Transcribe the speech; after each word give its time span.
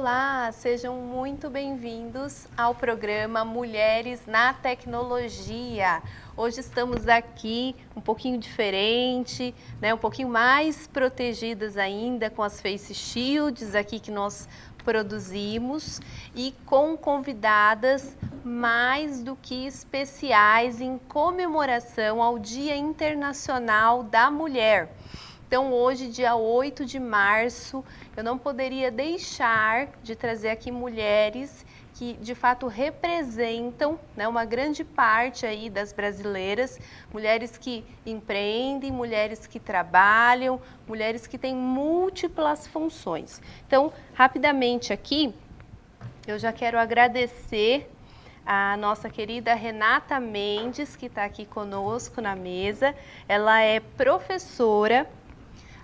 Olá, 0.00 0.50
sejam 0.50 0.96
muito 0.96 1.50
bem-vindos 1.50 2.48
ao 2.56 2.74
programa 2.74 3.44
Mulheres 3.44 4.22
na 4.26 4.54
Tecnologia. 4.54 6.02
Hoje 6.34 6.60
estamos 6.60 7.06
aqui 7.06 7.76
um 7.94 8.00
pouquinho 8.00 8.38
diferente, 8.38 9.54
né, 9.78 9.92
um 9.92 9.98
pouquinho 9.98 10.30
mais 10.30 10.86
protegidas 10.86 11.76
ainda 11.76 12.30
com 12.30 12.42
as 12.42 12.62
face 12.62 12.94
shields 12.94 13.74
aqui 13.74 14.00
que 14.00 14.10
nós 14.10 14.48
produzimos 14.82 16.00
e 16.34 16.54
com 16.64 16.96
convidadas 16.96 18.16
mais 18.42 19.22
do 19.22 19.36
que 19.36 19.66
especiais 19.66 20.80
em 20.80 20.96
comemoração 20.96 22.22
ao 22.22 22.38
Dia 22.38 22.74
Internacional 22.74 24.02
da 24.02 24.30
Mulher. 24.30 24.94
Então, 25.50 25.72
hoje, 25.72 26.06
dia 26.06 26.36
8 26.36 26.86
de 26.86 27.00
março, 27.00 27.84
eu 28.16 28.22
não 28.22 28.38
poderia 28.38 28.88
deixar 28.88 29.88
de 30.00 30.14
trazer 30.14 30.50
aqui 30.50 30.70
mulheres 30.70 31.66
que 31.94 32.12
de 32.12 32.36
fato 32.36 32.68
representam 32.68 33.98
né, 34.14 34.28
uma 34.28 34.44
grande 34.44 34.84
parte 34.84 35.44
aí 35.44 35.68
das 35.68 35.92
brasileiras, 35.92 36.78
mulheres 37.12 37.58
que 37.58 37.84
empreendem, 38.06 38.92
mulheres 38.92 39.44
que 39.44 39.58
trabalham, 39.58 40.60
mulheres 40.86 41.26
que 41.26 41.36
têm 41.36 41.56
múltiplas 41.56 42.68
funções. 42.68 43.42
Então, 43.66 43.92
rapidamente 44.14 44.92
aqui, 44.92 45.34
eu 46.28 46.38
já 46.38 46.52
quero 46.52 46.78
agradecer 46.78 47.90
a 48.46 48.76
nossa 48.76 49.10
querida 49.10 49.52
Renata 49.54 50.20
Mendes, 50.20 50.94
que 50.94 51.06
está 51.06 51.24
aqui 51.24 51.44
conosco 51.44 52.20
na 52.20 52.36
mesa. 52.36 52.94
Ela 53.28 53.60
é 53.62 53.80
professora 53.80 55.10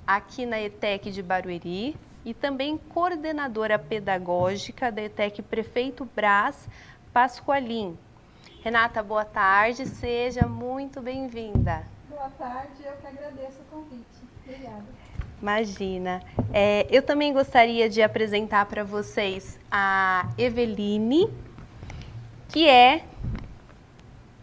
aqui 0.07 0.47
na 0.47 0.61
ETEC 0.61 1.11
de 1.11 1.23
Barueri 1.23 1.97
e 2.25 2.33
também 2.33 2.79
coordenadora 2.79 3.79
pedagógica 3.79 4.93
da 4.93 5.03
ETEC 5.03 5.43
Prefeito 5.43 6.05
Brás 6.15 6.69
Pascoalim. 7.13 7.99
Renata, 8.63 9.03
boa 9.03 9.25
tarde, 9.25 9.87
seja 9.87 10.47
muito 10.47 11.01
bem-vinda. 11.01 11.85
Boa 12.09 12.31
tarde, 12.31 12.83
eu 12.85 12.93
que 12.93 13.07
agradeço 13.07 13.61
o 13.61 13.65
convite. 13.65 14.05
Obrigada. 14.45 14.85
Imagina. 15.41 16.23
É, 16.53 16.87
eu 16.91 17.03
também 17.03 17.33
gostaria 17.33 17.89
de 17.89 18.03
apresentar 18.03 18.67
para 18.67 18.83
vocês 18.83 19.59
a 19.71 20.29
Eveline, 20.39 21.31
que 22.49 22.69
é 22.69 23.05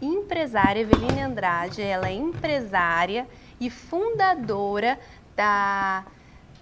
empresária, 0.00 0.80
Eveline 0.80 1.20
Andrade, 1.20 1.82
ela 1.82 2.08
é 2.08 2.12
empresária 2.12 3.26
e 3.60 3.70
fundadora 3.70 4.98
da. 5.36 6.04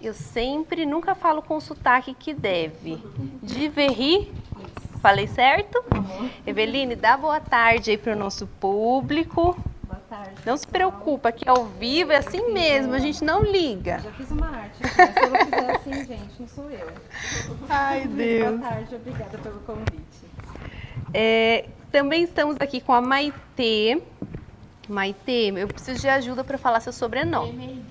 Eu 0.01 0.13
sempre, 0.13 0.85
nunca 0.85 1.15
falo 1.15 1.41
com 1.41 1.55
o 1.55 1.61
sotaque 1.61 2.13
que 2.13 2.33
deve. 2.33 3.01
De 3.41 3.69
Verri. 3.69 4.31
Falei 5.01 5.27
certo? 5.27 5.83
Uhum. 5.93 6.29
Eveline, 6.47 6.95
dá 6.95 7.17
boa 7.17 7.39
tarde 7.39 7.91
aí 7.91 7.97
para 7.97 8.13
o 8.13 8.15
nosso 8.15 8.47
público. 8.47 9.57
Boa 9.83 9.99
tarde. 10.09 10.31
Não 10.45 10.55
se 10.55 10.65
preocupa, 10.65 11.29
que 11.29 11.47
ao 11.47 11.65
vivo 11.65 12.13
é 12.13 12.17
assim 12.17 12.53
mesmo, 12.53 12.93
a 12.93 12.99
gente 12.99 13.21
não 13.21 13.43
liga. 13.43 13.99
Já 13.99 14.11
fiz 14.11 14.31
uma 14.31 14.47
arte, 14.47 14.77
se 14.77 15.21
eu 15.21 15.29
não 15.29 15.39
fizer 15.39 15.71
assim, 15.75 16.05
gente, 16.05 16.39
não 16.39 16.47
sou 16.47 16.71
eu. 16.71 16.87
Ai, 17.67 18.07
Deus. 18.07 18.59
Boa 18.59 18.69
tarde, 18.69 18.95
obrigada 18.95 19.37
pelo 19.37 19.59
convite. 19.59 20.23
É, 21.13 21.65
também 21.91 22.23
estamos 22.23 22.55
aqui 22.59 22.79
com 22.79 22.93
a 22.93 23.01
Maitê. 23.01 24.01
Maitê, 24.87 25.51
eu 25.55 25.67
preciso 25.67 25.99
de 25.99 26.07
ajuda 26.07 26.45
para 26.45 26.57
falar 26.57 26.79
seu 26.79 26.93
sobrenome. 26.93 27.83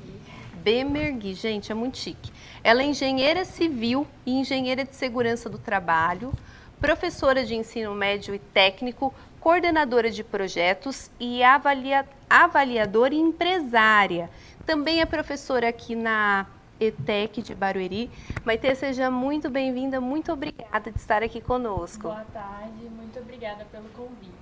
Bemergui, 0.62 1.34
gente, 1.34 1.72
é 1.72 1.74
muito 1.74 1.98
chique. 1.98 2.32
Ela 2.62 2.82
é 2.82 2.86
engenheira 2.86 3.44
civil 3.44 4.06
e 4.24 4.32
engenheira 4.32 4.84
de 4.84 4.94
segurança 4.94 5.48
do 5.48 5.58
trabalho, 5.58 6.32
professora 6.80 7.44
de 7.44 7.54
ensino 7.54 7.92
médio 7.94 8.32
e 8.34 8.38
técnico, 8.38 9.12
coordenadora 9.40 10.08
de 10.08 10.22
projetos 10.22 11.10
e 11.18 11.42
avalia, 11.42 12.06
avaliadora 12.30 13.12
e 13.12 13.18
empresária. 13.18 14.30
Também 14.64 15.00
é 15.00 15.04
professora 15.04 15.68
aqui 15.68 15.96
na 15.96 16.46
ETEC 16.78 17.42
de 17.42 17.54
Barueri. 17.56 18.08
Maite, 18.44 18.72
seja 18.76 19.10
muito 19.10 19.50
bem-vinda, 19.50 20.00
muito 20.00 20.32
obrigada 20.32 20.92
de 20.92 20.98
estar 20.98 21.24
aqui 21.24 21.40
conosco. 21.40 22.04
Boa 22.04 22.24
tarde, 22.32 22.84
muito 22.88 23.18
obrigada 23.18 23.64
pelo 23.64 23.88
convite. 23.90 24.32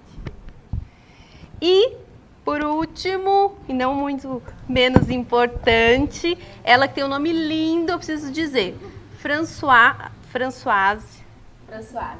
E 1.62 1.96
por 2.50 2.64
último, 2.64 3.54
e 3.68 3.72
não 3.72 3.94
muito 3.94 4.42
menos 4.68 5.08
importante, 5.08 6.36
ela 6.64 6.88
que 6.88 6.96
tem 6.96 7.04
um 7.04 7.08
nome 7.08 7.32
lindo, 7.32 7.92
eu 7.92 7.96
preciso 7.96 8.32
dizer, 8.32 8.76
François, 9.20 10.10
Françoise, 10.32 11.22
Françoise 11.68 12.18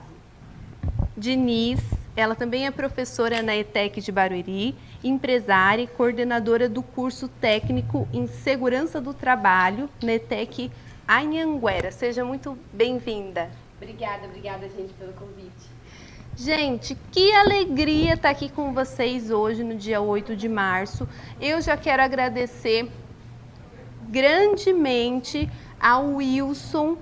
Diniz. 1.17 1.81
Ela 2.15 2.37
também 2.37 2.65
é 2.65 2.71
professora 2.71 3.43
na 3.43 3.57
ETEC 3.57 4.01
de 4.01 4.13
Barueri, 4.13 4.77
empresária 5.03 5.83
e 5.83 5.89
coordenadora 5.89 6.69
do 6.69 6.81
curso 6.81 7.27
técnico 7.27 8.07
em 8.13 8.29
segurança 8.29 9.01
do 9.01 9.13
trabalho 9.13 9.91
na 10.01 10.13
ETEC 10.13 10.71
Anhanguera. 11.09 11.91
Seja 11.91 12.25
muito 12.25 12.57
bem-vinda. 12.73 13.51
Obrigada, 13.79 14.27
obrigada, 14.27 14.69
gente, 14.69 14.93
pelo 14.93 15.13
convite. 15.13 15.80
Gente, 16.43 16.97
que 17.13 17.35
alegria 17.35 18.15
estar 18.15 18.31
aqui 18.31 18.49
com 18.49 18.73
vocês 18.73 19.31
hoje, 19.31 19.63
no 19.63 19.75
dia 19.75 20.01
8 20.01 20.35
de 20.35 20.49
março. 20.49 21.07
Eu 21.39 21.61
já 21.61 21.77
quero 21.77 22.03
agradecer 22.03 22.91
grandemente 24.09 25.51
ao 25.79 26.15
Wilson, 26.15 26.97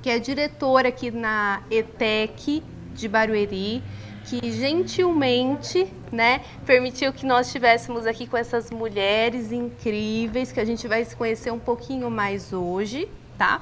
que 0.00 0.08
é 0.08 0.20
diretor 0.20 0.86
aqui 0.86 1.10
na 1.10 1.60
ETEC 1.72 2.62
de 2.94 3.08
Barueri, 3.08 3.82
que 4.26 4.52
gentilmente, 4.52 5.92
né, 6.12 6.42
permitiu 6.64 7.12
que 7.12 7.26
nós 7.26 7.48
estivéssemos 7.48 8.06
aqui 8.06 8.28
com 8.28 8.36
essas 8.36 8.70
mulheres 8.70 9.50
incríveis, 9.50 10.52
que 10.52 10.60
a 10.60 10.64
gente 10.64 10.86
vai 10.86 11.04
se 11.04 11.16
conhecer 11.16 11.50
um 11.50 11.58
pouquinho 11.58 12.08
mais 12.08 12.52
hoje, 12.52 13.08
tá? 13.36 13.60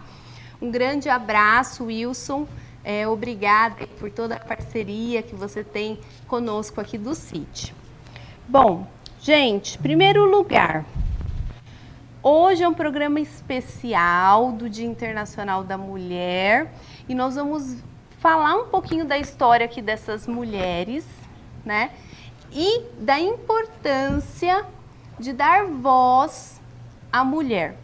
Um 0.61 0.71
grande 0.71 1.09
abraço, 1.09 1.85
Wilson. 1.85 2.47
É, 2.83 3.07
obrigada 3.07 3.87
por 3.99 4.11
toda 4.11 4.37
a 4.37 4.41
parceria 4.41 5.23
que 5.23 5.35
você 5.35 5.63
tem 5.63 5.99
conosco 6.27 6.81
aqui 6.81 6.97
do 6.97 7.15
CIT. 7.15 7.75
Bom, 8.49 8.87
gente, 9.21 9.79
primeiro 9.79 10.25
lugar, 10.25 10.85
hoje 12.23 12.63
é 12.63 12.69
um 12.69 12.75
programa 12.75 13.21
especial 13.21 14.53
do 14.53 14.69
Dia 14.69 14.87
Internacional 14.87 15.63
da 15.63 15.77
Mulher 15.77 16.73
e 17.09 17.15
nós 17.15 17.35
vamos 17.35 17.77
falar 18.19 18.57
um 18.57 18.67
pouquinho 18.69 19.05
da 19.05 19.19
história 19.19 19.67
aqui 19.67 19.83
dessas 19.83 20.27
mulheres, 20.27 21.07
né? 21.65 21.91
E 22.53 22.83
da 22.99 23.21
importância 23.21 24.65
de 25.19 25.33
dar 25.33 25.67
voz 25.67 26.61
à 27.13 27.23
mulher. 27.23 27.77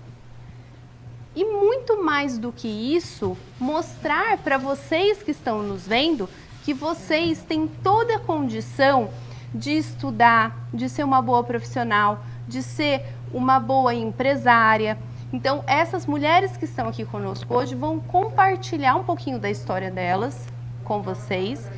E 1.36 1.44
muito 1.44 2.02
mais 2.02 2.38
do 2.38 2.50
que 2.50 2.66
isso, 2.66 3.36
mostrar 3.60 4.38
para 4.38 4.56
vocês 4.56 5.22
que 5.22 5.30
estão 5.30 5.62
nos 5.62 5.86
vendo 5.86 6.26
que 6.64 6.72
vocês 6.72 7.42
têm 7.42 7.68
toda 7.68 8.16
a 8.16 8.18
condição 8.18 9.10
de 9.54 9.72
estudar, 9.72 10.66
de 10.72 10.88
ser 10.88 11.04
uma 11.04 11.20
boa 11.20 11.44
profissional, 11.44 12.24
de 12.48 12.62
ser 12.62 13.04
uma 13.32 13.60
boa 13.60 13.94
empresária. 13.94 14.98
Então, 15.30 15.62
essas 15.66 16.06
mulheres 16.06 16.56
que 16.56 16.64
estão 16.64 16.88
aqui 16.88 17.04
conosco 17.04 17.54
hoje 17.54 17.74
vão 17.74 18.00
compartilhar 18.00 18.96
um 18.96 19.04
pouquinho 19.04 19.38
da 19.38 19.50
história 19.50 19.90
delas 19.90 20.48
com 20.84 21.02
vocês. 21.02 21.70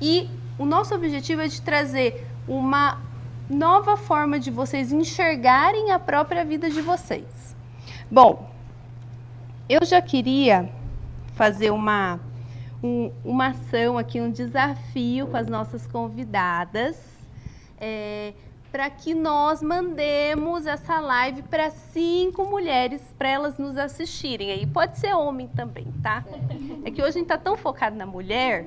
E 0.00 0.30
o 0.56 0.64
nosso 0.64 0.94
objetivo 0.94 1.42
é 1.42 1.48
de 1.48 1.60
trazer 1.60 2.26
uma 2.46 3.00
nova 3.48 3.96
forma 3.96 4.38
de 4.38 4.50
vocês 4.50 4.92
enxergarem 4.92 5.90
a 5.90 5.98
própria 5.98 6.44
vida 6.44 6.70
de 6.70 6.80
vocês. 6.80 7.56
Bom, 8.10 8.49
eu 9.70 9.84
já 9.84 10.02
queria 10.02 10.68
fazer 11.36 11.70
uma, 11.70 12.18
um, 12.82 13.12
uma 13.24 13.50
ação 13.50 13.96
aqui, 13.96 14.20
um 14.20 14.28
desafio 14.28 15.28
com 15.28 15.36
as 15.36 15.46
nossas 15.46 15.86
convidadas, 15.86 16.96
é, 17.80 18.34
para 18.72 18.90
que 18.90 19.14
nós 19.14 19.62
mandemos 19.62 20.66
essa 20.66 20.98
live 20.98 21.42
para 21.42 21.70
cinco 21.70 22.44
mulheres, 22.44 23.14
para 23.16 23.28
elas 23.28 23.58
nos 23.58 23.76
assistirem. 23.76 24.50
Aí 24.50 24.66
pode 24.66 24.98
ser 24.98 25.14
homem 25.14 25.46
também, 25.46 25.86
tá? 26.02 26.24
É 26.84 26.90
que 26.90 27.00
hoje 27.00 27.10
a 27.10 27.12
gente 27.12 27.22
está 27.22 27.38
tão 27.38 27.56
focado 27.56 27.94
na 27.94 28.06
mulher. 28.06 28.66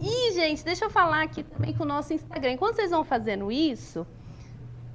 E, 0.00 0.32
gente, 0.32 0.64
deixa 0.64 0.86
eu 0.86 0.90
falar 0.90 1.24
aqui 1.24 1.42
também 1.42 1.74
com 1.74 1.82
o 1.82 1.86
nosso 1.86 2.14
Instagram. 2.14 2.52
Enquanto 2.52 2.76
vocês 2.76 2.90
vão 2.90 3.04
fazendo 3.04 3.52
isso, 3.52 4.06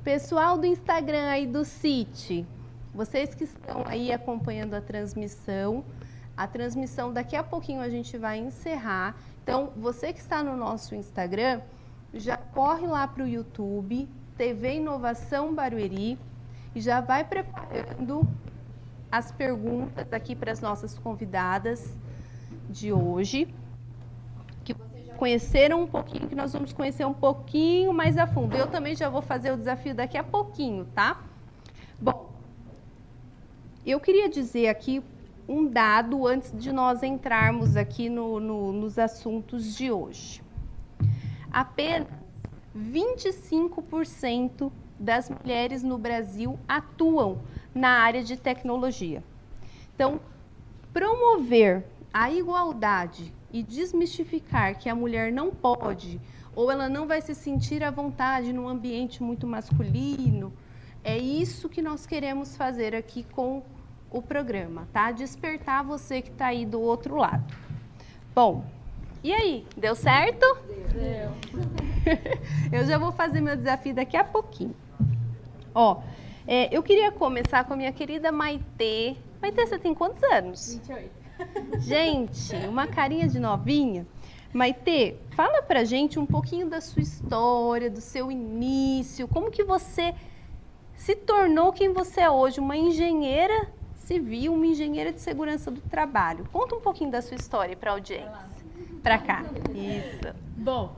pessoal 0.04 0.58
do 0.58 0.66
Instagram 0.66 1.30
aí 1.30 1.46
do 1.46 1.64
City, 1.64 2.44
vocês 2.94 3.34
que 3.34 3.44
estão 3.44 3.84
aí 3.86 4.12
acompanhando 4.12 4.76
a 4.76 4.82
transmissão, 4.82 5.84
a 6.38 6.48
transmissão 6.48 7.12
daqui 7.12 7.36
a 7.36 7.44
pouquinho 7.44 7.82
a 7.82 7.90
gente 7.90 8.18
vai 8.18 8.38
encerrar. 8.38 9.16
Então, 9.44 9.72
você 9.76 10.14
que 10.14 10.20
está 10.20 10.44
no 10.44 10.56
nosso 10.56 10.94
Instagram, 10.96 11.62
já 12.14 12.38
corre 12.38 12.86
lá 12.86 13.08
para 13.08 13.24
o 13.24 13.28
YouTube, 13.28 14.08
TV 14.38 14.76
Inovação 14.76 15.54
Barueri, 15.54 16.20
e 16.76 16.82
já 16.82 17.02
vai 17.02 17.24
preparando 17.24 18.28
as 19.12 19.32
perguntas 19.32 20.12
aqui 20.12 20.36
para 20.36 20.52
as 20.52 20.62
nossas 20.62 20.98
convidadas. 20.98 21.96
de 22.70 22.92
hoje, 22.92 23.54
que 24.64 24.74
vocês 24.74 25.06
já 25.06 25.14
conheceram 25.16 25.84
um 25.84 25.88
pouquinho, 25.88 26.28
que 26.28 26.36
nós 26.36 26.54
vamos 26.54 26.74
conhecer 26.74 27.06
um 27.06 27.14
pouquinho 27.14 27.94
mais 27.94 28.18
a 28.18 28.26
fundo. 28.26 28.56
Eu 28.56 28.68
também 28.68 28.96
já 28.96 29.10
vou 29.10 29.22
fazer 29.22 29.52
o 29.52 29.58
desafio 29.58 29.94
daqui 29.94 30.18
a 30.18 30.24
pouquinho, 30.24 30.86
tá? 30.86 31.22
Bom, 32.02 32.33
eu 33.92 34.00
queria 34.00 34.30
dizer 34.30 34.68
aqui 34.68 35.04
um 35.48 35.68
dado 35.68 36.26
antes 36.26 36.54
de 36.58 36.72
nós 36.72 37.04
entrarmos 37.04 37.76
aqui 37.76 38.10
no, 38.10 38.40
no, 38.40 38.72
nos 38.72 38.98
assuntos 38.98 39.76
de 39.76 39.92
hoje. 39.92 40.42
Apenas 41.52 42.08
25% 42.76 44.72
das 44.98 45.30
mulheres 45.30 45.84
no 45.84 45.98
Brasil 45.98 46.58
atuam 46.68 47.40
na 47.76 47.90
área 47.90 48.24
de 48.24 48.38
tecnologia. 48.38 49.24
Então, 49.94 50.20
promover 50.94 51.86
a 52.14 52.32
igualdade 52.32 53.34
e 53.52 53.62
desmistificar 53.62 54.78
que 54.80 54.90
a 54.90 54.96
mulher 54.96 55.32
não 55.32 55.52
pode 55.52 56.20
ou 56.56 56.72
ela 56.72 56.88
não 56.88 57.08
vai 57.08 57.22
se 57.22 57.34
sentir 57.34 57.84
à 57.84 57.92
vontade 57.92 58.54
num 58.54 58.68
ambiente 58.68 59.24
muito 59.24 59.48
masculino, 59.48 60.54
é 61.04 61.18
isso 61.18 61.68
que 61.68 61.82
nós 61.82 62.06
queremos 62.06 62.56
fazer 62.56 62.96
aqui 62.96 63.24
com 63.24 63.64
o 64.14 64.22
programa, 64.22 64.88
tá? 64.94 65.12
Despertar 65.12 65.84
você 65.84 66.22
que 66.22 66.30
está 66.30 66.48
aí 66.48 66.66
do 66.66 66.80
outro 66.80 67.16
lado. 67.16 67.44
Bom, 68.34 68.64
e 69.24 69.34
aí, 69.34 69.66
deu 69.76 69.96
certo? 69.96 70.46
Deu. 70.94 71.32
eu 72.72 72.86
já 72.86 72.98
vou 72.98 73.12
fazer 73.12 73.42
meu 73.42 73.58
desafio 73.58 73.96
daqui 73.96 74.16
a 74.16 74.24
pouquinho. 74.24 74.76
Ó, 75.74 76.02
é, 76.48 76.74
eu 76.76 76.84
queria 76.84 77.12
começar 77.12 77.64
com 77.64 77.74
a 77.74 77.76
minha 77.76 77.92
querida 77.92 78.32
Maitê. 78.32 79.16
Maitê, 79.42 79.66
você 79.66 79.80
tem 79.80 79.94
quantos 79.96 80.22
anos? 80.24 80.76
28. 80.76 81.24
Gente, 81.80 82.56
uma 82.68 82.86
carinha 82.86 83.28
de 83.28 83.40
novinha. 83.40 84.06
Maitê, 84.54 85.16
fala 85.32 85.64
pra 85.64 85.84
gente 85.84 86.20
um 86.20 86.26
pouquinho 86.28 86.70
da 86.70 86.80
sua 86.80 87.02
história, 87.02 87.90
do 87.90 88.00
seu 88.00 88.32
início, 88.32 89.28
como 89.28 89.50
que 89.50 89.64
você 89.64 90.14
se 90.96 91.16
tornou 91.16 91.74
quem 91.74 91.92
você 91.92 92.22
é 92.22 92.30
hoje, 92.30 92.60
uma 92.60 92.78
engenheira 92.78 93.68
civil, 94.04 94.54
uma 94.54 94.66
engenheira 94.66 95.12
de 95.12 95.22
segurança 95.22 95.72
do 95.72 95.82
trabalho. 95.82 96.48
Conta 96.52 96.76
um 96.76 96.82
pouquinho 96.82 97.12
da 97.12 97.22
sua 97.22 97.36
história 97.36 97.76
para 97.76 97.92
a 97.92 97.94
audiência. 97.94 98.54
Para 99.02 99.18
cá. 99.18 99.44
Isso. 99.74 100.36
Bom, 100.58 100.96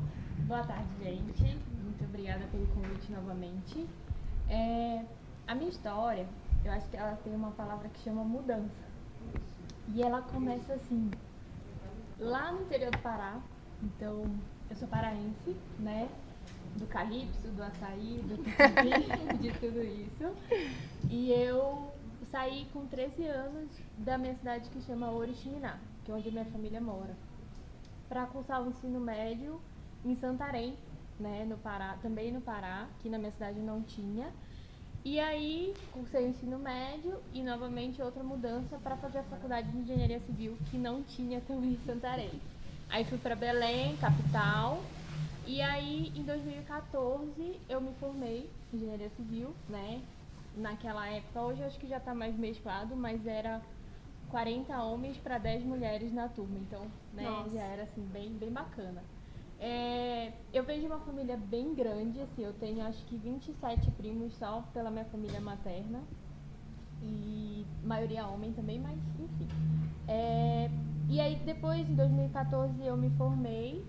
boa 0.47 0.63
tarde, 0.63 0.87
gente. 1.03 1.43
Muito 1.83 2.03
obrigada 2.03 2.45
pelo 2.51 2.65
convite 2.67 3.11
novamente. 3.11 3.85
É, 4.49 5.03
a 5.47 5.55
minha 5.55 5.69
história, 5.69 6.27
eu 6.63 6.71
acho 6.71 6.87
que 6.89 6.97
ela 6.97 7.17
tem 7.23 7.33
uma 7.33 7.51
palavra 7.51 7.89
que 7.89 7.99
chama 8.03 8.23
mudança. 8.23 8.85
E 9.93 10.01
ela 10.01 10.21
começa 10.21 10.73
assim, 10.73 11.11
lá 12.19 12.51
no 12.51 12.63
interior 12.63 12.91
do 12.91 12.97
Pará. 12.99 13.39
Então, 13.83 14.23
eu 14.69 14.75
sou 14.75 14.87
paraense, 14.87 15.55
né? 15.79 16.09
Do 16.75 16.87
calypso, 16.87 17.47
do 17.49 17.63
açaí, 17.63 18.19
do 18.23 18.37
tucupi, 18.37 19.37
de 19.39 19.51
tudo 19.59 19.83
isso. 19.83 20.35
E 21.09 21.31
eu 21.31 21.94
saí 22.35 22.67
com 22.73 22.85
13 22.85 23.27
anos 23.27 23.69
da 23.97 24.17
minha 24.17 24.35
cidade 24.35 24.69
que 24.69 24.81
chama 24.81 25.09
Oriximiná, 25.09 25.79
que 26.03 26.11
é 26.11 26.13
onde 26.13 26.29
minha 26.29 26.43
família 26.43 26.81
mora, 26.81 27.15
para 28.09 28.25
cursar 28.25 28.61
o 28.61 28.67
ensino 28.67 28.99
médio 28.99 29.61
em 30.03 30.17
Santarém, 30.17 30.75
né, 31.17 31.45
no 31.47 31.55
Pará, 31.55 31.97
também 32.01 32.33
no 32.33 32.41
Pará, 32.41 32.89
que 33.01 33.07
na 33.07 33.17
minha 33.17 33.31
cidade 33.31 33.57
não 33.59 33.81
tinha. 33.81 34.33
E 35.05 35.17
aí 35.17 35.73
cursei 35.93 36.25
o 36.25 36.29
ensino 36.31 36.59
médio 36.59 37.21
e 37.33 37.41
novamente 37.41 38.01
outra 38.01 38.21
mudança 38.21 38.77
para 38.83 38.97
fazer 38.97 39.19
a 39.19 39.23
faculdade 39.23 39.71
de 39.71 39.77
engenharia 39.77 40.19
civil 40.19 40.57
que 40.69 40.77
não 40.77 41.03
tinha 41.03 41.39
também 41.39 41.71
em 41.71 41.79
Santarém. 41.85 42.41
Aí 42.89 43.05
fui 43.05 43.17
para 43.17 43.37
Belém, 43.37 43.95
capital. 43.95 44.83
E 45.47 45.61
aí 45.61 46.11
em 46.13 46.23
2014 46.23 47.61
eu 47.69 47.79
me 47.79 47.93
formei 47.93 48.49
em 48.73 48.75
engenharia 48.75 49.09
civil, 49.11 49.55
né? 49.69 50.01
Naquela 50.55 51.07
época, 51.09 51.41
hoje 51.41 51.63
acho 51.63 51.79
que 51.79 51.87
já 51.87 51.97
está 51.97 52.13
mais 52.13 52.37
mesclado, 52.37 52.95
mas 52.95 53.25
era 53.27 53.61
40 54.29 54.81
homens 54.83 55.17
para 55.17 55.37
10 55.37 55.63
mulheres 55.63 56.13
na 56.13 56.29
turma. 56.29 56.57
Então, 56.59 56.87
né, 57.13 57.23
Nossa. 57.23 57.49
já 57.51 57.61
era 57.61 57.83
assim 57.83 58.01
bem 58.05 58.33
bem 58.33 58.51
bacana. 58.51 59.03
É, 59.59 60.31
eu 60.53 60.63
venho 60.63 60.81
de 60.81 60.87
uma 60.87 60.99
família 60.99 61.37
bem 61.37 61.73
grande, 61.73 62.21
assim, 62.21 62.43
eu 62.43 62.53
tenho 62.53 62.85
acho 62.85 63.05
que 63.05 63.17
27 63.17 63.89
primos 63.91 64.33
só 64.33 64.61
pela 64.73 64.91
minha 64.91 65.05
família 65.05 65.39
materna. 65.39 66.01
E 67.01 67.65
maioria 67.83 68.27
homem 68.27 68.51
também, 68.53 68.79
mas 68.79 68.97
enfim. 69.19 69.47
É, 70.07 70.69
e 71.09 71.19
aí 71.19 71.35
depois, 71.45 71.89
em 71.89 71.95
2014, 71.95 72.83
eu 72.83 72.97
me 72.97 73.09
formei 73.11 73.85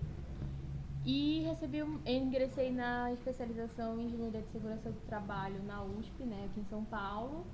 e 1.07 1.39
recebi, 1.39 1.81
um, 1.81 2.01
ingressei 2.05 2.69
na 2.69 3.13
especialização 3.13 3.97
em 3.97 4.07
Engenharia 4.07 4.41
de 4.41 4.49
Segurança 4.49 4.91
do 4.91 4.99
Trabalho 5.07 5.63
na 5.63 5.81
USP, 5.81 6.23
né, 6.23 6.49
aqui 6.51 6.59
em 6.59 6.65
São 6.65 6.83
Paulo. 6.83 7.45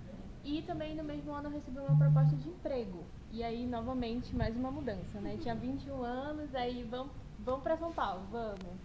E 0.43 0.63
também 0.63 0.95
no 0.95 1.03
mesmo 1.03 1.31
ano 1.31 1.49
eu 1.49 1.51
recebi 1.51 1.77
uma 1.77 1.95
proposta 1.95 2.35
de 2.35 2.49
emprego. 2.49 3.03
E 3.31 3.43
aí, 3.43 3.67
novamente, 3.67 4.35
mais 4.35 4.57
uma 4.57 4.71
mudança, 4.71 5.21
né? 5.21 5.37
Tinha 5.39 5.53
21 5.53 6.03
anos, 6.03 6.53
aí 6.55 6.83
vamos, 6.83 7.13
vamos 7.39 7.61
para 7.61 7.77
São 7.77 7.93
Paulo, 7.93 8.23
vamos. 8.31 8.75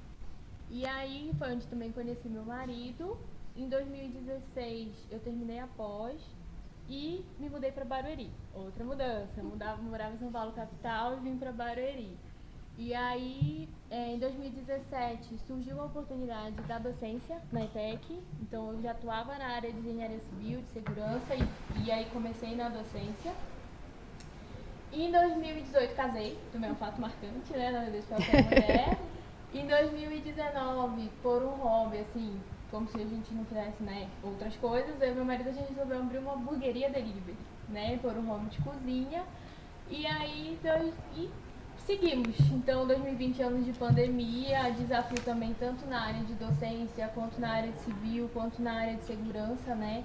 E 0.71 0.85
aí 0.85 1.33
foi 1.39 1.55
onde 1.55 1.67
também 1.67 1.91
conheci 1.91 2.29
meu 2.29 2.45
marido. 2.45 3.17
Em 3.57 3.71
2016 3.71 5.09
eu 5.11 5.19
terminei 5.21 5.61
a 5.61 5.67
pós 5.67 6.21
e 6.89 7.25
me 7.41 7.49
mudei 7.49 7.73
para 7.73 7.87
Barueri. 7.87 8.31
Outra 8.55 8.85
mudança, 8.85 9.43
mudava, 9.43 9.81
morava 9.81 10.15
em 10.15 10.19
São 10.19 10.31
Paulo 10.31 10.53
capital 10.53 11.17
e 11.17 11.21
vim 11.21 11.39
para 11.39 11.53
Barueri. 11.53 12.19
E 12.81 12.95
aí, 12.95 13.69
é, 13.91 14.15
em 14.15 14.21
2017, 14.21 15.37
surgiu 15.49 15.81
a 15.83 15.87
oportunidade 15.87 16.55
da 16.69 16.79
docência 16.79 17.43
na 17.51 17.65
ETEC. 17.65 18.23
Então, 18.41 18.71
eu 18.73 18.81
já 18.81 18.93
atuava 18.93 19.37
na 19.37 19.49
área 19.49 19.73
de 19.73 19.81
engenharia 19.81 20.21
civil, 20.21 20.61
de 20.61 20.69
segurança, 20.69 21.35
e, 21.35 21.85
e 21.85 21.91
aí 21.91 22.07
comecei 22.13 22.55
na 22.55 22.69
docência. 22.69 23.35
E 24.93 25.07
em 25.07 25.11
2018 25.11 25.93
casei, 25.97 26.39
também 26.53 26.71
é 26.71 26.73
um 26.73 26.77
fato 26.77 27.01
marcante, 27.01 27.53
né, 27.53 27.73
na 27.73 27.81
vida 27.81 27.99
de 27.99 28.07
qualquer 28.07 28.45
mulher. 28.47 28.99
em 29.53 29.67
2019, 29.67 31.11
por 31.21 31.43
um 31.43 31.57
hobby, 31.57 31.99
assim, 31.99 32.41
como 32.71 32.89
se 32.89 32.97
a 32.97 33.07
gente 33.07 33.35
não 33.35 33.45
fizesse, 33.47 33.83
né, 33.83 34.09
outras 34.23 34.55
coisas, 34.57 35.03
eu 35.03 35.11
e 35.11 35.15
meu 35.17 35.25
marido 35.25 35.49
a 35.49 35.53
gente 35.53 35.71
resolveu 35.71 35.99
abrir 35.99 36.19
uma 36.19 36.35
hamburgueria 36.35 36.89
delivery, 36.91 37.37
né, 37.71 37.99
por 38.01 38.13
um 38.13 38.25
hobby 38.29 38.51
de 38.51 38.63
cozinha. 38.63 39.25
E 39.91 40.07
aí, 40.07 40.57
dois, 40.63 40.95
e 41.17 41.29
seguimos. 41.89 42.39
Então, 42.53 42.87
2020 42.87 43.41
anos 43.41 43.65
de 43.65 43.73
pandemia, 43.73 44.71
desafio 44.73 45.19
também 45.23 45.57
tanto 45.59 45.87
na 45.87 46.03
área 46.03 46.21
de 46.21 46.35
docência, 46.35 47.11
quanto 47.15 47.41
na 47.41 47.51
área 47.51 47.73
de 47.73 47.79
civil, 47.79 48.29
quanto 48.35 48.61
na 48.61 48.75
área 48.75 48.97
de 48.97 49.05
segurança, 49.05 49.75
né? 49.75 50.05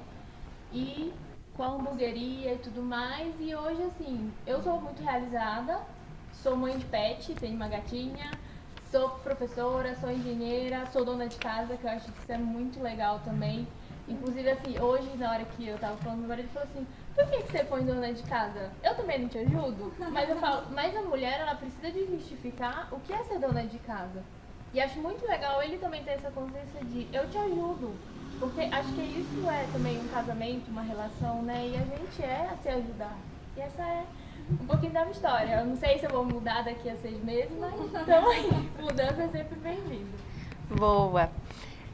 E 0.72 1.12
com 1.58 1.62
a 1.64 1.68
hamburgueria 1.68 2.54
e 2.54 2.58
tudo 2.58 2.82
mais. 2.82 3.36
E 3.38 3.54
hoje, 3.54 3.84
assim, 3.84 4.32
eu 4.48 4.64
sou 4.64 4.80
muito 4.80 5.04
realizada, 5.04 5.82
sou 6.42 6.56
mãe 6.56 6.78
de 6.78 6.86
pet, 6.86 7.36
tenho 7.36 7.58
uma 7.58 7.68
gatinha, 7.68 8.32
sou 8.90 9.10
professora, 9.10 9.94
sou 10.00 10.10
engenheira, 10.10 10.86
sou 10.86 11.04
dona 11.04 11.28
de 11.28 11.36
casa, 11.36 11.76
que 11.76 11.84
eu 11.84 11.90
acho 11.90 12.10
que 12.10 12.22
isso 12.22 12.32
é 12.32 12.38
muito 12.38 12.82
legal 12.82 13.20
também. 13.26 13.68
Inclusive, 14.08 14.50
assim, 14.50 14.80
hoje, 14.80 15.10
na 15.18 15.32
hora 15.32 15.46
que 15.46 15.68
eu 15.68 15.78
tava 15.78 15.96
falando, 15.98 16.20
meu 16.20 16.30
marido 16.30 16.50
falou 16.50 16.68
assim, 16.68 16.86
por 17.16 17.26
que, 17.26 17.44
que 17.44 17.52
você 17.52 17.64
põe 17.64 17.86
dona 17.86 18.12
de 18.12 18.24
casa? 18.24 18.72
Eu 18.84 18.96
também 18.96 19.20
não 19.20 19.30
te 19.30 19.38
ajudo? 19.38 19.94
Mas 20.12 20.30
eu 20.30 20.36
falo, 20.38 20.68
mas 20.72 20.96
a 20.96 21.02
mulher, 21.04 21.40
ela 21.40 21.56
precisa 21.56 21.90
desmistificar 21.92 22.90
o 22.92 23.00
que 23.00 23.14
é 23.14 23.24
ser 23.24 23.40
dona 23.40 23.64
de 23.64 23.80
casa. 23.80 24.24
E 24.74 24.82
acho 24.82 25.00
muito 25.00 25.26
legal 25.28 25.62
ele 25.62 25.78
também 25.78 26.04
ter 26.04 26.12
essa 26.12 26.32
consciência 26.32 26.84
de, 26.84 27.08
eu 27.14 27.30
te 27.30 27.38
ajudo. 27.38 27.94
Porque 28.40 28.62
acho 28.62 28.94
que 28.94 29.02
isso 29.02 29.50
é 29.50 29.64
também 29.72 30.00
um 30.00 30.08
casamento, 30.08 30.70
uma 30.70 30.82
relação, 30.82 31.42
né? 31.44 31.68
E 31.68 31.76
a 31.78 31.80
gente 31.80 32.22
é 32.24 32.50
a 32.52 32.58
se 32.58 32.70
ajudar. 32.70 33.16
E 33.56 33.62
essa 33.62 33.82
é 33.84 34.04
um 34.50 34.66
pouquinho 34.66 34.92
da 34.92 35.02
minha 35.02 35.12
história. 35.12 35.60
Eu 35.60 35.66
não 35.66 35.78
sei 35.78 35.98
se 36.00 36.06
eu 36.06 36.10
vou 36.10 36.26
mudar 36.26 36.64
daqui 36.64 36.90
a 36.90 36.96
seis 36.98 37.24
meses, 37.24 37.58
mas 37.58 37.74
então 37.80 38.30
aí, 38.30 38.50
mudança 38.82 39.24
é 39.24 39.28
sempre 39.30 39.60
bem-vinda. 39.60 40.18
Boa. 40.76 41.30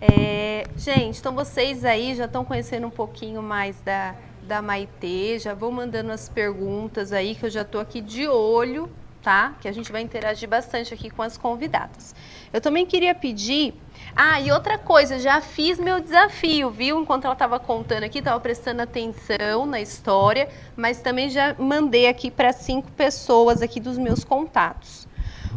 É, 0.02 0.64
gente, 0.78 1.20
então 1.20 1.34
vocês 1.34 1.84
aí 1.84 2.16
já 2.16 2.26
estão 2.26 2.46
conhecendo 2.46 2.88
um 2.88 2.92
pouquinho 2.92 3.42
mais 3.42 3.82
da, 3.82 4.16
da 4.44 4.62
Maitê, 4.62 5.38
já 5.38 5.54
vou 5.54 5.72
mandando 5.72 6.12
as 6.12 6.30
perguntas 6.30 7.12
aí, 7.12 7.36
que 7.36 7.46
eu 7.46 7.50
já 7.50 7.62
estou 7.62 7.82
aqui 7.82 8.00
de 8.00 8.28
olho, 8.28 8.90
tá? 9.22 9.56
Que 9.60 9.68
a 9.68 9.72
gente 9.72 9.92
vai 9.92 10.02
interagir 10.02 10.48
bastante 10.48 10.94
aqui 10.94 11.10
com 11.10 11.22
as 11.22 11.38
convidadas. 11.38 12.16
Eu 12.54 12.62
também 12.62 12.86
queria 12.86 13.14
pedir. 13.14 13.74
Ah, 14.16 14.40
e 14.40 14.52
outra 14.52 14.78
coisa, 14.78 15.20
já 15.20 15.42
fiz 15.42 15.78
meu 15.78 16.00
desafio, 16.00 16.70
viu? 16.72 17.02
Enquanto 17.02 17.26
ela 17.26 17.34
estava 17.34 17.60
contando 17.60 18.04
aqui, 18.04 18.20
estava 18.20 18.40
prestando 18.40 18.82
atenção 18.82 19.66
na 19.66 19.82
história, 19.82 20.50
mas 20.76 21.02
também 21.02 21.30
já 21.30 21.54
mandei 21.60 22.08
aqui 22.08 22.32
para 22.32 22.54
cinco 22.54 22.90
pessoas 22.94 23.62
aqui 23.62 23.80
dos 23.80 23.98
meus 23.98 24.24
contatos. 24.24 25.08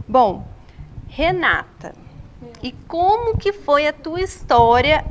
Bom, 0.08 0.46
Renata, 1.08 1.94
e 2.62 2.72
como 2.88 3.36
que 3.36 3.52
foi 3.52 3.86
a 3.86 3.92
tua 3.92 4.20
história? 4.20 5.04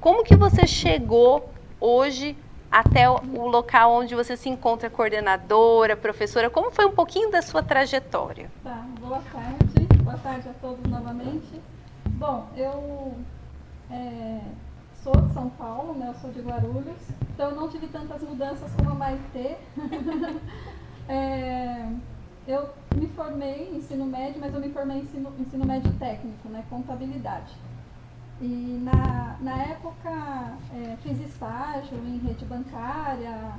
Como 0.00 0.22
que 0.22 0.36
você 0.36 0.66
chegou 0.66 1.50
hoje 1.80 2.36
até 2.70 3.08
o, 3.08 3.46
local 3.46 3.92
onde 3.92 4.14
você 4.14 4.36
se 4.36 4.48
encontra 4.48 4.90
coordenadora, 4.90 5.96
professora. 5.96 6.50
Como 6.50 6.70
foi 6.70 6.86
um 6.86 6.92
pouquinho 6.92 7.30
da 7.30 7.40
sua 7.42 7.62
trajetória? 7.62 8.50
Tá, 8.62 8.84
boa 9.00 9.22
tarde. 9.32 9.86
Boa 10.02 10.18
tarde 10.18 10.48
a 10.48 10.52
todos 10.60 10.90
novamente. 10.90 11.60
Bom, 12.06 12.46
eu 12.56 13.14
é, 13.90 14.40
sou 15.02 15.16
de 15.16 15.32
São 15.32 15.48
Paulo, 15.50 15.94
né? 15.94 16.08
Eu 16.08 16.20
sou 16.20 16.30
de 16.30 16.40
Guarulhos. 16.40 16.96
Então 17.34 17.50
eu 17.50 17.56
não 17.56 17.68
tive 17.68 17.86
tantas 17.88 18.22
mudanças 18.22 18.70
como 18.76 18.90
a 18.90 18.94
Maitê. 18.94 19.56
é, 21.08 21.88
eu 22.48 22.70
me 22.96 23.06
formei 23.08 23.68
em 23.70 23.76
ensino 23.76 24.06
médio, 24.06 24.40
mas 24.40 24.54
eu 24.54 24.60
me 24.60 24.70
formei 24.70 24.96
em 24.96 25.02
ensino, 25.02 25.30
ensino 25.38 25.66
médio 25.66 25.92
técnico, 25.98 26.48
né? 26.48 26.64
Contabilidade. 26.70 27.54
E 28.40 28.80
na, 28.82 29.36
na 29.40 29.62
época 29.64 30.56
é, 30.74 30.96
fiz 31.02 31.20
estágio 31.20 31.98
em 31.98 32.18
rede 32.18 32.46
bancária, 32.46 33.52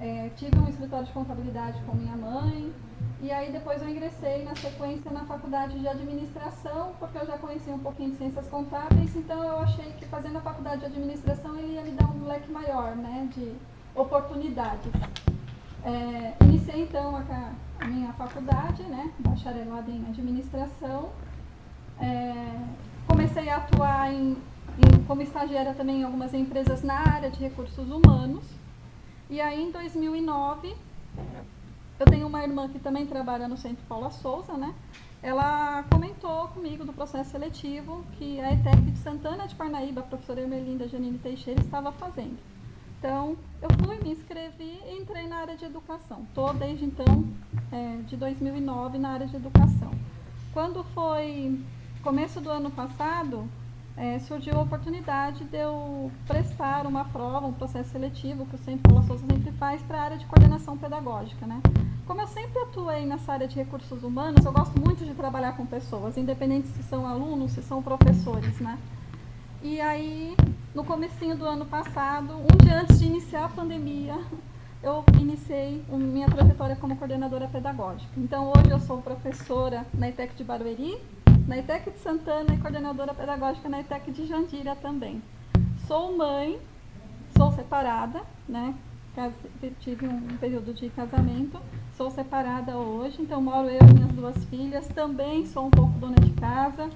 é, 0.00 0.30
tive 0.36 0.58
um 0.58 0.68
escritório 0.68 1.06
de 1.06 1.12
contabilidade 1.12 1.80
com 1.82 1.94
minha 1.94 2.16
mãe, 2.16 2.72
e 3.20 3.30
aí 3.30 3.52
depois 3.52 3.80
eu 3.80 3.88
ingressei 3.88 4.42
na 4.42 4.56
sequência 4.56 5.10
na 5.12 5.24
faculdade 5.24 5.78
de 5.78 5.86
administração, 5.86 6.94
porque 6.98 7.18
eu 7.18 7.26
já 7.26 7.38
conhecia 7.38 7.72
um 7.72 7.78
pouquinho 7.78 8.10
de 8.10 8.16
ciências 8.16 8.48
contábeis, 8.48 9.14
então 9.14 9.44
eu 9.44 9.58
achei 9.58 9.92
que 9.92 10.06
fazendo 10.06 10.38
a 10.38 10.40
faculdade 10.40 10.80
de 10.80 10.86
administração 10.86 11.56
ele 11.56 11.74
ia 11.74 11.82
me 11.82 11.92
dar 11.92 12.06
um 12.06 12.26
leque 12.26 12.50
maior 12.50 12.96
né, 12.96 13.28
de 13.32 13.52
oportunidades. 13.94 14.90
É, 15.84 16.34
iniciei 16.44 16.82
então 16.82 17.16
a, 17.16 17.52
a, 17.80 17.86
minha 17.88 18.12
faculdade, 18.12 18.82
né, 18.84 19.12
bacharelado 19.18 19.90
em 19.90 20.06
administração. 20.06 21.10
É, 22.00 22.60
comecei 23.06 23.48
a 23.48 23.56
atuar 23.56 24.12
em, 24.12 24.36
em, 24.78 25.04
como 25.06 25.22
estagiária 25.22 25.74
também 25.74 26.00
em 26.00 26.04
algumas 26.04 26.32
empresas 26.32 26.82
na 26.82 26.94
área 26.94 27.30
de 27.30 27.40
recursos 27.40 27.90
humanos. 27.90 28.44
E 29.28 29.40
aí, 29.40 29.62
em 29.62 29.70
2009, 29.70 30.74
eu 31.98 32.06
tenho 32.06 32.26
uma 32.26 32.42
irmã 32.42 32.68
que 32.68 32.78
também 32.78 33.06
trabalha 33.06 33.48
no 33.48 33.56
Centro 33.56 33.84
Paula 33.88 34.10
Souza, 34.10 34.52
né? 34.56 34.74
Ela 35.22 35.84
comentou 35.84 36.48
comigo 36.48 36.84
do 36.84 36.92
processo 36.92 37.30
seletivo 37.30 38.04
que 38.18 38.40
a 38.40 38.52
ETEC 38.52 38.80
de 38.82 38.98
Santana 38.98 39.46
de 39.46 39.54
Parnaíba, 39.54 40.00
a 40.00 40.04
professora 40.04 40.40
Ermelinda 40.40 40.88
Janine 40.88 41.18
Teixeira, 41.18 41.60
estava 41.60 41.92
fazendo. 41.92 42.51
Então, 43.02 43.36
eu 43.60 43.68
fui, 43.84 43.98
me 43.98 44.12
inscrevi 44.12 44.78
e 44.86 44.96
entrei 44.96 45.26
na 45.26 45.38
área 45.38 45.56
de 45.56 45.64
educação. 45.64 46.22
Estou 46.28 46.54
desde 46.54 46.84
então, 46.84 47.26
é, 47.72 47.96
de 48.06 48.16
2009, 48.16 48.96
na 48.96 49.08
área 49.08 49.26
de 49.26 49.34
educação. 49.34 49.90
Quando 50.52 50.84
foi 50.94 51.60
começo 52.00 52.40
do 52.40 52.48
ano 52.48 52.70
passado, 52.70 53.44
é, 53.96 54.20
surgiu 54.20 54.54
a 54.54 54.62
oportunidade 54.62 55.42
de 55.42 55.56
eu 55.56 56.12
prestar 56.28 56.86
uma 56.86 57.04
prova, 57.06 57.44
um 57.44 57.52
processo 57.52 57.90
seletivo 57.90 58.46
que 58.46 58.54
o 58.54 58.58
Centro 58.58 58.88
Paula 58.88 59.02
Souza 59.02 59.26
sempre 59.28 59.50
faz 59.50 59.82
para 59.82 59.98
a 59.98 60.02
área 60.02 60.16
de 60.16 60.26
coordenação 60.26 60.78
pedagógica. 60.78 61.44
Né? 61.44 61.60
Como 62.06 62.20
eu 62.20 62.28
sempre 62.28 62.56
atuei 62.62 63.04
nessa 63.04 63.32
área 63.32 63.48
de 63.48 63.56
recursos 63.56 64.04
humanos, 64.04 64.44
eu 64.44 64.52
gosto 64.52 64.80
muito 64.80 65.04
de 65.04 65.12
trabalhar 65.12 65.56
com 65.56 65.66
pessoas, 65.66 66.16
independente 66.16 66.68
se 66.68 66.84
são 66.84 67.04
alunos, 67.04 67.50
se 67.50 67.62
são 67.62 67.82
professores. 67.82 68.60
Né? 68.60 68.78
E 69.64 69.80
aí, 69.80 70.36
no 70.74 70.82
comecinho 70.82 71.36
do 71.36 71.46
ano 71.46 71.64
passado, 71.64 72.34
um 72.34 72.64
dia 72.64 72.80
antes 72.80 72.98
de 72.98 73.06
iniciar 73.06 73.44
a 73.44 73.48
pandemia, 73.48 74.18
eu 74.82 75.04
iniciei 75.20 75.84
minha 75.88 76.28
trajetória 76.28 76.74
como 76.74 76.96
coordenadora 76.96 77.46
pedagógica. 77.46 78.10
Então, 78.16 78.48
hoje 78.48 78.70
eu 78.70 78.80
sou 78.80 79.00
professora 79.00 79.86
na 79.94 80.08
ITEC 80.08 80.34
de 80.34 80.42
Barueri, 80.42 81.00
na 81.46 81.58
ITEC 81.58 81.92
de 81.92 82.00
Santana 82.00 82.52
e 82.52 82.58
coordenadora 82.58 83.14
pedagógica 83.14 83.68
na 83.68 83.80
ITEC 83.82 84.10
de 84.10 84.26
Jandira 84.26 84.74
também. 84.74 85.22
Sou 85.86 86.16
mãe, 86.16 86.58
sou 87.36 87.52
separada, 87.52 88.20
né? 88.48 88.74
Tive 89.78 90.08
um 90.08 90.36
período 90.38 90.74
de 90.74 90.90
casamento, 90.90 91.60
sou 91.96 92.10
separada 92.10 92.76
hoje, 92.78 93.22
então 93.22 93.40
moro 93.40 93.68
eu 93.68 93.78
e 93.80 93.94
minhas 93.94 94.10
duas 94.10 94.44
filhas, 94.46 94.88
também 94.88 95.46
sou 95.46 95.66
um 95.66 95.70
pouco 95.70 95.92
dona 96.00 96.16
de 96.16 96.30
casa, 96.32 96.90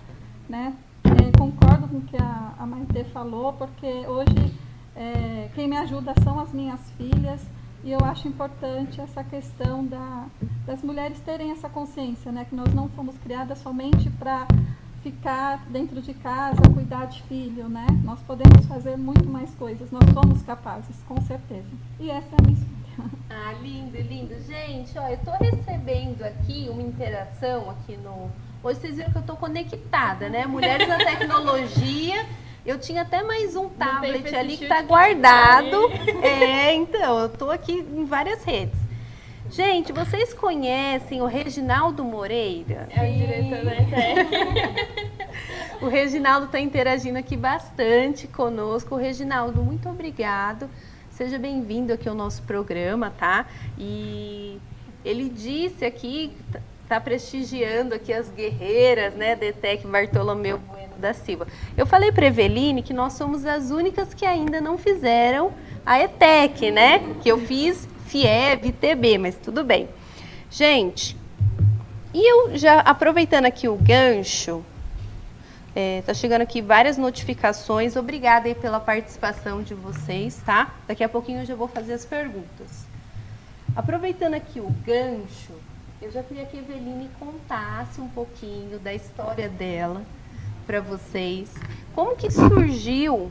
né? 0.48 0.74
É, 1.06 1.38
concordo 1.38 1.88
com 1.88 1.98
o 1.98 2.02
que 2.02 2.16
a, 2.16 2.54
a 2.58 2.66
Maite 2.66 3.04
falou, 3.12 3.52
porque 3.52 3.86
hoje 3.86 4.54
é, 4.94 5.48
quem 5.54 5.68
me 5.68 5.76
ajuda 5.76 6.14
são 6.22 6.40
as 6.40 6.52
minhas 6.52 6.80
filhas, 6.92 7.46
e 7.84 7.92
eu 7.92 8.00
acho 8.00 8.26
importante 8.26 9.00
essa 9.00 9.22
questão 9.22 9.84
da, 9.84 10.26
das 10.66 10.82
mulheres 10.82 11.20
terem 11.20 11.52
essa 11.52 11.68
consciência, 11.68 12.32
né? 12.32 12.44
Que 12.44 12.56
nós 12.56 12.74
não 12.74 12.88
fomos 12.88 13.16
criadas 13.18 13.58
somente 13.58 14.10
para 14.10 14.46
ficar 15.02 15.64
dentro 15.68 16.02
de 16.02 16.12
casa, 16.12 16.60
cuidar 16.74 17.06
de 17.06 17.22
filho, 17.22 17.68
né? 17.68 17.86
Nós 18.02 18.20
podemos 18.22 18.66
fazer 18.66 18.96
muito 18.96 19.28
mais 19.28 19.54
coisas, 19.54 19.88
nós 19.92 20.02
somos 20.12 20.42
capazes, 20.42 20.96
com 21.06 21.20
certeza. 21.20 21.68
E 22.00 22.10
essa 22.10 22.34
é 22.34 22.38
a 22.40 22.46
minha. 22.46 22.76
Ah, 23.28 23.52
lindo, 23.60 23.96
lindo. 24.00 24.34
Gente, 24.40 24.98
ó, 24.98 25.08
eu 25.08 25.18
tô 25.18 25.30
recebendo 25.32 26.22
aqui 26.22 26.68
uma 26.70 26.80
interação 26.80 27.68
aqui 27.70 27.96
no... 27.96 28.30
Hoje 28.66 28.80
vocês 28.80 28.96
viram 28.96 29.12
que 29.12 29.18
eu 29.18 29.22
tô 29.22 29.36
conectada, 29.36 30.28
né? 30.28 30.44
Mulheres 30.44 30.88
na 30.88 30.96
tecnologia... 30.98 32.26
Eu 32.66 32.80
tinha 32.80 33.02
até 33.02 33.22
mais 33.22 33.54
um 33.54 33.68
tablet 33.68 34.34
ali 34.34 34.56
que 34.56 34.64
está 34.64 34.82
guardado. 34.82 35.88
É, 36.20 36.74
então, 36.74 37.20
eu 37.20 37.26
estou 37.26 37.52
aqui 37.52 37.74
em 37.74 38.04
várias 38.04 38.42
redes. 38.42 38.76
Gente, 39.52 39.92
vocês 39.92 40.34
conhecem 40.34 41.22
o 41.22 41.26
Reginaldo 41.26 42.02
Moreira? 42.02 42.88
É 42.90 43.08
o 43.08 43.12
diretor 43.12 43.64
da 43.64 43.70
ETEC. 43.78 44.30
o 45.80 45.86
Reginaldo 45.86 46.46
está 46.46 46.58
interagindo 46.58 47.18
aqui 47.18 47.36
bastante 47.36 48.26
conosco. 48.26 48.96
O 48.96 48.98
Reginaldo, 48.98 49.62
muito 49.62 49.88
obrigado. 49.88 50.68
Seja 51.08 51.38
bem-vindo 51.38 51.92
aqui 51.92 52.08
ao 52.08 52.16
nosso 52.16 52.42
programa, 52.42 53.12
tá? 53.16 53.46
E 53.78 54.58
ele 55.04 55.28
disse 55.28 55.84
aqui, 55.84 56.36
está 56.86 57.00
prestigiando 57.00 57.96
aqui 57.96 58.12
as 58.12 58.30
guerreiras, 58.30 59.14
né, 59.14 59.34
DETEC 59.34 59.84
Bartolomeu 59.88 60.60
da 60.96 61.12
Silva. 61.12 61.46
Eu 61.76 61.84
falei 61.84 62.12
para 62.12 62.26
Eveline 62.26 62.80
que 62.80 62.94
nós 62.94 63.14
somos 63.14 63.44
as 63.44 63.72
únicas 63.72 64.14
que 64.14 64.24
ainda 64.24 64.60
não 64.60 64.78
fizeram 64.78 65.52
a 65.84 66.00
ETEC, 66.00 66.70
né? 66.70 67.00
Que 67.22 67.28
eu 67.28 67.38
fiz 67.38 67.88
FIEV, 68.06 68.72
TB, 68.72 69.18
mas 69.18 69.34
tudo 69.34 69.64
bem. 69.64 69.88
Gente, 70.48 71.16
e 72.14 72.32
eu 72.32 72.56
já 72.56 72.78
aproveitando 72.80 73.46
aqui 73.46 73.68
o 73.68 73.74
gancho, 73.74 74.64
é, 75.74 76.02
tá 76.06 76.14
chegando 76.14 76.42
aqui 76.42 76.62
várias 76.62 76.96
notificações. 76.96 77.96
Obrigada 77.96 78.46
aí 78.46 78.54
pela 78.54 78.78
participação 78.78 79.60
de 79.60 79.74
vocês, 79.74 80.40
tá? 80.46 80.72
Daqui 80.86 81.02
a 81.02 81.08
pouquinho 81.08 81.40
eu 81.42 81.44
já 81.46 81.56
vou 81.56 81.66
fazer 81.66 81.94
as 81.94 82.04
perguntas. 82.04 82.86
Aproveitando 83.74 84.34
aqui 84.34 84.60
o 84.60 84.70
gancho, 84.86 85.52
eu 86.00 86.10
já 86.10 86.22
queria 86.22 86.44
que 86.44 86.56
a 86.56 86.60
Eveline 86.60 87.08
contasse 87.18 88.00
um 88.00 88.08
pouquinho 88.08 88.78
da 88.78 88.92
história 88.92 89.48
dela, 89.48 90.02
para 90.66 90.80
vocês. 90.80 91.54
Como 91.94 92.16
que 92.16 92.30
surgiu 92.30 93.30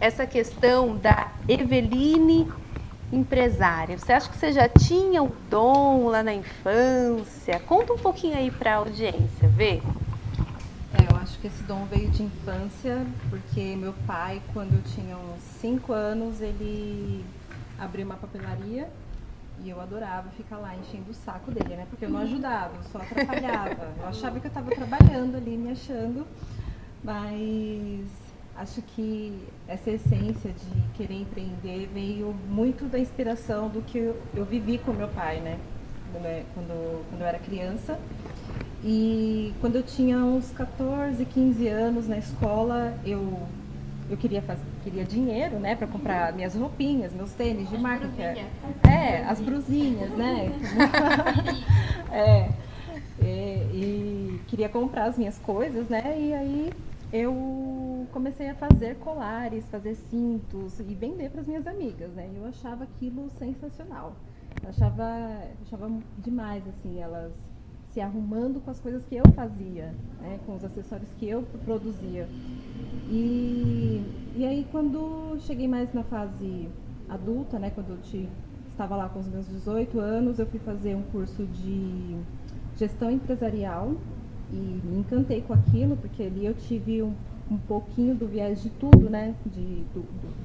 essa 0.00 0.26
questão 0.26 0.96
da 0.96 1.32
Eveline 1.48 2.50
empresária? 3.12 3.98
Você 3.98 4.12
acha 4.12 4.30
que 4.30 4.38
você 4.38 4.52
já 4.52 4.68
tinha 4.68 5.22
o 5.22 5.34
dom 5.50 6.08
lá 6.08 6.22
na 6.22 6.32
infância? 6.32 7.60
Conta 7.60 7.92
um 7.92 7.98
pouquinho 7.98 8.36
aí 8.36 8.50
para 8.50 8.74
a 8.74 8.76
audiência, 8.76 9.48
vê. 9.48 9.82
É, 10.94 11.12
eu 11.12 11.16
acho 11.18 11.38
que 11.38 11.48
esse 11.48 11.62
dom 11.64 11.84
veio 11.86 12.08
de 12.08 12.22
infância, 12.22 13.04
porque 13.28 13.76
meu 13.76 13.92
pai, 14.06 14.40
quando 14.54 14.74
eu 14.74 14.82
tinha 14.94 15.16
uns 15.16 15.42
5 15.60 15.92
anos, 15.92 16.40
ele 16.40 17.24
abriu 17.78 18.06
uma 18.06 18.16
papelaria 18.16 18.88
e 19.64 19.70
eu 19.70 19.80
adorava 19.80 20.28
ficar 20.30 20.58
lá 20.58 20.74
enchendo 20.76 21.10
o 21.10 21.14
saco 21.14 21.50
dele, 21.50 21.76
né? 21.76 21.86
Porque 21.88 22.04
eu 22.04 22.10
não 22.10 22.20
ajudava, 22.20 22.76
eu 22.76 22.82
só 22.84 22.98
atrapalhava. 22.98 23.88
Eu 23.98 24.06
achava 24.06 24.38
que 24.38 24.46
eu 24.46 24.48
estava 24.48 24.70
trabalhando 24.70 25.36
ali, 25.36 25.56
me 25.56 25.70
achando. 25.70 26.26
Mas 27.02 28.08
acho 28.56 28.82
que 28.82 29.46
essa 29.68 29.90
essência 29.90 30.52
de 30.52 30.82
querer 30.94 31.20
empreender 31.20 31.88
veio 31.92 32.34
muito 32.48 32.84
da 32.86 32.98
inspiração 32.98 33.68
do 33.68 33.82
que 33.82 33.98
eu, 33.98 34.22
eu 34.34 34.44
vivi 34.44 34.78
com 34.78 34.92
meu 34.92 35.08
pai, 35.08 35.40
né? 35.40 35.58
Quando, 36.12 37.04
quando 37.08 37.20
eu 37.20 37.26
era 37.26 37.38
criança. 37.38 37.98
E 38.84 39.54
quando 39.60 39.76
eu 39.76 39.82
tinha 39.82 40.18
uns 40.18 40.50
14, 40.52 41.24
15 41.24 41.68
anos 41.68 42.06
na 42.06 42.18
escola, 42.18 42.94
eu, 43.04 43.42
eu 44.08 44.16
queria, 44.16 44.40
fazer, 44.42 44.64
queria 44.84 45.04
dinheiro, 45.04 45.58
né? 45.58 45.74
Para 45.74 45.86
comprar 45.86 46.32
minhas 46.32 46.54
roupinhas, 46.54 47.12
meus 47.12 47.32
tênis 47.32 47.68
de 47.68 47.76
marca. 47.76 48.08
Que 48.08 48.22
é, 48.22 48.48
é, 48.88 49.24
as 49.24 49.40
brusinhas, 49.40 50.10
né? 50.10 50.52
é, 52.12 52.50
e, 53.20 53.26
e 53.26 54.40
queria 54.46 54.68
comprar 54.68 55.06
as 55.06 55.18
minhas 55.18 55.38
coisas, 55.38 55.88
né? 55.88 56.16
E 56.18 56.32
aí 56.32 56.72
eu 57.12 58.06
comecei 58.12 58.48
a 58.48 58.54
fazer 58.54 58.96
colares, 58.96 59.68
fazer 59.68 59.94
cintos 59.94 60.78
e 60.80 60.94
vender 60.94 61.30
para 61.30 61.40
as 61.40 61.46
minhas 61.46 61.66
amigas, 61.66 62.10
né? 62.12 62.30
Eu 62.34 62.46
achava 62.46 62.84
aquilo 62.84 63.28
sensacional. 63.38 64.14
Eu 64.62 64.70
achava, 64.70 65.04
achava 65.62 65.90
demais, 66.18 66.62
assim, 66.68 67.00
elas 67.00 67.32
se 67.96 68.00
arrumando 68.02 68.60
com 68.60 68.70
as 68.70 68.78
coisas 68.78 69.06
que 69.06 69.16
eu 69.16 69.24
fazia, 69.34 69.94
né? 70.20 70.38
com 70.44 70.54
os 70.54 70.62
acessórios 70.62 71.08
que 71.18 71.26
eu 71.26 71.42
produzia. 71.64 72.28
E, 73.08 74.02
e 74.36 74.44
aí, 74.44 74.66
quando 74.70 75.38
cheguei 75.40 75.66
mais 75.66 75.90
na 75.94 76.04
fase 76.04 76.68
adulta, 77.08 77.58
né, 77.58 77.70
quando 77.70 77.92
eu 77.92 77.96
te, 78.02 78.28
estava 78.68 78.96
lá 78.96 79.08
com 79.08 79.20
os 79.20 79.26
meus 79.26 79.48
18 79.48 79.98
anos, 79.98 80.38
eu 80.38 80.44
fui 80.44 80.60
fazer 80.60 80.94
um 80.94 81.04
curso 81.04 81.46
de 81.46 82.18
gestão 82.76 83.10
empresarial 83.10 83.94
e 84.52 84.56
me 84.84 84.98
encantei 84.98 85.40
com 85.40 85.54
aquilo, 85.54 85.96
porque 85.96 86.24
ali 86.24 86.44
eu 86.44 86.52
tive 86.52 87.02
um, 87.02 87.14
um 87.50 87.56
pouquinho 87.56 88.14
do 88.14 88.26
viés 88.26 88.62
de 88.62 88.68
tudo, 88.68 89.08
né, 89.08 89.34
de, 89.46 89.84
do, 89.94 90.04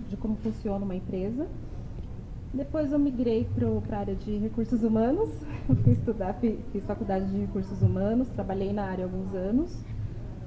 de 0.09 0.15
como 0.15 0.37
funciona 0.37 0.85
uma 0.85 0.95
empresa. 0.95 1.45
Depois 2.53 2.91
eu 2.91 2.99
migrei 2.99 3.47
para 3.55 3.95
a 3.95 3.99
área 3.99 4.15
de 4.15 4.37
recursos 4.37 4.83
humanos, 4.83 5.29
fui 5.83 5.93
estudar, 5.93 6.33
fiz 6.33 6.83
faculdade 6.85 7.25
de 7.31 7.39
recursos 7.39 7.81
humanos, 7.81 8.27
trabalhei 8.29 8.73
na 8.73 8.83
área 8.83 9.05
alguns 9.05 9.33
anos, 9.33 9.77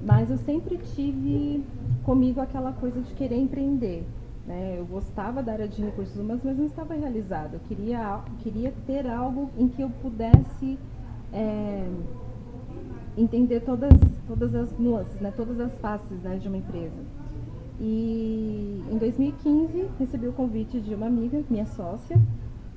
mas 0.01 0.29
eu 0.29 0.37
sempre 0.37 0.77
tive 0.77 1.63
comigo 2.03 2.39
aquela 2.39 2.71
coisa 2.73 3.01
de 3.01 3.11
querer 3.15 3.37
empreender. 3.37 4.05
Né? 4.45 4.75
Eu 4.77 4.85
gostava 4.85 5.41
da 5.41 5.53
área 5.53 5.67
de 5.67 5.81
recursos 5.81 6.15
humanos, 6.15 6.43
mas 6.43 6.55
não 6.55 6.65
estava 6.65 6.93
realizada. 6.93 7.55
Eu 7.55 7.61
queria, 7.61 8.19
queria 8.43 8.71
ter 8.85 9.07
algo 9.07 9.49
em 9.57 9.67
que 9.67 9.81
eu 9.81 9.89
pudesse 10.03 10.77
é, 11.33 11.89
entender 13.17 13.61
todas, 13.61 13.93
todas 14.27 14.53
as 14.53 14.77
nuances, 14.77 15.19
né? 15.19 15.33
todas 15.35 15.59
as 15.59 15.73
faces 15.79 16.19
né, 16.21 16.37
de 16.37 16.47
uma 16.47 16.57
empresa. 16.57 17.24
E 17.79 18.83
em 18.89 18.97
2015 18.97 19.89
recebi 19.99 20.27
o 20.27 20.33
convite 20.33 20.79
de 20.79 20.93
uma 20.93 21.07
amiga, 21.07 21.41
minha 21.49 21.65
sócia, 21.65 22.17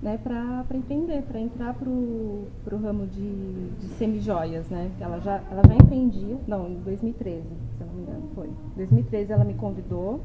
né, 0.02 0.18
para 0.18 0.64
empreender, 0.76 1.22
para 1.22 1.40
entrar 1.40 1.74
para 1.74 1.88
o 1.88 2.48
ramo 2.80 3.06
de, 3.06 3.70
de 3.80 3.88
semijoias, 3.96 4.68
né? 4.68 4.90
Ela 5.00 5.18
já, 5.20 5.42
ela 5.50 5.62
já 5.66 5.74
empreendia, 5.74 6.36
não, 6.46 6.68
em 6.68 6.74
2013, 6.80 7.42
se 7.42 7.80
eu 7.80 7.86
não 7.86 7.94
me 7.94 8.02
engano, 8.02 8.28
foi. 8.34 8.46
Em 8.46 8.76
2013 8.76 9.32
ela 9.32 9.44
me 9.44 9.54
convidou, 9.54 10.20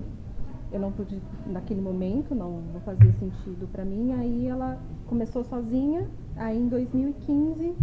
eu 0.71 0.79
não 0.79 0.91
pude, 0.91 1.19
naquele 1.47 1.81
momento, 1.81 2.35
não, 2.35 2.61
não 2.73 2.81
fazia 2.81 3.11
sentido 3.13 3.67
para 3.71 3.83
mim, 3.83 4.13
aí 4.13 4.47
ela 4.47 4.77
começou 5.07 5.43
sozinha, 5.43 6.07
aí 6.35 6.57
em 6.57 6.67
2015 6.67 7.73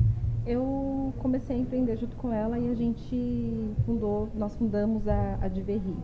eu 0.47 1.13
comecei 1.19 1.57
a 1.57 1.59
empreender 1.59 1.97
junto 1.97 2.17
com 2.17 2.33
ela 2.33 2.59
e 2.59 2.69
a 2.71 2.75
gente 2.75 3.75
fundou, 3.85 4.29
nós 4.35 4.55
fundamos 4.57 5.07
a, 5.07 5.39
a 5.41 5.49
Diverri. 5.49 5.97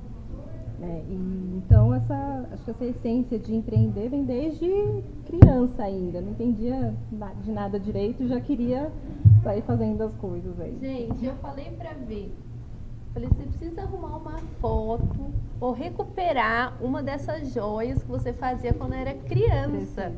Né? 0.79 1.03
E, 1.09 1.15
então, 1.57 1.95
essa, 1.95 2.49
acho 2.53 2.65
que 2.65 2.71
essa 2.71 2.85
essência 2.85 3.39
de 3.39 3.55
empreender 3.55 4.09
vem 4.09 4.25
desde 4.25 4.69
criança 5.25 5.83
ainda. 5.83 6.21
Não 6.21 6.31
entendia 6.31 6.95
de 7.43 7.51
nada 7.51 7.81
direito, 7.81 8.27
já 8.29 8.41
queria 8.41 8.93
sair 9.43 9.63
fazendo 9.63 10.03
as 10.03 10.15
coisas 10.17 10.59
aí. 10.61 10.77
Gente, 10.81 11.25
eu 11.25 11.35
falei 11.37 11.71
para 11.79 11.93
ver. 11.95 12.35
Falei, 13.15 13.29
você 13.31 13.45
precisa 13.45 13.83
arrumar 13.83 14.19
uma 14.19 14.39
foto 14.61 15.33
ou 15.59 15.73
recuperar 15.73 16.77
uma 16.83 17.03
dessas 17.03 17.55
joias 17.55 18.03
que 18.03 18.09
você 18.09 18.33
fazia 18.35 18.75
quando 18.75 18.93
era 18.93 19.15
criança. 19.15 20.13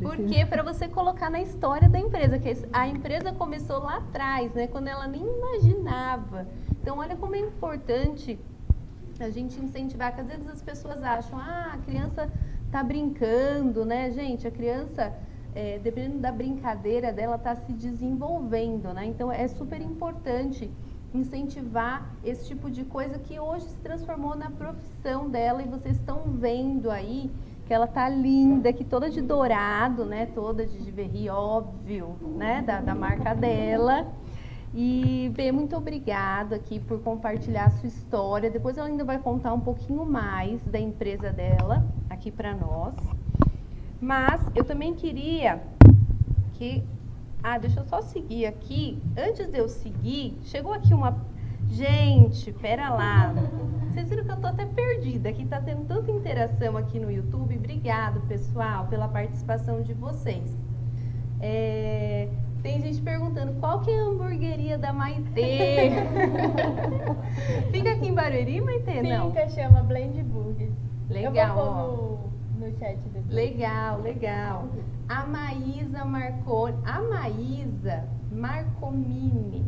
Porque 0.00 0.44
para 0.46 0.64
você 0.64 0.88
colocar 0.88 1.30
na 1.30 1.40
história 1.40 1.88
da 1.88 2.00
empresa, 2.00 2.40
que 2.40 2.52
a 2.72 2.88
empresa 2.88 3.32
começou 3.32 3.78
lá 3.78 3.98
atrás, 3.98 4.52
né, 4.54 4.66
quando 4.66 4.88
ela 4.88 5.06
nem 5.06 5.22
imaginava. 5.22 6.48
Então, 6.80 6.98
olha 6.98 7.14
como 7.14 7.36
é 7.36 7.38
importante 7.38 8.36
a 9.24 9.30
gente 9.30 9.58
incentivar, 9.58 10.14
que 10.14 10.20
às 10.20 10.26
vezes 10.26 10.48
as 10.48 10.62
pessoas 10.62 11.02
acham, 11.02 11.38
ah, 11.38 11.72
a 11.74 11.78
criança 11.78 12.28
está 12.66 12.82
brincando, 12.82 13.84
né, 13.84 14.10
gente? 14.10 14.46
A 14.46 14.50
criança, 14.50 15.12
é, 15.54 15.78
dependendo 15.78 16.18
da 16.18 16.32
brincadeira 16.32 17.12
dela, 17.12 17.36
está 17.36 17.54
se 17.54 17.72
desenvolvendo, 17.72 18.92
né? 18.92 19.06
Então 19.06 19.30
é 19.30 19.46
super 19.48 19.80
importante 19.80 20.70
incentivar 21.14 22.10
esse 22.24 22.46
tipo 22.46 22.70
de 22.70 22.84
coisa 22.84 23.18
que 23.18 23.38
hoje 23.38 23.66
se 23.66 23.78
transformou 23.80 24.34
na 24.34 24.50
profissão 24.50 25.28
dela 25.28 25.62
e 25.62 25.66
vocês 25.66 25.96
estão 25.96 26.22
vendo 26.32 26.90
aí 26.90 27.30
que 27.66 27.72
ela 27.72 27.86
tá 27.86 28.08
linda, 28.08 28.72
que 28.72 28.84
toda 28.84 29.08
de 29.08 29.20
dourado, 29.20 30.04
né? 30.04 30.26
Toda 30.34 30.66
de 30.66 30.90
verri, 30.90 31.28
óbvio, 31.28 32.16
né? 32.36 32.62
Da, 32.62 32.80
da 32.80 32.94
marca 32.94 33.34
dela. 33.34 34.06
E 34.74 35.30
Bê, 35.34 35.52
muito 35.52 35.76
obrigada 35.76 36.56
aqui 36.56 36.80
por 36.80 37.00
compartilhar 37.00 37.66
a 37.66 37.70
sua 37.70 37.88
história. 37.88 38.50
Depois 38.50 38.78
ela 38.78 38.88
ainda 38.88 39.04
vai 39.04 39.18
contar 39.18 39.52
um 39.52 39.60
pouquinho 39.60 40.06
mais 40.06 40.62
da 40.64 40.80
empresa 40.80 41.30
dela 41.30 41.84
aqui 42.08 42.30
para 42.30 42.54
nós. 42.54 42.94
Mas 44.00 44.40
eu 44.54 44.64
também 44.64 44.94
queria 44.94 45.62
que. 46.54 46.82
Ah, 47.42 47.58
deixa 47.58 47.80
eu 47.80 47.84
só 47.84 48.00
seguir 48.00 48.46
aqui. 48.46 49.02
Antes 49.16 49.46
de 49.48 49.58
eu 49.58 49.68
seguir, 49.68 50.38
chegou 50.44 50.72
aqui 50.72 50.94
uma. 50.94 51.18
Gente, 51.68 52.50
pera 52.52 52.90
lá. 52.90 53.34
Vocês 53.90 54.08
viram 54.08 54.24
que 54.24 54.32
eu 54.32 54.40
tô 54.40 54.46
até 54.46 54.64
perdida. 54.64 55.28
Aqui 55.28 55.44
tá 55.44 55.60
tendo 55.60 55.84
tanta 55.86 56.10
interação 56.10 56.78
aqui 56.78 56.98
no 56.98 57.10
YouTube. 57.10 57.56
Obrigado, 57.56 58.20
pessoal, 58.26 58.86
pela 58.86 59.06
participação 59.06 59.82
de 59.82 59.92
vocês. 59.92 60.56
É... 61.40 62.28
Tem 62.62 62.80
gente 62.80 63.00
perguntando 63.02 63.54
qual 63.54 63.80
que 63.80 63.90
é 63.90 63.98
a 63.98 64.04
hamburgueria 64.04 64.78
da 64.78 64.92
Maitê. 64.92 65.90
Fica 67.72 67.92
aqui 67.92 68.06
em 68.06 68.14
Barueri, 68.14 68.60
Maitê? 68.60 69.02
Fica, 69.02 69.18
não? 69.18 69.48
chama 69.50 69.82
Blend 69.82 70.22
Burgers. 70.22 70.72
Legal, 71.10 71.48
Eu 71.48 71.54
vou 71.54 72.30
no, 72.58 72.66
no 72.66 72.78
chat 72.78 72.96
depois. 73.12 73.28
Legal, 73.28 74.00
legal. 74.00 74.68
A 75.08 75.26
Maísa 75.26 76.04
Marconi, 76.04 76.76
a 76.84 77.02
Maísa 77.02 78.04
Marcomini, 78.30 79.66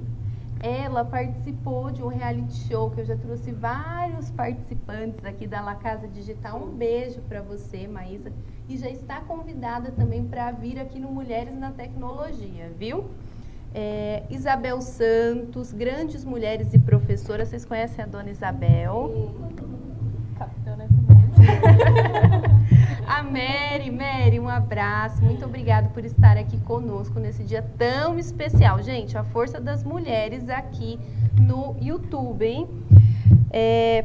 ela 0.66 1.04
participou 1.04 1.90
de 1.90 2.02
um 2.02 2.06
reality 2.08 2.54
show 2.66 2.90
que 2.90 3.02
eu 3.02 3.04
já 3.04 3.14
trouxe 3.14 3.52
vários 3.52 4.30
participantes 4.30 5.22
aqui 5.22 5.46
da 5.46 5.60
La 5.60 5.74
Casa 5.74 6.08
Digital. 6.08 6.58
Um 6.58 6.70
beijo 6.70 7.20
para 7.28 7.42
você, 7.42 7.86
Maísa 7.86 8.32
e 8.66 8.78
já 8.78 8.88
está 8.88 9.20
convidada 9.20 9.90
também 9.90 10.24
para 10.24 10.50
vir 10.52 10.80
aqui 10.80 10.98
no 10.98 11.10
Mulheres 11.10 11.54
na 11.54 11.70
Tecnologia, 11.70 12.72
viu? 12.78 13.04
É, 13.74 14.22
Isabel 14.30 14.80
Santos, 14.80 15.70
grandes 15.70 16.24
mulheres 16.24 16.72
e 16.72 16.78
professoras. 16.78 17.48
Vocês 17.48 17.66
conhecem 17.66 18.02
a 18.02 18.06
dona 18.06 18.30
Isabel? 18.30 19.34
Capitã 20.38 20.76
Nascimento. 20.76 22.24
a 23.06 23.22
Mary, 23.22 23.90
Mary, 23.90 24.40
um 24.40 24.48
abraço. 24.48 25.22
Muito 25.22 25.44
obrigada 25.44 25.88
por 25.88 26.04
estar 26.04 26.36
aqui 26.36 26.58
conosco 26.58 27.18
nesse 27.18 27.44
dia 27.44 27.62
tão 27.78 28.18
especial. 28.18 28.82
Gente, 28.82 29.16
a 29.16 29.24
força 29.24 29.60
das 29.60 29.84
mulheres 29.84 30.48
aqui 30.48 30.98
no 31.38 31.76
YouTube, 31.80 32.44
hein? 32.44 32.68
É, 33.50 34.04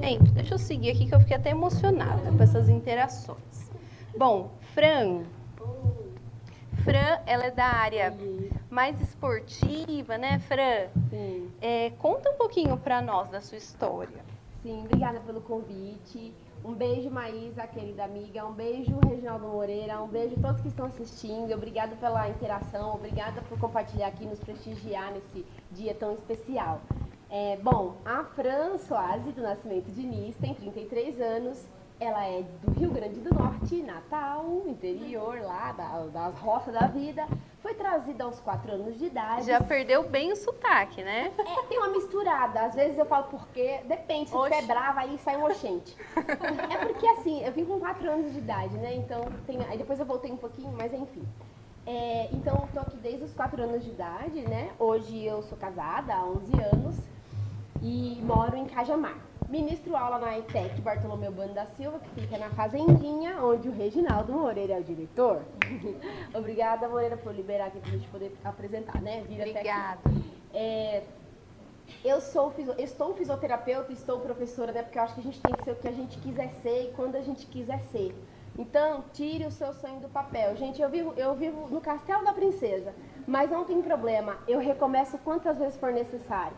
Gente, 0.00 0.30
deixa 0.30 0.54
eu 0.54 0.58
seguir 0.58 0.90
aqui 0.90 1.06
que 1.06 1.14
eu 1.14 1.18
fiquei 1.18 1.36
até 1.36 1.50
emocionada 1.50 2.30
com 2.30 2.42
essas 2.42 2.68
interações. 2.68 3.70
Bom, 4.16 4.52
Fran. 4.72 5.24
Fran, 6.84 7.18
ela 7.26 7.46
é 7.46 7.50
da 7.50 7.64
área 7.64 8.14
mais 8.70 9.00
esportiva, 9.00 10.16
né, 10.16 10.38
Fran? 10.38 10.86
Sim. 11.10 11.50
É, 11.60 11.90
conta 11.98 12.30
um 12.30 12.34
pouquinho 12.34 12.76
para 12.76 13.02
nós 13.02 13.28
da 13.28 13.40
sua 13.40 13.58
história. 13.58 14.20
Sim, 14.62 14.84
obrigada 14.84 15.18
pelo 15.20 15.40
convite. 15.40 16.32
Um 16.68 16.74
beijo, 16.74 17.08
Maísa, 17.10 17.66
querida 17.66 18.04
amiga. 18.04 18.44
Um 18.44 18.52
beijo, 18.52 19.00
Reginaldo 19.08 19.46
Moreira. 19.46 20.02
Um 20.02 20.06
beijo 20.06 20.34
a 20.38 20.42
todos 20.42 20.60
que 20.60 20.68
estão 20.68 20.84
assistindo. 20.84 21.50
Obrigada 21.54 21.96
pela 21.96 22.28
interação. 22.28 22.94
Obrigada 22.94 23.40
por 23.48 23.58
compartilhar 23.58 24.08
aqui, 24.08 24.26
nos 24.26 24.38
prestigiar 24.38 25.10
nesse 25.10 25.46
dia 25.72 25.94
tão 25.94 26.12
especial. 26.12 26.82
É, 27.30 27.56
bom, 27.56 27.96
a 28.04 28.22
Fran 28.22 28.76
Soazi, 28.76 29.32
do 29.32 29.40
Nascimento 29.40 29.90
Diniz, 29.90 30.36
tem 30.36 30.52
33 30.52 31.18
anos. 31.22 31.66
Ela 32.00 32.24
é 32.26 32.42
do 32.62 32.78
Rio 32.78 32.90
Grande 32.90 33.18
do 33.18 33.34
Norte, 33.34 33.82
Natal, 33.82 34.62
interior 34.66 35.40
lá, 35.40 35.72
da, 35.72 36.04
das 36.06 36.38
roças 36.38 36.72
da 36.72 36.86
vida. 36.86 37.26
Foi 37.60 37.74
trazida 37.74 38.22
aos 38.22 38.38
4 38.38 38.72
anos 38.72 38.96
de 38.96 39.06
idade. 39.06 39.46
Já 39.46 39.60
perdeu 39.60 40.08
bem 40.08 40.32
o 40.32 40.36
sotaque, 40.36 41.02
né? 41.02 41.32
É, 41.36 41.62
tem 41.64 41.76
uma 41.76 41.88
misturada. 41.88 42.60
Às 42.60 42.74
vezes 42.76 42.96
eu 42.96 43.04
falo 43.04 43.24
porque, 43.24 43.80
depende, 43.84 44.30
se 44.30 44.36
Oxi. 44.36 44.48
estiver 44.52 44.72
brava, 44.72 45.00
aí 45.00 45.18
sai 45.18 45.36
um 45.36 45.44
oxente. 45.44 45.96
é 46.16 46.86
porque 46.86 47.06
assim, 47.08 47.44
eu 47.44 47.52
vim 47.52 47.64
com 47.64 47.80
4 47.80 48.08
anos 48.08 48.32
de 48.32 48.38
idade, 48.38 48.76
né? 48.76 48.94
Então, 48.94 49.24
tem, 49.44 49.58
aí 49.68 49.76
depois 49.76 49.98
eu 49.98 50.06
voltei 50.06 50.30
um 50.30 50.36
pouquinho, 50.36 50.72
mas 50.78 50.92
enfim. 50.94 51.26
É, 51.84 52.28
então, 52.32 52.64
estou 52.66 52.82
aqui 52.82 52.96
desde 52.98 53.24
os 53.24 53.34
4 53.34 53.60
anos 53.60 53.82
de 53.82 53.90
idade, 53.90 54.40
né? 54.42 54.70
Hoje 54.78 55.24
eu 55.24 55.42
sou 55.42 55.58
casada 55.58 56.14
há 56.14 56.24
11 56.24 56.52
anos 56.72 56.96
e 57.82 58.20
moro 58.22 58.56
em 58.56 58.66
Cajamar. 58.66 59.16
Ministro 59.48 59.96
aula 59.96 60.18
na 60.18 60.38
ETEC 60.38 60.80
Bartolomeu 60.82 61.32
Bando 61.32 61.54
da 61.54 61.64
Silva, 61.64 61.98
que 62.00 62.20
fica 62.20 62.36
na 62.36 62.50
Fazendinha, 62.50 63.42
onde 63.42 63.66
o 63.68 63.72
Reginaldo 63.72 64.30
Moreira 64.32 64.74
é 64.74 64.80
o 64.80 64.84
diretor. 64.84 65.40
Obrigada, 66.34 66.86
Moreira, 66.86 67.16
por 67.16 67.34
liberar 67.34 67.68
aqui 67.68 67.80
para 67.80 67.88
a 67.88 67.92
gente 67.92 68.08
poder 68.08 68.36
apresentar, 68.44 69.00
né? 69.00 69.24
Vir 69.26 69.40
Obrigada. 69.40 70.00
É, 70.52 71.02
eu 72.04 72.20
sou 72.20 72.52
estou 72.76 73.14
fisioterapeuta, 73.14 73.90
estou 73.90 74.20
professora, 74.20 74.70
né? 74.70 74.82
Porque 74.82 74.98
eu 74.98 75.02
acho 75.02 75.14
que 75.14 75.20
a 75.20 75.24
gente 75.24 75.40
tem 75.40 75.54
que 75.54 75.64
ser 75.64 75.72
o 75.72 75.76
que 75.76 75.88
a 75.88 75.92
gente 75.92 76.18
quiser 76.18 76.50
ser 76.62 76.90
e 76.90 76.92
quando 76.92 77.16
a 77.16 77.22
gente 77.22 77.46
quiser 77.46 77.80
ser. 77.80 78.14
Então, 78.58 79.04
tire 79.12 79.46
o 79.46 79.50
seu 79.50 79.72
sonho 79.72 80.00
do 80.00 80.08
papel. 80.08 80.56
Gente, 80.56 80.82
eu 80.82 80.90
vivo, 80.90 81.14
eu 81.16 81.34
vivo 81.34 81.68
no 81.68 81.80
Castelo 81.80 82.24
da 82.24 82.32
Princesa, 82.32 82.92
mas 83.26 83.50
não 83.50 83.64
tem 83.64 83.80
problema. 83.80 84.36
Eu 84.46 84.58
recomeço 84.58 85.16
quantas 85.18 85.56
vezes 85.56 85.78
for 85.78 85.92
necessário. 85.92 86.56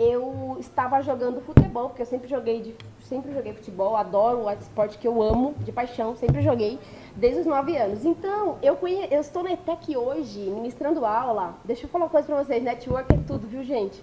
Eu 0.00 0.56
estava 0.58 1.02
jogando 1.02 1.42
futebol, 1.42 1.88
porque 1.88 2.00
eu 2.00 2.06
sempre 2.06 2.26
joguei, 2.26 2.62
de, 2.62 2.74
sempre 3.02 3.34
joguei 3.34 3.52
futebol, 3.52 3.94
adoro 3.94 4.46
o 4.46 4.50
esporte 4.50 4.96
que 4.96 5.06
eu 5.06 5.20
amo, 5.20 5.54
de 5.58 5.70
paixão, 5.70 6.16
sempre 6.16 6.40
joguei, 6.40 6.78
desde 7.14 7.40
os 7.40 7.46
9 7.46 7.76
anos. 7.76 8.06
Então, 8.06 8.56
eu, 8.62 8.76
conhe... 8.76 9.06
eu 9.10 9.20
estou 9.20 9.42
na 9.42 9.52
ETEC 9.52 9.94
hoje, 9.98 10.40
ministrando 10.40 11.04
aula. 11.04 11.54
Deixa 11.66 11.84
eu 11.84 11.90
falar 11.90 12.04
uma 12.06 12.10
coisa 12.10 12.26
pra 12.26 12.42
vocês, 12.42 12.62
network 12.62 13.12
é 13.12 13.18
tudo, 13.26 13.46
viu, 13.46 13.62
gente? 13.62 14.02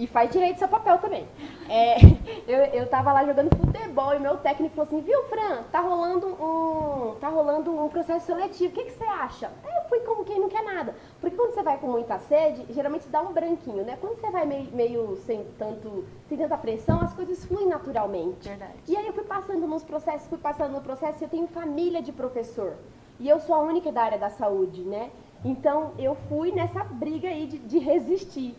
E 0.00 0.06
faz 0.06 0.30
direito 0.30 0.58
seu 0.58 0.66
papel 0.66 0.96
também. 0.96 1.28
É, 1.68 1.96
eu, 2.48 2.80
eu 2.80 2.86
tava 2.88 3.12
lá 3.12 3.22
jogando 3.22 3.54
futebol 3.54 4.14
e 4.14 4.18
meu 4.18 4.38
técnico 4.38 4.74
falou 4.74 4.88
assim, 4.88 5.02
viu, 5.02 5.24
Fran, 5.24 5.62
tá 5.70 5.80
rolando 5.80 6.26
um, 6.26 7.16
tá 7.20 7.28
rolando 7.28 7.70
um 7.70 7.86
processo 7.90 8.24
seletivo, 8.24 8.72
o 8.72 8.74
que, 8.74 8.84
que 8.84 8.92
você 8.92 9.04
acha? 9.04 9.50
Aí 9.62 9.76
eu 9.76 9.88
fui 9.90 10.00
como 10.00 10.24
quem 10.24 10.40
não 10.40 10.48
quer 10.48 10.62
nada. 10.62 10.94
Porque 11.20 11.36
quando 11.36 11.52
você 11.52 11.62
vai 11.62 11.76
com 11.76 11.86
muita 11.86 12.18
sede, 12.18 12.64
geralmente 12.72 13.08
dá 13.08 13.20
um 13.20 13.34
branquinho, 13.34 13.84
né? 13.84 13.98
Quando 14.00 14.18
você 14.18 14.30
vai 14.30 14.46
meio, 14.46 14.72
meio 14.72 15.16
sem, 15.26 15.44
tanto, 15.58 16.06
sem 16.30 16.38
tanta 16.38 16.56
pressão, 16.56 17.02
as 17.02 17.12
coisas 17.12 17.44
fluem 17.44 17.68
naturalmente. 17.68 18.48
Verdade. 18.48 18.72
E 18.88 18.96
aí 18.96 19.06
eu 19.06 19.12
fui 19.12 19.24
passando 19.24 19.66
nos 19.66 19.84
processos, 19.84 20.28
fui 20.28 20.38
passando 20.38 20.72
no 20.72 20.80
processo 20.80 21.22
e 21.22 21.24
eu 21.26 21.28
tenho 21.28 21.46
família 21.46 22.00
de 22.00 22.10
professor. 22.10 22.72
E 23.18 23.28
eu 23.28 23.38
sou 23.38 23.54
a 23.54 23.58
única 23.58 23.92
da 23.92 24.02
área 24.02 24.18
da 24.18 24.30
saúde, 24.30 24.80
né? 24.80 25.10
Então 25.44 25.92
eu 25.98 26.14
fui 26.28 26.52
nessa 26.52 26.82
briga 26.84 27.28
aí 27.28 27.46
de, 27.46 27.58
de 27.58 27.78
resistir. 27.78 28.56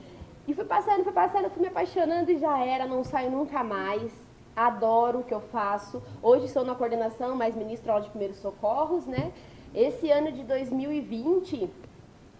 E 0.51 0.53
fui 0.53 0.65
passando, 0.65 1.01
fui 1.05 1.13
passando, 1.13 1.49
fui 1.49 1.61
me 1.61 1.69
apaixonando 1.69 2.29
e 2.29 2.37
já 2.37 2.59
era, 2.59 2.85
não 2.85 3.05
saio 3.05 3.31
nunca 3.31 3.63
mais. 3.63 4.11
Adoro 4.53 5.19
o 5.19 5.23
que 5.23 5.33
eu 5.33 5.39
faço. 5.39 6.03
Hoje 6.21 6.47
estou 6.47 6.65
na 6.65 6.75
coordenação, 6.75 7.37
mas 7.37 7.55
ministro 7.55 7.89
aula 7.89 8.03
de 8.03 8.09
primeiros 8.09 8.35
socorros, 8.39 9.05
né? 9.05 9.31
Esse 9.73 10.11
ano 10.11 10.29
de 10.29 10.43
2020, 10.43 11.69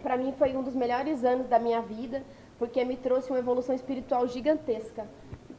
para 0.02 0.18
mim 0.18 0.30
foi 0.36 0.54
um 0.54 0.62
dos 0.62 0.74
melhores 0.74 1.24
anos 1.24 1.48
da 1.48 1.58
minha 1.58 1.80
vida, 1.80 2.22
porque 2.58 2.84
me 2.84 2.98
trouxe 2.98 3.30
uma 3.30 3.38
evolução 3.38 3.74
espiritual 3.74 4.28
gigantesca. 4.28 5.08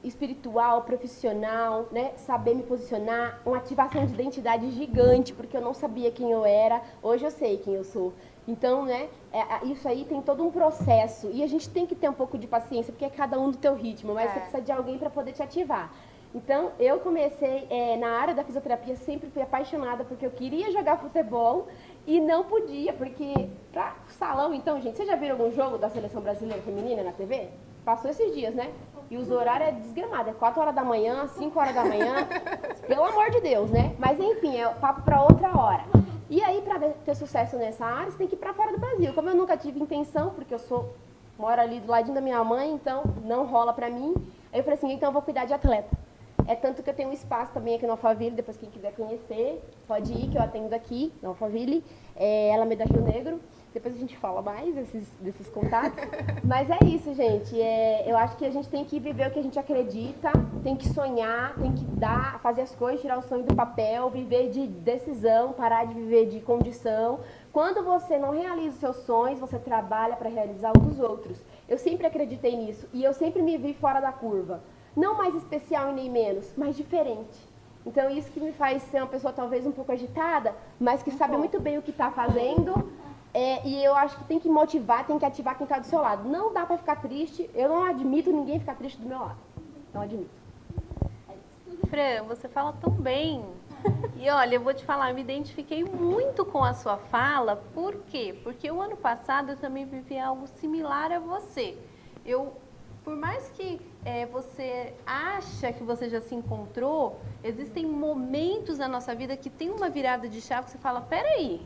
Espiritual, 0.03 0.83
profissional, 0.83 1.87
né? 1.91 2.11
Saber 2.17 2.53
me 2.53 2.61
posicionar, 2.61 3.41
uma 3.43 3.57
ativação 3.57 4.05
de 4.05 4.13
identidade 4.13 4.69
gigante, 4.69 5.33
porque 5.33 5.57
eu 5.57 5.61
não 5.61 5.73
sabia 5.73 6.11
quem 6.11 6.29
eu 6.29 6.45
era. 6.45 6.83
Hoje 7.01 7.25
eu 7.25 7.31
sei 7.31 7.57
quem 7.57 7.73
eu 7.73 7.83
sou. 7.83 8.13
Então, 8.47 8.84
né, 8.84 9.08
é, 9.32 9.65
isso 9.65 9.88
aí 9.88 10.03
tem 10.03 10.21
todo 10.21 10.43
um 10.43 10.51
processo. 10.51 11.29
E 11.34 11.43
a 11.43 11.47
gente 11.47 11.69
tem 11.69 11.86
que 11.86 11.95
ter 11.95 12.10
um 12.10 12.13
pouco 12.13 12.38
de 12.38 12.45
paciência, 12.47 12.91
porque 12.91 13.06
é 13.06 13.10
cada 13.10 13.39
um 13.39 13.51
do 13.51 13.58
teu 13.58 13.73
ritmo, 13.73 14.13
mas 14.13 14.29
É. 14.29 14.34
você 14.34 14.39
precisa 14.41 14.62
de 14.62 14.71
alguém 14.71 14.97
para 14.97 15.10
poder 15.10 15.32
te 15.32 15.41
ativar. 15.41 15.91
Então, 16.36 16.71
eu 16.79 16.99
comecei 16.99 17.67
é, 17.69 17.95
na 17.95 18.19
área 18.19 18.34
da 18.34 18.43
fisioterapia, 18.43 18.95
sempre 18.95 19.29
fui 19.29 19.41
apaixonada, 19.41 20.03
porque 20.03 20.25
eu 20.25 20.32
queria 20.32 20.71
jogar 20.71 20.97
futebol 20.97 21.67
e 22.08 22.19
não 22.19 22.43
podia, 22.43 22.91
porque 22.91 23.49
pra 23.71 23.93
salão, 24.10 24.51
então, 24.53 24.82
gente, 24.82 24.97
vocês 24.97 25.08
já 25.08 25.15
viram 25.15 25.36
algum 25.36 25.51
jogo 25.51 25.77
da 25.77 25.89
seleção 25.89 26.21
brasileira 26.21 26.62
feminina 26.63 27.03
na 27.03 27.12
TV? 27.12 27.49
Passou 27.86 28.10
esses 28.10 28.34
dias, 28.34 28.53
né? 28.56 28.71
E 29.12 29.17
os 29.17 29.29
horários 29.29 29.69
é 29.69 29.71
desgramado, 29.73 30.32
é 30.32 30.34
4 30.34 30.60
horas 30.60 30.73
da 30.73 30.84
manhã, 30.84 31.27
5 31.27 31.60
horas 31.60 31.75
da 31.75 31.86
manhã, 31.86 32.27
pelo 32.88 33.03
amor 33.03 33.29
de 33.29 33.39
Deus, 33.41 33.69
né? 33.69 33.95
Mas 33.99 34.19
enfim, 34.19 34.58
é 34.58 34.67
papo 34.69 35.03
para 35.03 35.21
outra 35.21 35.56
hora. 35.56 35.84
E 36.29 36.41
aí, 36.41 36.62
para 36.62 36.79
ter 36.79 37.15
sucesso 37.15 37.57
nessa 37.57 37.86
área, 37.86 38.12
você 38.12 38.17
tem 38.17 38.27
que 38.27 38.36
ir 38.36 38.38
para 38.38 38.53
fora 38.53 38.71
do 38.71 38.79
Brasil. 38.79 39.13
Como 39.13 39.29
eu 39.29 39.36
nunca 39.36 39.57
tive 39.57 39.79
intenção, 39.79 40.31
porque 40.31 40.53
eu 40.53 40.59
sou 40.59 40.93
moro 41.38 41.59
ali 41.59 41.79
do 41.79 41.91
ladinho 41.91 42.15
da 42.15 42.21
minha 42.21 42.43
mãe, 42.43 42.71
então 42.71 43.03
não 43.23 43.45
rola 43.45 43.73
para 43.73 43.89
mim. 43.89 44.13
Aí 44.51 44.59
eu 44.59 44.63
falei 44.63 44.77
assim, 44.77 44.91
então 44.91 45.09
eu 45.09 45.13
vou 45.13 45.21
cuidar 45.21 45.45
de 45.45 45.53
atleta. 45.53 45.89
É 46.47 46.55
tanto 46.55 46.83
que 46.83 46.89
eu 46.89 46.93
tenho 46.93 47.09
um 47.09 47.13
espaço 47.13 47.53
também 47.53 47.75
aqui 47.75 47.86
no 47.86 47.91
Alphaville, 47.93 48.36
depois 48.36 48.57
quem 48.57 48.69
quiser 48.69 48.93
conhecer, 48.93 49.63
pode 49.88 50.12
ir, 50.12 50.29
que 50.29 50.38
eu 50.38 50.41
atendo 50.41 50.73
aqui 50.75 51.13
no 51.21 51.29
Alphaville, 51.29 51.83
é 52.15 52.53
Alameda 52.53 52.83
Rio 52.83 53.01
Negro. 53.01 53.39
Depois 53.73 53.95
a 53.95 53.97
gente 53.97 54.15
fala 54.17 54.39
mais 54.41 54.75
desses, 54.75 55.07
desses 55.19 55.49
contatos. 55.49 55.99
Mas 56.45 56.69
é 56.69 56.77
isso, 56.86 57.12
gente. 57.15 57.59
É, 57.59 58.09
eu 58.09 58.15
acho 58.15 58.38
que 58.38 58.45
a 58.45 58.51
gente 58.51 58.69
tem 58.69 58.86
que 58.86 58.99
viver 58.99 59.27
o 59.27 59.31
que 59.31 59.39
a 59.39 59.43
gente 59.43 59.57
acredita, 59.57 60.31
tem 60.63 60.75
que 60.75 60.88
sonhar, 60.89 61.55
tem 61.55 61.73
que 61.73 61.83
dar, 61.86 62.39
fazer 62.39 62.62
as 62.62 62.75
coisas, 62.75 63.01
tirar 63.01 63.17
o 63.17 63.23
sonho 63.23 63.43
do 63.43 63.55
papel, 63.55 64.12
viver 64.12 64.49
de 64.51 64.67
decisão, 64.67 65.53
parar 65.53 65.86
de 65.86 65.95
viver 65.95 66.27
de 66.27 66.39
condição. 66.39 67.21
Quando 67.51 67.83
você 67.83 68.17
não 68.19 68.29
realiza 68.29 68.75
os 68.75 68.79
seus 68.79 68.97
sonhos, 68.97 69.39
você 69.39 69.57
trabalha 69.57 70.15
para 70.15 70.29
realizar 70.29 70.71
os 70.77 70.83
dos 70.83 70.99
outros. 70.99 71.41
Eu 71.67 71.79
sempre 71.79 72.05
acreditei 72.05 72.55
nisso 72.55 72.88
e 72.93 73.03
eu 73.03 73.13
sempre 73.13 73.41
me 73.41 73.57
vi 73.57 73.73
fora 73.73 73.99
da 73.99 74.12
curva. 74.12 74.62
Não 74.95 75.17
mais 75.17 75.33
especial 75.33 75.89
e 75.89 75.93
nem 75.93 76.12
menos, 76.12 76.53
mas 76.55 76.75
diferente. 76.75 77.53
Então 77.86 78.09
isso 78.09 78.31
que 78.31 78.39
me 78.39 78.51
faz 78.51 78.83
ser 78.83 78.97
uma 78.97 79.07
pessoa 79.07 79.33
talvez 79.33 79.65
um 79.65 79.71
pouco 79.71 79.91
agitada, 79.91 80.55
mas 80.79 81.03
que 81.03 81.12
sabe 81.12 81.36
muito 81.36 81.59
bem 81.59 81.77
o 81.77 81.81
que 81.81 81.91
está 81.91 82.12
fazendo. 82.12 82.73
É, 83.33 83.67
e 83.67 83.83
eu 83.83 83.95
acho 83.95 84.15
que 84.17 84.23
tem 84.25 84.39
que 84.39 84.47
motivar, 84.47 85.07
tem 85.07 85.17
que 85.17 85.25
ativar 85.25 85.57
quem 85.57 85.65
está 85.65 85.79
do 85.79 85.87
seu 85.87 85.99
lado. 85.99 86.29
Não 86.29 86.53
dá 86.53 86.65
para 86.65 86.77
ficar 86.77 86.97
triste. 86.97 87.49
Eu 87.55 87.67
não 87.67 87.83
admito 87.83 88.31
ninguém 88.31 88.59
ficar 88.59 88.75
triste 88.75 89.01
do 89.01 89.07
meu 89.07 89.19
lado. 89.19 89.37
Não 89.91 90.01
admito. 90.01 90.29
Fran, 91.89 92.23
você 92.27 92.47
fala 92.47 92.73
tão 92.73 92.91
bem. 92.91 93.43
E 94.15 94.29
olha, 94.29 94.55
eu 94.55 94.61
vou 94.61 94.73
te 94.73 94.85
falar, 94.85 95.09
eu 95.09 95.15
me 95.15 95.19
identifiquei 95.19 95.83
muito 95.83 96.45
com 96.45 96.63
a 96.63 96.73
sua 96.73 96.95
fala. 96.95 97.57
Por 97.73 97.95
quê? 98.07 98.33
Porque 98.41 98.71
o 98.71 98.81
ano 98.81 98.95
passado 98.95 99.51
eu 99.51 99.57
também 99.57 99.85
vivi 99.85 100.17
algo 100.17 100.47
similar 100.47 101.11
a 101.11 101.19
você. 101.19 101.77
Eu, 102.25 102.53
por 103.03 103.13
mais 103.17 103.49
que 103.49 103.81
é, 104.05 104.25
você 104.25 104.93
acha 105.05 105.73
que 105.73 105.83
você 105.83 106.09
já 106.09 106.21
se 106.21 106.33
encontrou, 106.33 107.19
existem 107.43 107.85
momentos 107.85 108.77
na 108.77 108.87
nossa 108.87 109.13
vida 109.13 109.35
que 109.35 109.49
tem 109.49 109.69
uma 109.69 109.89
virada 109.89 110.29
de 110.29 110.39
chave 110.39 110.67
que 110.67 110.71
você 110.71 110.77
fala, 110.77 111.01
peraí, 111.01 111.59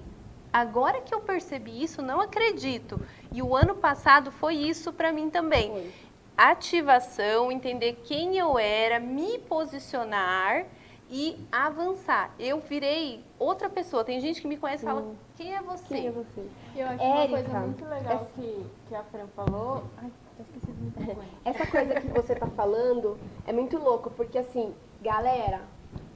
agora 0.58 1.02
que 1.02 1.14
eu 1.14 1.20
percebi 1.22 1.84
isso, 1.84 2.02
não 2.02 2.20
acredito. 2.22 3.00
E 3.32 3.42
o 3.42 3.56
ano 3.56 3.76
passado 3.76 4.32
foi 4.32 4.56
isso 4.56 4.92
para 4.92 5.12
mim 5.12 5.30
também 5.30 5.70
Foi. 5.72 5.92
ativação, 6.36 7.52
entender 7.52 8.02
quem 8.04 8.38
eu 8.38 8.58
era, 8.58 9.00
me 9.00 9.38
posicionar 9.40 10.66
e 11.10 11.38
avançar. 11.52 12.32
Eu 12.40 12.60
virei 12.60 13.24
outra 13.40 13.70
pessoa. 13.70 14.04
Tem 14.04 14.20
gente 14.20 14.42
que 14.42 14.48
me 14.48 14.58
conhece 14.58 14.84
e 14.84 14.88
fala: 14.88 15.06
quem 15.36 15.56
é 15.56 15.62
você? 15.62 15.88
Quem 15.96 16.08
é 16.08 16.12
você? 16.12 16.46
Eu 16.76 16.88
acho 16.88 17.04
uma 17.04 17.20
Érica, 17.20 17.44
coisa 17.44 17.60
muito 17.60 17.86
legal 17.86 18.14
essa- 18.16 18.26
que, 18.36 18.66
que 18.90 18.96
a 18.96 19.04
Fran 19.04 19.28
falou. 19.36 19.84
Ai, 19.98 20.12
tô 20.36 20.44
esquecendo 20.44 20.78
do 20.78 20.86
microfone. 21.00 21.28
Essa 21.46 21.66
coisa 21.68 22.02
que 22.02 22.08
você 22.08 22.36
tá 22.36 22.48
falando 22.48 23.18
é 23.46 23.54
muito 23.54 23.78
louco, 23.78 24.10
porque 24.12 24.38
assim, 24.38 24.74
galera, 25.02 25.62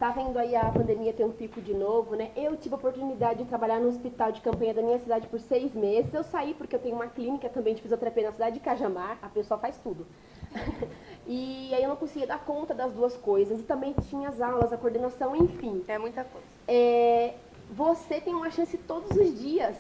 tá 0.02 0.10
vendo 0.10 0.40
aí 0.40 0.56
a 0.56 0.66
pandemia 0.66 1.14
ter 1.14 1.24
um 1.24 1.32
pico 1.32 1.62
de 1.62 1.76
novo, 1.76 2.16
né? 2.16 2.32
Eu 2.36 2.58
tive 2.58 2.74
a 2.74 2.78
oportunidade 2.80 3.44
de 3.44 3.46
trabalhar 3.48 3.80
no 3.80 3.88
hospital 3.88 4.32
de 4.32 4.42
campanha 4.42 4.74
da 4.74 4.82
minha 4.82 4.98
cidade 4.98 5.28
por 5.28 5.40
seis 5.40 5.76
meses. 5.76 6.12
Eu 6.12 6.24
saí 6.24 6.56
porque 6.56 6.76
eu 6.76 6.80
tenho 6.80 6.96
uma 6.96 7.06
clínica 7.06 7.48
também 7.50 7.76
de 7.76 7.84
fisioterapia 7.84 8.24
na 8.24 8.32
cidade 8.32 8.56
de 8.56 8.62
Cajamar. 8.62 9.20
A 9.22 9.30
pessoa 9.30 9.60
faz 9.60 9.78
tudo. 9.78 10.08
e 11.28 11.72
aí 11.76 11.84
eu 11.84 11.90
não 11.90 11.96
conseguia 11.96 12.26
dar 12.26 12.44
conta 12.44 12.74
das 12.74 12.92
duas 12.92 13.16
coisas. 13.16 13.60
E 13.60 13.64
também 13.64 13.94
tinha 14.10 14.30
as 14.30 14.42
aulas, 14.42 14.74
a 14.74 14.78
coordenação, 14.78 15.36
enfim. 15.36 15.84
É 15.88 16.00
muita 16.00 16.24
coisa. 16.24 16.48
É, 16.68 17.36
você 17.70 18.20
tem 18.20 18.34
uma 18.34 18.50
chance 18.50 18.76
todos 18.80 19.16
os 19.16 19.40
dias. 19.40 19.78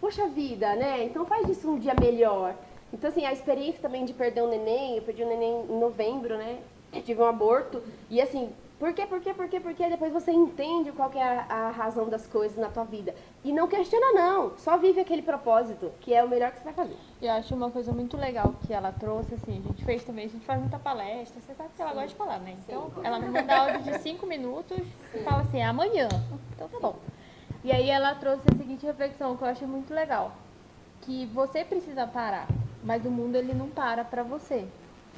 Poxa 0.00 0.28
vida, 0.28 0.74
né? 0.76 1.04
Então 1.04 1.26
faz 1.26 1.46
disso 1.46 1.70
um 1.70 1.78
dia 1.78 1.92
melhor. 2.00 2.54
Então, 2.90 3.10
assim, 3.10 3.26
a 3.26 3.32
experiência 3.34 3.82
também 3.82 4.06
de 4.06 4.14
perder 4.14 4.44
um 4.44 4.48
neném, 4.48 4.96
eu 4.96 5.02
perdi 5.02 5.22
um 5.22 5.28
neném 5.28 5.66
em 5.68 5.78
novembro, 5.78 6.38
né? 6.38 6.60
Eu 6.90 7.02
tive 7.02 7.20
um 7.20 7.26
aborto. 7.26 7.82
E 8.08 8.18
assim, 8.18 8.50
por 8.82 8.92
quê, 8.92 9.06
por 9.06 9.20
quê, 9.20 9.32
por 9.32 9.48
quê, 9.48 9.60
por 9.60 9.74
quê? 9.74 9.88
Depois 9.88 10.12
você 10.12 10.32
entende 10.32 10.90
qual 10.90 11.08
é 11.14 11.22
a, 11.22 11.46
a 11.48 11.70
razão 11.70 12.08
das 12.08 12.26
coisas 12.26 12.58
na 12.58 12.68
tua 12.68 12.82
vida. 12.82 13.14
E 13.44 13.52
não 13.52 13.68
questiona, 13.68 14.10
não. 14.10 14.58
Só 14.58 14.76
vive 14.76 15.00
aquele 15.00 15.22
propósito, 15.22 15.92
que 16.00 16.12
é 16.12 16.24
o 16.24 16.28
melhor 16.28 16.50
que 16.50 16.58
você 16.58 16.64
vai 16.64 16.72
fazer. 16.72 16.96
E 17.20 17.26
eu 17.26 17.32
acho 17.32 17.54
uma 17.54 17.70
coisa 17.70 17.92
muito 17.92 18.16
legal 18.16 18.52
que 18.66 18.74
ela 18.74 18.90
trouxe, 18.90 19.34
assim, 19.34 19.62
a 19.64 19.68
gente 19.68 19.84
fez 19.84 20.02
também, 20.02 20.24
a 20.24 20.28
gente 20.28 20.44
faz 20.44 20.58
muita 20.58 20.80
palestra, 20.80 21.40
você 21.40 21.54
sabe 21.54 21.70
que 21.76 21.80
ela 21.80 21.92
gosta 21.92 22.08
de 22.08 22.16
falar, 22.16 22.40
né? 22.40 22.56
Então, 22.58 22.90
ela 23.04 23.20
me 23.20 23.28
manda 23.28 23.56
áudio 23.56 23.82
de 23.82 23.98
cinco 24.00 24.26
minutos 24.26 24.78
e 25.14 25.18
fala 25.20 25.42
assim, 25.42 25.62
amanhã. 25.62 26.08
Então 26.52 26.66
tá 26.66 26.80
bom. 26.80 26.96
E 27.62 27.70
aí 27.70 27.88
ela 27.88 28.16
trouxe 28.16 28.42
a 28.52 28.58
seguinte 28.58 28.84
reflexão 28.84 29.36
que 29.36 29.44
eu 29.44 29.48
achei 29.48 29.68
muito 29.68 29.94
legal. 29.94 30.32
Que 31.02 31.24
você 31.26 31.64
precisa 31.64 32.04
parar, 32.04 32.48
mas 32.82 33.06
o 33.06 33.10
mundo 33.12 33.36
ele 33.36 33.54
não 33.54 33.68
para 33.68 34.02
pra 34.02 34.24
você. 34.24 34.66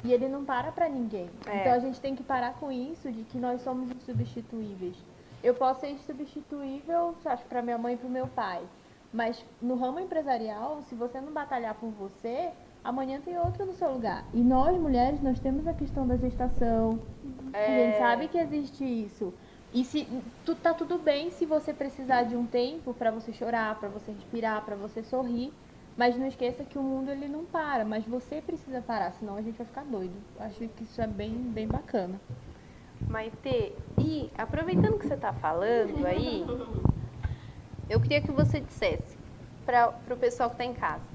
E 0.05 0.13
ele 0.13 0.27
não 0.27 0.45
para 0.45 0.71
pra 0.71 0.87
ninguém. 0.87 1.27
É. 1.47 1.61
Então 1.61 1.73
a 1.73 1.79
gente 1.79 1.99
tem 1.99 2.15
que 2.15 2.23
parar 2.23 2.53
com 2.59 2.71
isso 2.71 3.11
de 3.11 3.23
que 3.23 3.39
nós 3.39 3.61
somos 3.61 3.89
insubstituíveis. 3.89 4.95
Eu 5.43 5.55
posso 5.55 5.81
ser 5.81 5.89
insubstituível, 5.89 7.15
acho, 7.25 7.43
pra 7.45 7.61
minha 7.61 7.77
mãe 7.77 7.95
e 7.95 7.97
pro 7.97 8.07
meu 8.07 8.27
pai. 8.27 8.61
Mas 9.11 9.43
no 9.61 9.75
ramo 9.75 9.99
empresarial, 9.99 10.81
se 10.83 10.93
você 10.93 11.19
não 11.19 11.31
batalhar 11.31 11.73
por 11.75 11.89
você, 11.89 12.51
amanhã 12.83 13.19
tem 13.19 13.37
outro 13.39 13.65
no 13.65 13.73
seu 13.73 13.91
lugar. 13.91 14.23
E 14.33 14.41
nós, 14.41 14.77
mulheres, 14.77 15.21
nós 15.21 15.39
temos 15.39 15.65
a 15.67 15.73
questão 15.73 16.05
da 16.07 16.17
gestação. 16.17 16.99
A 17.51 17.65
gente 17.65 17.97
sabe 17.97 18.27
que 18.27 18.37
existe 18.37 18.83
isso. 18.83 19.33
E 19.73 19.83
se 19.83 20.07
tu, 20.45 20.55
tá 20.55 20.73
tudo 20.73 20.97
bem 20.97 21.31
se 21.31 21.45
você 21.45 21.73
precisar 21.73 22.23
de 22.23 22.35
um 22.35 22.45
tempo 22.45 22.93
pra 22.93 23.09
você 23.09 23.33
chorar, 23.33 23.79
pra 23.79 23.89
você 23.89 24.11
respirar, 24.11 24.63
pra 24.63 24.75
você 24.75 25.01
sorrir. 25.01 25.51
Mas 25.97 26.17
não 26.17 26.27
esqueça 26.27 26.63
que 26.63 26.77
o 26.77 26.83
mundo 26.83 27.09
ele 27.09 27.27
não 27.27 27.45
para, 27.45 27.85
mas 27.85 28.05
você 28.05 28.41
precisa 28.41 28.81
parar, 28.81 29.11
senão 29.13 29.35
a 29.37 29.41
gente 29.41 29.57
vai 29.57 29.65
ficar 29.65 29.85
doido. 29.85 30.15
Acho 30.39 30.67
que 30.67 30.83
isso 30.83 31.01
é 31.01 31.07
bem, 31.07 31.31
bem 31.33 31.67
bacana. 31.67 32.19
Maitê, 33.07 33.73
e 33.97 34.29
aproveitando 34.37 34.97
que 34.97 35.07
você 35.07 35.13
está 35.13 35.31
falando 35.31 36.05
aí, 36.05 36.45
eu 37.89 38.01
queria 38.01 38.21
que 38.21 38.31
você 38.31 38.59
dissesse 38.59 39.17
para 39.65 39.93
o 40.09 40.17
pessoal 40.17 40.49
que 40.49 40.55
está 40.55 40.65
em 40.65 40.73
casa, 40.73 41.07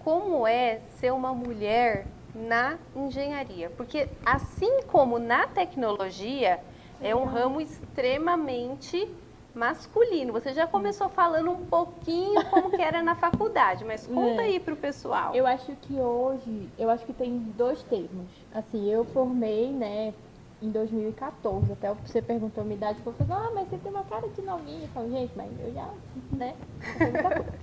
como 0.00 0.46
é 0.46 0.80
ser 0.96 1.12
uma 1.12 1.32
mulher 1.32 2.06
na 2.34 2.78
engenharia? 2.94 3.70
Porque 3.70 4.08
assim 4.24 4.82
como 4.84 5.18
na 5.18 5.46
tecnologia, 5.46 6.60
é 7.00 7.14
um 7.14 7.24
ramo 7.24 7.60
extremamente 7.60 9.08
masculino. 9.58 10.32
Você 10.32 10.54
já 10.54 10.66
começou 10.66 11.08
falando 11.08 11.50
um 11.50 11.66
pouquinho 11.66 12.42
como 12.46 12.70
que 12.70 12.80
era 12.80 13.02
na 13.02 13.14
faculdade, 13.16 13.84
mas 13.84 14.06
conta 14.08 14.42
É. 14.42 14.46
aí 14.46 14.60
pro 14.60 14.76
pessoal. 14.76 15.34
Eu 15.34 15.46
acho 15.46 15.72
que 15.82 15.94
hoje, 15.94 16.68
eu 16.78 16.88
acho 16.88 17.04
que 17.04 17.12
tem 17.12 17.38
dois 17.56 17.82
termos. 17.82 18.28
Assim, 18.54 18.88
eu 18.90 19.04
formei, 19.06 19.70
né, 19.72 20.14
em 20.62 20.70
2014. 20.70 21.72
Até 21.72 21.92
você 21.92 22.22
perguntou 22.22 22.62
a 22.62 22.64
minha 22.64 22.76
idade, 22.76 22.98
eu 23.04 23.12
falei, 23.12 23.32
ah, 23.32 23.50
mas 23.54 23.68
você 23.68 23.76
tem 23.78 23.90
uma 23.90 24.04
cara 24.04 24.28
de 24.28 24.40
novinha. 24.42 24.82
Eu 24.82 24.88
falo, 24.88 25.10
gente, 25.10 25.32
mas 25.36 25.50
eu 25.60 25.72
já, 25.74 25.88
né. 26.32 26.54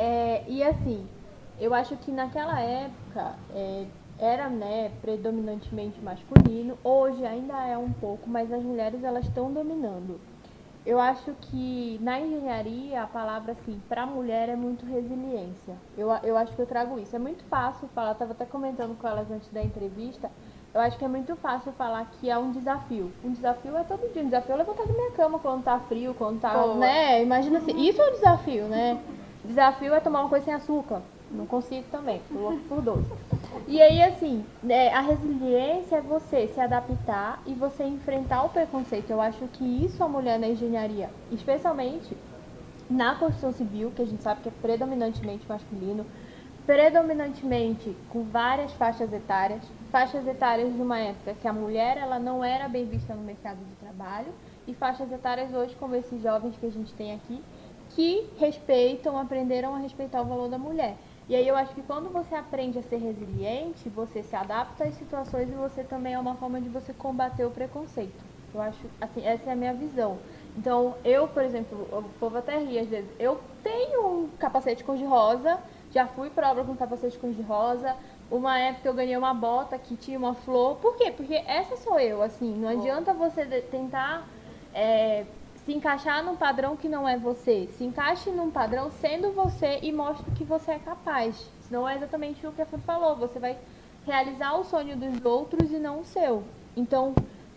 É, 0.00 0.44
e 0.46 0.62
assim, 0.62 1.04
eu 1.58 1.74
acho 1.74 1.96
que 1.96 2.12
naquela 2.12 2.60
época 2.60 3.34
é, 3.52 3.84
era, 4.16 4.48
né, 4.48 4.92
predominantemente 5.00 6.00
masculino. 6.00 6.78
Hoje 6.84 7.24
ainda 7.26 7.54
é 7.66 7.76
um 7.76 7.90
pouco, 7.92 8.30
mas 8.30 8.52
as 8.52 8.62
mulheres 8.62 9.02
elas 9.02 9.24
estão 9.24 9.52
dominando. 9.52 10.20
Eu 10.88 10.98
acho 10.98 11.34
que 11.42 12.00
na 12.00 12.18
engenharia 12.18 13.02
a 13.02 13.06
palavra 13.06 13.52
assim 13.52 13.78
para 13.90 14.06
mulher 14.06 14.48
é 14.48 14.56
muito 14.56 14.86
resiliência. 14.86 15.76
Eu, 15.98 16.08
eu 16.22 16.34
acho 16.34 16.56
que 16.56 16.62
eu 16.62 16.66
trago 16.66 16.98
isso. 16.98 17.14
É 17.14 17.18
muito 17.18 17.44
fácil 17.44 17.86
falar, 17.94 18.12
estava 18.12 18.32
até 18.32 18.46
comentando 18.46 18.96
com 18.98 19.06
elas 19.06 19.30
antes 19.30 19.50
da 19.50 19.62
entrevista. 19.62 20.30
Eu 20.72 20.80
acho 20.80 20.96
que 20.96 21.04
é 21.04 21.08
muito 21.08 21.36
fácil 21.36 21.72
falar 21.72 22.10
que 22.18 22.30
é 22.30 22.38
um 22.38 22.52
desafio. 22.52 23.12
Um 23.22 23.32
desafio 23.32 23.76
é 23.76 23.84
todo 23.84 24.10
dia. 24.14 24.22
Um 24.22 24.30
desafio 24.30 24.54
é 24.54 24.56
levantar 24.56 24.86
da 24.86 24.94
minha 24.94 25.10
cama 25.10 25.38
quando 25.38 25.62
tá 25.62 25.78
frio, 25.78 26.14
quando 26.14 26.40
tá. 26.40 26.54
Boa. 26.54 26.76
né? 26.76 27.22
Imagina 27.22 27.58
assim. 27.58 27.78
Isso 27.86 28.00
é 28.00 28.08
um 28.08 28.12
desafio, 28.12 28.64
né? 28.64 28.98
Desafio 29.44 29.92
é 29.92 30.00
tomar 30.00 30.20
uma 30.20 30.30
coisa 30.30 30.46
sem 30.46 30.54
açúcar. 30.54 31.02
Não 31.30 31.46
consigo 31.46 31.84
também, 31.90 32.22
tô 32.28 32.38
louco 32.38 32.60
por 32.68 32.80
doce. 32.80 33.10
E 33.66 33.82
aí, 33.82 34.02
assim, 34.02 34.44
né, 34.62 34.88
a 34.92 35.00
resiliência 35.00 35.96
é 35.96 36.00
você 36.00 36.48
se 36.48 36.58
adaptar 36.58 37.42
e 37.46 37.52
você 37.52 37.84
enfrentar 37.84 38.44
o 38.44 38.48
preconceito. 38.48 39.10
Eu 39.10 39.20
acho 39.20 39.46
que 39.48 39.64
isso 39.84 40.02
a 40.02 40.08
mulher 40.08 40.38
na 40.38 40.48
engenharia, 40.48 41.10
especialmente 41.30 42.16
na 42.88 43.14
construção 43.14 43.52
civil, 43.52 43.92
que 43.94 44.00
a 44.00 44.06
gente 44.06 44.22
sabe 44.22 44.40
que 44.40 44.48
é 44.48 44.52
predominantemente 44.62 45.46
masculino, 45.46 46.06
predominantemente 46.64 47.94
com 48.10 48.24
várias 48.24 48.72
faixas 48.72 49.12
etárias, 49.12 49.62
faixas 49.90 50.26
etárias 50.26 50.72
de 50.74 50.80
uma 50.80 50.98
época 50.98 51.34
que 51.34 51.46
a 51.48 51.52
mulher 51.52 51.98
ela 51.98 52.18
não 52.18 52.42
era 52.44 52.68
bem 52.68 52.86
vista 52.86 53.14
no 53.14 53.22
mercado 53.22 53.58
de 53.58 53.76
trabalho 53.76 54.32
e 54.66 54.74
faixas 54.74 55.10
etárias 55.12 55.52
hoje 55.52 55.74
como 55.76 55.94
esses 55.94 56.22
jovens 56.22 56.56
que 56.56 56.66
a 56.66 56.70
gente 56.70 56.92
tem 56.94 57.14
aqui 57.14 57.42
que 57.90 58.28
respeitam, 58.38 59.18
aprenderam 59.18 59.74
a 59.74 59.78
respeitar 59.78 60.20
o 60.20 60.26
valor 60.26 60.48
da 60.48 60.58
mulher. 60.58 60.96
E 61.28 61.36
aí 61.36 61.46
eu 61.46 61.54
acho 61.56 61.74
que 61.74 61.82
quando 61.82 62.08
você 62.10 62.34
aprende 62.34 62.78
a 62.78 62.82
ser 62.82 62.96
resiliente, 62.96 63.90
você 63.90 64.22
se 64.22 64.34
adapta 64.34 64.84
às 64.84 64.94
situações 64.94 65.50
e 65.50 65.54
você 65.54 65.84
também 65.84 66.14
é 66.14 66.18
uma 66.18 66.36
forma 66.36 66.60
de 66.60 66.70
você 66.70 66.94
combater 66.94 67.44
o 67.44 67.50
preconceito. 67.50 68.24
Eu 68.54 68.62
acho, 68.62 68.88
assim, 68.98 69.22
essa 69.26 69.50
é 69.50 69.52
a 69.52 69.56
minha 69.56 69.74
visão. 69.74 70.18
Então, 70.56 70.96
eu, 71.04 71.28
por 71.28 71.42
exemplo, 71.42 71.86
o 71.92 72.02
povo 72.18 72.38
até 72.38 72.58
ri 72.58 72.78
às 72.78 72.88
vezes, 72.88 73.10
eu 73.18 73.38
tenho 73.62 74.06
um 74.06 74.28
capacete 74.38 74.82
cor 74.82 74.96
de 74.96 75.04
rosa, 75.04 75.58
já 75.90 76.06
fui 76.06 76.30
para 76.30 76.50
obra 76.50 76.64
com 76.64 76.74
capacete 76.74 77.18
cor 77.18 77.30
de 77.30 77.42
rosa, 77.42 77.94
uma 78.30 78.58
época 78.58 78.88
eu 78.88 78.94
ganhei 78.94 79.16
uma 79.16 79.34
bota 79.34 79.78
que 79.78 79.96
tinha 79.96 80.18
uma 80.18 80.34
flor. 80.34 80.76
Por 80.76 80.96
quê? 80.96 81.10
Porque 81.10 81.34
essa 81.46 81.76
sou 81.76 82.00
eu, 82.00 82.22
assim, 82.22 82.56
não 82.56 82.68
adianta 82.68 83.12
você 83.12 83.44
tentar 83.60 84.26
é, 84.72 85.26
se 85.68 85.74
encaixar 85.74 86.24
num 86.24 86.34
padrão 86.34 86.78
que 86.78 86.88
não 86.88 87.06
é 87.06 87.18
você. 87.18 87.68
Se 87.76 87.84
encaixe 87.84 88.30
num 88.30 88.50
padrão 88.50 88.90
sendo 88.90 89.32
você 89.32 89.78
e 89.82 89.92
mostre 89.92 90.30
que 90.30 90.42
você 90.42 90.70
é 90.70 90.78
capaz. 90.78 91.46
Senão 91.60 91.86
é 91.86 91.94
exatamente 91.94 92.46
o 92.46 92.52
que 92.52 92.62
a 92.62 92.64
Fran 92.64 92.78
falou. 92.78 93.16
Você 93.16 93.38
vai 93.38 93.58
realizar 94.06 94.54
o 94.58 94.64
sonho 94.64 94.96
dos 94.96 95.22
outros 95.22 95.70
e 95.70 95.76
não 95.78 96.00
o 96.00 96.04
seu. 96.06 96.42
Então, 96.74 97.14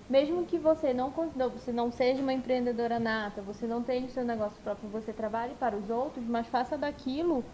mesmo 0.10 0.46
que 0.46 0.58
você 0.58 0.94
não, 0.94 1.14
não- 1.38 1.50
você 1.52 1.72
não 1.72 1.90
seja 1.90 2.22
uma 2.22 2.34
empreendedora 2.34 3.00
nata, 3.00 3.42
você 3.42 3.66
não 3.66 3.82
tenha 3.82 4.06
o 4.06 4.10
seu 4.10 4.26
negócio 4.26 4.58
próprio, 4.62 4.90
você 4.90 5.14
trabalhe 5.14 5.54
para 5.58 5.78
os 5.78 5.90
outros, 5.90 6.26
mas 6.26 6.46
faça 6.48 6.78
daquilo 6.78 7.46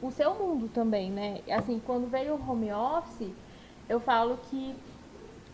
o 0.00 0.10
seu 0.10 0.32
mundo 0.36 0.70
também, 0.72 1.10
né? 1.10 1.42
Assim, 1.50 1.82
quando 1.84 2.08
veio 2.10 2.34
o 2.34 2.50
home 2.50 2.72
office, 2.72 3.30
eu 3.86 4.00
falo 4.00 4.38
que 4.48 4.74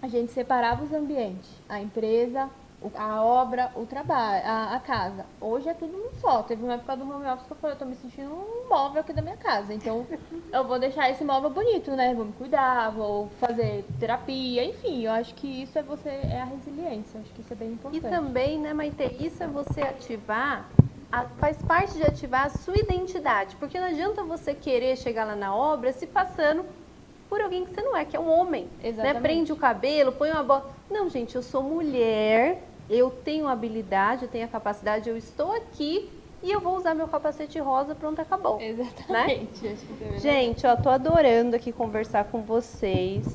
a 0.01 0.07
gente 0.07 0.31
separava 0.31 0.85
os 0.85 0.93
ambientes, 0.93 1.51
a 1.69 1.81
empresa, 1.81 2.49
a 2.95 3.23
obra, 3.23 3.71
o 3.75 3.87
trabalho, 3.87 4.43
a, 4.47 4.75
a 4.77 4.81
casa. 4.81 5.25
Hoje 5.41 5.69
é 5.69 5.75
tudo 5.75 5.97
um 5.97 6.19
só. 6.21 6.43
Teve 6.43 6.63
uma 6.63 6.75
época 6.75 6.97
do 6.97 7.03
home 7.11 7.27
office 7.27 7.47
que 7.47 7.53
eu 7.53 7.57
falei, 7.57 7.75
eu 7.75 7.79
tô 7.79 7.85
me 7.85 7.95
sentindo 7.95 8.31
um 8.31 8.69
móvel 8.69 9.01
aqui 9.01 9.13
da 9.13 9.23
minha 9.23 9.37
casa. 9.37 9.73
Então, 9.73 10.07
eu 10.53 10.65
vou 10.65 10.79
deixar 10.79 11.11
esse 11.11 11.25
móvel 11.25 11.51
bonito, 11.51 11.91
né? 11.93 12.15
Vou 12.15 12.25
me 12.27 12.33
cuidar, 12.33 12.91
vou 12.91 13.29
fazer 13.41 13.85
terapia, 13.99 14.65
enfim. 14.65 15.03
Eu 15.05 15.13
acho 15.13 15.35
que 15.35 15.63
isso 15.63 15.79
é 15.79 15.83
você, 15.83 16.09
é 16.09 16.41
a 16.41 16.45
resiliência. 16.45 17.19
Eu 17.19 17.23
acho 17.23 17.33
que 17.33 17.41
isso 17.41 17.53
é 17.53 17.57
bem 17.57 17.69
E 17.69 17.73
importante. 17.73 18.03
também, 18.09 18.59
né, 18.59 18.73
Maite, 18.73 19.17
isso 19.19 19.43
é 19.43 19.47
você 19.47 19.81
ativar, 19.83 20.69
a- 21.11 21.25
faz 21.39 21.57
parte 21.63 21.95
de 21.95 22.03
ativar 22.05 22.47
a 22.47 22.51
sua 22.51 22.77
identidade. 22.79 23.57
Porque 23.57 23.79
não 23.81 23.87
adianta 23.87 24.23
você 24.23 24.55
querer 24.55 24.97
chegar 24.97 25.25
lá 25.25 25.35
na 25.37 25.55
obra 25.55 25.93
se 25.93 26.07
passando 26.07 26.65
por 27.29 27.41
alguém 27.41 27.65
que 27.65 27.75
você 27.75 27.83
não 27.83 27.97
é, 27.97 28.05
que 28.05 28.17
é 28.17 28.21
um 28.21 28.31
homem. 28.31 28.65
Né? 28.83 28.89
Exatamente. 28.91 29.21
Prende 29.23 29.53
o 29.53 29.57
cabelo, 29.57 30.13
põe 30.13 30.31
uma 30.31 30.43
bota. 30.43 30.69
Não, 30.91 31.09
gente, 31.09 31.35
eu 31.35 31.43
sou 31.43 31.63
mulher, 31.63 32.63
eu 32.89 33.11
tenho 33.11 33.47
habilidade, 33.49 34.23
eu 34.25 34.29
tenho 34.29 34.45
a 34.45 34.49
capacidade, 34.49 35.09
eu 35.09 35.17
estou 35.17 35.53
aqui 35.53 36.11
e 36.43 36.51
eu 36.51 36.61
vou 36.61 36.77
usar 36.77 36.95
meu 36.95 37.09
capacete 37.09 37.59
rosa, 37.59 37.95
pronto, 37.95 38.21
acabou. 38.21 38.61
Exatamente. 38.61 39.61
Deveria- 39.63 40.21
Gente, 40.21 40.67
ó, 40.67 40.77
tô 40.77 40.91
adorando 40.91 41.57
aqui 41.57 41.73
conversar 41.73 42.25
com 42.25 42.43
vocês. 42.43 43.27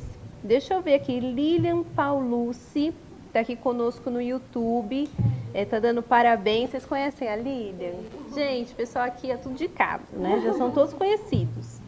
Deixa 0.44 0.74
eu 0.74 0.82
ver 0.82 0.94
aqui, 0.96 1.20
Lilian 1.20 1.84
Paulucci 1.84 2.94
tá 3.34 3.42
aqui 3.42 3.56
conosco 3.56 4.10
no 4.10 4.22
YouTube. 4.22 5.10
É, 5.54 5.66
tá 5.66 5.80
dando 5.80 6.02
parabéns. 6.04 6.70
Vocês 6.72 6.86
conhecem 6.86 7.28
a 7.28 7.36
Lilian? 7.36 7.94
Gente, 8.34 8.74
pessoal 8.76 9.06
aqui 9.06 9.32
é 9.32 9.38
tudo 9.38 9.56
de 9.56 9.68
casa, 9.68 10.04
né? 10.14 10.42
Já 10.44 10.54
são 10.54 10.72
todos 10.72 10.94
conhecidos. 10.94 11.80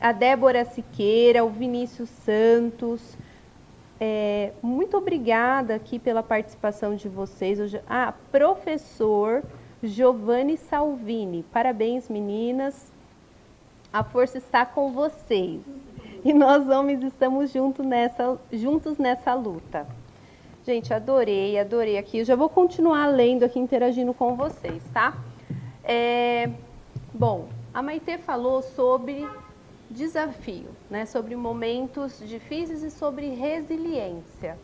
A 0.00 0.12
Débora 0.12 0.64
Siqueira, 0.64 1.44
o 1.44 1.50
Vinícius 1.50 2.08
Santos. 2.24 3.00
É, 4.02 4.52
muito 4.62 4.96
obrigada 4.96 5.74
aqui 5.74 5.98
pela 5.98 6.22
participação 6.22 6.96
de 6.96 7.06
vocês. 7.06 7.60
Hoje, 7.60 7.82
ah, 7.86 8.14
professor 8.32 9.44
Giovanni 9.82 10.56
Salvini. 10.56 11.44
Parabéns, 11.52 12.08
meninas. 12.08 12.90
A 13.92 14.02
força 14.02 14.38
está 14.38 14.64
com 14.64 14.90
vocês. 14.90 15.60
E 16.24 16.32
nós 16.32 16.68
homens 16.68 17.02
estamos 17.02 17.52
junto 17.52 17.82
nessa, 17.82 18.38
juntos 18.50 18.96
nessa 18.96 19.34
luta. 19.34 19.86
Gente, 20.64 20.94
adorei, 20.94 21.58
adorei 21.58 21.98
aqui. 21.98 22.18
Eu 22.18 22.24
já 22.24 22.36
vou 22.36 22.48
continuar 22.48 23.06
lendo 23.06 23.42
aqui, 23.42 23.58
interagindo 23.58 24.14
com 24.14 24.34
vocês, 24.34 24.82
tá? 24.94 25.16
É, 25.84 26.50
bom, 27.12 27.48
a 27.72 27.82
Maitê 27.82 28.18
falou 28.18 28.62
sobre 28.62 29.26
desafio, 29.90 30.68
né? 30.88 31.04
Sobre 31.04 31.34
momentos 31.34 32.22
difíceis 32.26 32.82
e 32.82 32.90
sobre 32.90 33.28
resiliência. 33.30 34.56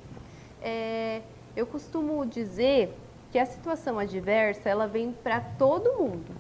É, 0.63 1.21
eu 1.57 1.67
costumo 1.67 2.25
dizer 2.25 2.97
que 3.33 3.39
a 3.39 3.45
situação 3.45 3.99
adversa 3.99 4.69
ela 4.69 4.87
vem 4.87 5.13
para 5.13 5.41
todo 5.41 5.99
mundo, 5.99 6.33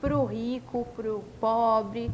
para 0.00 0.16
o 0.16 0.24
rico, 0.24 0.86
para 0.94 1.12
o 1.12 1.24
pobre, 1.40 2.10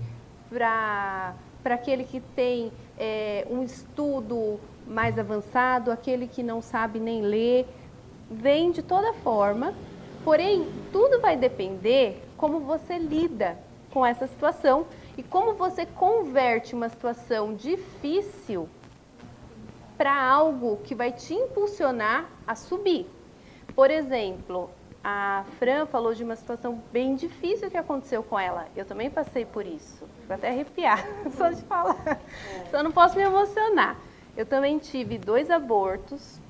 para 0.49 1.35
aquele 1.65 2.05
que 2.05 2.21
tem 2.21 2.71
é, 2.97 3.47
um 3.51 3.63
estudo 3.63 4.61
mais 4.87 5.19
avançado, 5.19 5.91
aquele 5.91 6.29
que 6.29 6.43
não 6.43 6.63
sabe 6.63 7.01
nem 7.01 7.23
ler, 7.23 7.67
vem 8.31 8.71
de 8.71 8.83
toda 8.83 9.13
forma. 9.15 9.75
Porém, 10.25 10.67
tudo 10.93 11.21
vai 11.21 11.37
depender 11.37 12.23
como 12.37 12.61
você 12.61 12.99
lida 12.99 13.59
com 13.91 14.05
essa 14.05 14.27
situação 14.27 14.87
e 15.17 15.23
como 15.23 15.55
você 15.55 15.87
converte 15.87 16.75
uma 16.75 16.89
situação 16.89 17.55
difícil 17.55 18.69
para 19.97 20.15
algo 20.15 20.79
que 20.79 20.95
vai 20.95 21.13
te 21.13 21.35
impulsionar 21.35 22.29
a 22.47 22.55
subir. 22.55 23.07
Por 23.75 23.91
exemplo, 23.91 24.71
a 25.03 25.45
Fran 25.59 25.87
falou 25.87 26.15
de 26.15 26.25
uma 26.25 26.35
situação 26.35 26.83
bem 26.93 27.15
difícil 27.15 27.71
que 27.71 27.77
aconteceu 27.77 28.23
com 28.23 28.39
ela. 28.39 28.67
Eu 28.75 28.85
também 28.85 29.11
passei 29.11 29.45
por 29.45 29.67
isso. 29.67 30.05
Fico 30.21 30.33
até 30.33 30.49
arrepiar 30.49 31.07
só 31.37 31.51
de 31.51 31.63
falar. 31.63 32.21
Só 32.71 32.83
não 32.83 32.91
posso 32.91 33.17
me 33.17 33.23
emocionar. 33.23 33.97
Eu 34.37 34.47
também 34.47 34.79
tive 34.79 35.17
dois 35.17 35.51
abortos, 35.51 36.41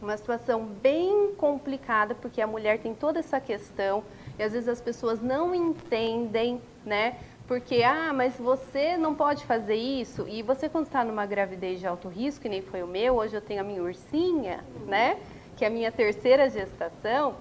uma 0.00 0.16
situação 0.16 0.64
bem 0.64 1.34
complicada, 1.36 2.14
porque 2.14 2.40
a 2.40 2.46
mulher 2.46 2.78
tem 2.78 2.94
toda 2.94 3.18
essa 3.18 3.40
questão, 3.40 4.04
e 4.38 4.42
às 4.42 4.52
vezes 4.52 4.68
as 4.68 4.80
pessoas 4.80 5.20
não 5.20 5.54
entendem, 5.54 6.62
né? 6.84 7.18
Porque, 7.46 7.82
ah, 7.82 8.12
mas 8.14 8.36
você 8.36 8.96
não 8.96 9.14
pode 9.14 9.44
fazer 9.44 9.74
isso. 9.74 10.26
E 10.28 10.42
você, 10.42 10.68
quando 10.68 10.86
está 10.86 11.04
numa 11.04 11.26
gravidez 11.26 11.78
de 11.78 11.86
alto 11.86 12.08
risco, 12.08 12.40
que 12.42 12.48
nem 12.48 12.62
foi 12.62 12.82
o 12.82 12.86
meu, 12.86 13.16
hoje 13.16 13.36
eu 13.36 13.42
tenho 13.42 13.60
a 13.60 13.64
minha 13.64 13.82
ursinha, 13.82 14.64
né? 14.86 15.18
Que 15.56 15.64
é 15.64 15.68
a 15.68 15.70
minha 15.70 15.92
terceira 15.92 16.48
gestação. 16.48 17.34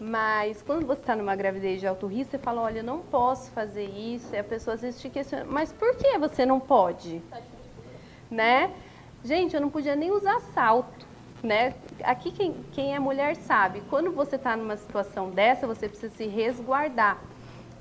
Mas 0.00 0.62
quando 0.62 0.86
você 0.86 1.00
está 1.00 1.16
numa 1.16 1.34
gravidez 1.34 1.80
de 1.80 1.86
alto 1.86 2.06
risco, 2.06 2.32
você 2.32 2.38
fala, 2.38 2.60
olha, 2.60 2.80
eu 2.80 2.84
não 2.84 3.00
posso 3.00 3.50
fazer 3.52 3.84
isso. 3.84 4.34
E 4.34 4.38
a 4.38 4.44
pessoa 4.44 4.74
às 4.74 4.82
vezes 4.82 5.00
te 5.00 5.08
questiona, 5.08 5.44
mas 5.44 5.72
por 5.72 5.96
que 5.96 6.16
você 6.18 6.44
não 6.44 6.60
pode? 6.60 7.22
né? 8.30 8.70
Gente, 9.24 9.54
eu 9.54 9.60
não 9.60 9.70
podia 9.70 9.96
nem 9.96 10.10
usar 10.10 10.40
salto, 10.54 11.06
né? 11.42 11.74
Aqui 12.02 12.30
quem, 12.30 12.54
quem 12.72 12.94
é 12.94 12.98
mulher 12.98 13.36
sabe, 13.36 13.82
quando 13.90 14.12
você 14.12 14.36
está 14.36 14.56
numa 14.56 14.76
situação 14.76 15.30
dessa, 15.30 15.66
você 15.66 15.88
precisa 15.88 16.14
se 16.14 16.26
resguardar. 16.26 17.18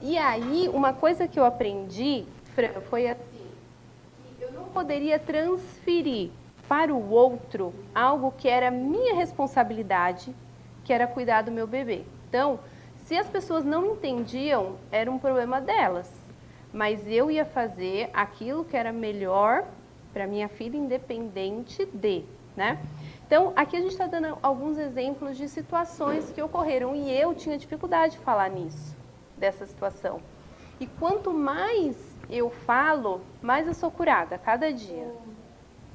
E 0.01 0.17
aí, 0.17 0.69
uma 0.69 0.93
coisa 0.93 1.27
que 1.27 1.39
eu 1.39 1.45
aprendi, 1.45 2.25
Fran, 2.53 2.81
foi 2.89 3.07
assim, 3.07 3.47
eu 4.39 4.51
não 4.51 4.65
poderia 4.65 5.17
transferir 5.17 6.29
para 6.67 6.93
o 6.93 7.09
outro 7.09 7.73
algo 7.95 8.33
que 8.37 8.47
era 8.47 8.69
minha 8.69 9.15
responsabilidade, 9.15 10.35
que 10.83 10.93
era 10.93 11.07
cuidar 11.07 11.41
do 11.43 11.51
meu 11.51 11.65
bebê. 11.65 12.03
Então, 12.29 12.59
se 13.05 13.15
as 13.15 13.27
pessoas 13.27 13.63
não 13.63 13.93
entendiam, 13.93 14.75
era 14.91 15.09
um 15.09 15.17
problema 15.17 15.61
delas. 15.61 16.11
Mas 16.73 17.07
eu 17.07 17.31
ia 17.31 17.45
fazer 17.45 18.09
aquilo 18.13 18.65
que 18.65 18.75
era 18.75 18.91
melhor 18.91 19.63
para 20.13 20.27
minha 20.27 20.49
filha, 20.49 20.75
independente 20.77 21.85
de, 21.85 22.25
né? 22.55 22.77
Então, 23.25 23.53
aqui 23.55 23.77
a 23.77 23.79
gente 23.79 23.91
está 23.91 24.07
dando 24.07 24.37
alguns 24.41 24.77
exemplos 24.77 25.37
de 25.37 25.47
situações 25.47 26.29
que 26.31 26.41
ocorreram 26.41 26.95
e 26.95 27.09
eu 27.11 27.33
tinha 27.33 27.57
dificuldade 27.57 28.13
de 28.13 28.19
falar 28.19 28.49
nisso, 28.49 28.95
dessa 29.37 29.65
situação. 29.65 30.21
E 30.79 30.85
quanto 30.85 31.33
mais 31.33 31.95
eu 32.29 32.49
falo, 32.49 33.21
mais 33.41 33.67
eu 33.67 33.73
sou 33.73 33.89
curada 33.89 34.35
a 34.35 34.39
cada 34.39 34.71
dia. 34.71 35.11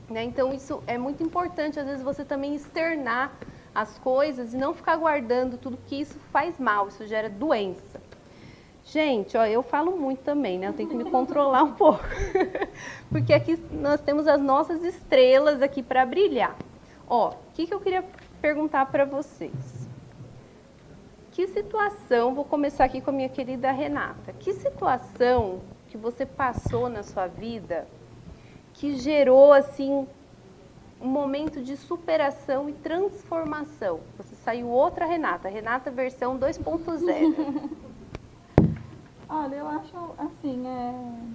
Né? 0.08 0.24
Então, 0.24 0.52
isso 0.52 0.82
é 0.86 0.98
muito 0.98 1.22
importante, 1.22 1.78
às 1.78 1.86
vezes, 1.86 2.02
você 2.02 2.24
também 2.24 2.54
externar 2.54 3.32
as 3.74 3.98
coisas 3.98 4.52
e 4.52 4.56
não 4.56 4.74
ficar 4.74 4.96
guardando 4.96 5.56
tudo 5.56 5.78
que 5.86 6.00
isso 6.00 6.18
faz 6.30 6.58
mal, 6.58 6.88
isso 6.88 7.06
gera 7.06 7.30
doença. 7.30 8.00
Gente, 8.84 9.36
ó, 9.36 9.46
eu 9.46 9.62
falo 9.62 9.96
muito 9.96 10.20
também, 10.22 10.58
né? 10.58 10.68
Eu 10.68 10.72
tenho 10.72 10.88
que 10.88 10.94
me 10.94 11.04
controlar 11.04 11.62
um 11.62 11.72
pouco. 11.72 12.02
Porque 13.08 13.32
aqui 13.32 13.56
nós 13.70 14.00
temos 14.00 14.26
as 14.26 14.40
nossas 14.40 14.82
estrelas 14.82 15.62
aqui 15.62 15.82
para 15.82 16.04
brilhar. 16.04 16.56
Ó, 17.08 17.30
o 17.30 17.34
que, 17.54 17.66
que 17.66 17.72
eu 17.72 17.80
queria 17.80 18.04
perguntar 18.40 18.86
para 18.86 19.04
vocês? 19.04 19.71
Que 21.32 21.48
situação, 21.48 22.34
vou 22.34 22.44
começar 22.44 22.84
aqui 22.84 23.00
com 23.00 23.08
a 23.08 23.12
minha 23.12 23.28
querida 23.28 23.72
Renata. 23.72 24.34
Que 24.34 24.52
situação 24.52 25.62
que 25.88 25.96
você 25.96 26.26
passou 26.26 26.90
na 26.90 27.02
sua 27.02 27.26
vida 27.26 27.88
que 28.74 28.96
gerou 28.96 29.50
assim 29.50 30.06
um 31.00 31.08
momento 31.08 31.62
de 31.62 31.74
superação 31.74 32.68
e 32.68 32.74
transformação. 32.74 34.00
Você 34.18 34.36
saiu 34.36 34.68
outra 34.68 35.06
Renata, 35.06 35.48
Renata 35.48 35.90
versão 35.90 36.38
2.0. 36.38 37.70
Olha, 39.26 39.56
eu 39.56 39.68
acho 39.68 39.96
assim, 40.18 40.66
é... 40.66 41.32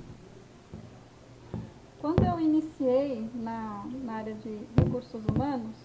quando 1.99 2.23
eu 2.23 2.39
iniciei 2.39 3.27
na, 3.33 3.83
na 4.03 4.13
área 4.13 4.35
de 4.35 4.59
recursos 4.77 5.25
humanos, 5.25 5.75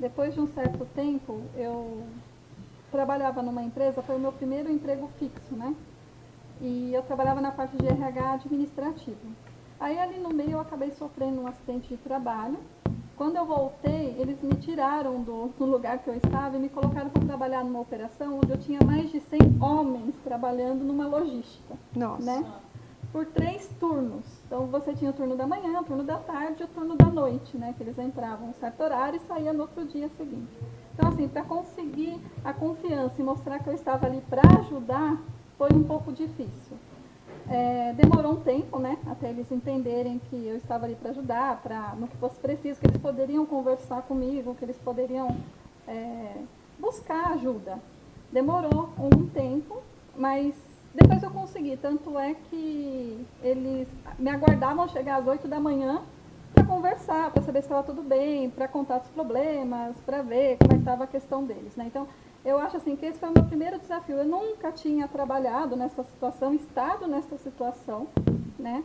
depois 0.00 0.34
de 0.34 0.40
um 0.40 0.48
certo 0.48 0.84
tempo, 0.86 1.40
eu 1.54 2.04
trabalhava 2.94 3.42
numa 3.42 3.62
empresa, 3.62 4.02
foi 4.02 4.16
o 4.16 4.20
meu 4.20 4.32
primeiro 4.32 4.70
emprego 4.70 5.10
fixo, 5.18 5.54
né? 5.54 5.74
E 6.60 6.94
eu 6.94 7.02
trabalhava 7.02 7.40
na 7.40 7.50
parte 7.50 7.76
de 7.76 7.86
RH 7.86 8.32
administrativo. 8.34 9.26
Aí 9.80 9.98
ali 9.98 10.18
no 10.18 10.30
meio 10.30 10.52
eu 10.52 10.60
acabei 10.60 10.92
sofrendo 10.92 11.40
um 11.42 11.46
acidente 11.48 11.88
de 11.88 11.96
trabalho 11.96 12.58
quando 13.16 13.36
eu 13.36 13.46
voltei, 13.46 14.16
eles 14.18 14.42
me 14.42 14.54
tiraram 14.56 15.22
do, 15.22 15.48
do 15.56 15.64
lugar 15.64 15.98
que 15.98 16.08
eu 16.08 16.16
estava 16.16 16.56
e 16.56 16.58
me 16.58 16.68
colocaram 16.68 17.08
para 17.10 17.24
trabalhar 17.24 17.62
numa 17.62 17.80
operação 17.80 18.38
onde 18.38 18.50
eu 18.50 18.58
tinha 18.58 18.80
mais 18.84 19.10
de 19.10 19.20
100 19.20 19.38
homens 19.60 20.14
trabalhando 20.24 20.82
numa 20.82 21.06
logística. 21.06 21.74
Nossa. 21.94 22.24
Né? 22.24 22.44
Por 23.12 23.26
três 23.26 23.68
turnos. 23.78 24.24
Então 24.46 24.66
você 24.66 24.92
tinha 24.94 25.12
o 25.12 25.14
turno 25.14 25.36
da 25.36 25.46
manhã, 25.46 25.80
o 25.80 25.84
turno 25.84 26.02
da 26.02 26.16
tarde 26.16 26.62
e 26.62 26.64
o 26.64 26.68
turno 26.68 26.96
da 26.96 27.06
noite, 27.06 27.56
né? 27.56 27.72
Que 27.76 27.84
eles 27.84 27.96
entravam 27.96 28.48
um 28.48 28.54
certo 28.54 28.82
horário 28.82 29.16
e 29.16 29.20
saíam 29.20 29.54
no 29.54 29.62
outro 29.62 29.84
dia 29.84 30.08
seguinte. 30.16 30.50
Então, 30.94 31.08
assim, 31.08 31.28
para 31.28 31.42
conseguir 31.42 32.20
a 32.44 32.52
confiança 32.52 33.20
e 33.20 33.24
mostrar 33.24 33.58
que 33.58 33.68
eu 33.68 33.74
estava 33.74 34.06
ali 34.06 34.22
para 34.30 34.42
ajudar, 34.60 35.20
foi 35.58 35.70
um 35.72 35.82
pouco 35.82 36.12
difícil. 36.12 36.76
É, 37.50 37.92
demorou 37.92 38.32
um 38.32 38.40
tempo, 38.40 38.78
né, 38.78 38.96
até 39.06 39.28
eles 39.28 39.50
entenderem 39.52 40.18
que 40.30 40.46
eu 40.46 40.56
estava 40.56 40.86
ali 40.86 40.94
para 40.94 41.10
ajudar, 41.10 41.60
para 41.62 41.94
no 41.96 42.08
que 42.08 42.16
fosse 42.16 42.38
preciso, 42.38 42.80
que 42.80 42.86
eles 42.86 42.96
poderiam 42.96 43.44
conversar 43.44 44.02
comigo, 44.02 44.54
que 44.54 44.64
eles 44.64 44.78
poderiam 44.78 45.36
é, 45.86 46.36
buscar 46.78 47.32
ajuda. 47.32 47.78
Demorou 48.32 48.88
um 48.98 49.26
tempo, 49.28 49.82
mas 50.16 50.54
depois 50.94 51.22
eu 51.22 51.30
consegui. 51.30 51.76
Tanto 51.76 52.18
é 52.18 52.34
que 52.48 53.26
eles 53.42 53.88
me 54.18 54.30
aguardavam 54.30 54.88
chegar 54.88 55.16
às 55.16 55.26
8 55.26 55.46
da 55.46 55.60
manhã 55.60 56.02
para 56.54 56.64
conversar, 56.64 57.30
para 57.30 57.42
saber 57.42 57.60
se 57.60 57.66
estava 57.66 57.82
tudo 57.82 58.02
bem, 58.02 58.48
para 58.48 58.68
contar 58.68 58.98
os 58.98 59.08
problemas, 59.08 59.96
para 60.06 60.22
ver 60.22 60.56
como 60.58 60.72
é 60.72 60.76
estava 60.76 61.04
a 61.04 61.06
questão 61.06 61.44
deles. 61.44 61.74
Né? 61.76 61.84
Então, 61.86 62.06
eu 62.44 62.58
acho 62.58 62.76
assim 62.76 62.94
que 62.94 63.04
esse 63.06 63.18
foi 63.18 63.30
o 63.30 63.32
meu 63.32 63.44
primeiro 63.44 63.78
desafio. 63.78 64.16
Eu 64.16 64.24
nunca 64.24 64.70
tinha 64.70 65.08
trabalhado 65.08 65.74
nessa 65.76 66.04
situação, 66.04 66.54
estado 66.54 67.06
nessa 67.06 67.36
situação, 67.38 68.06
né? 68.58 68.84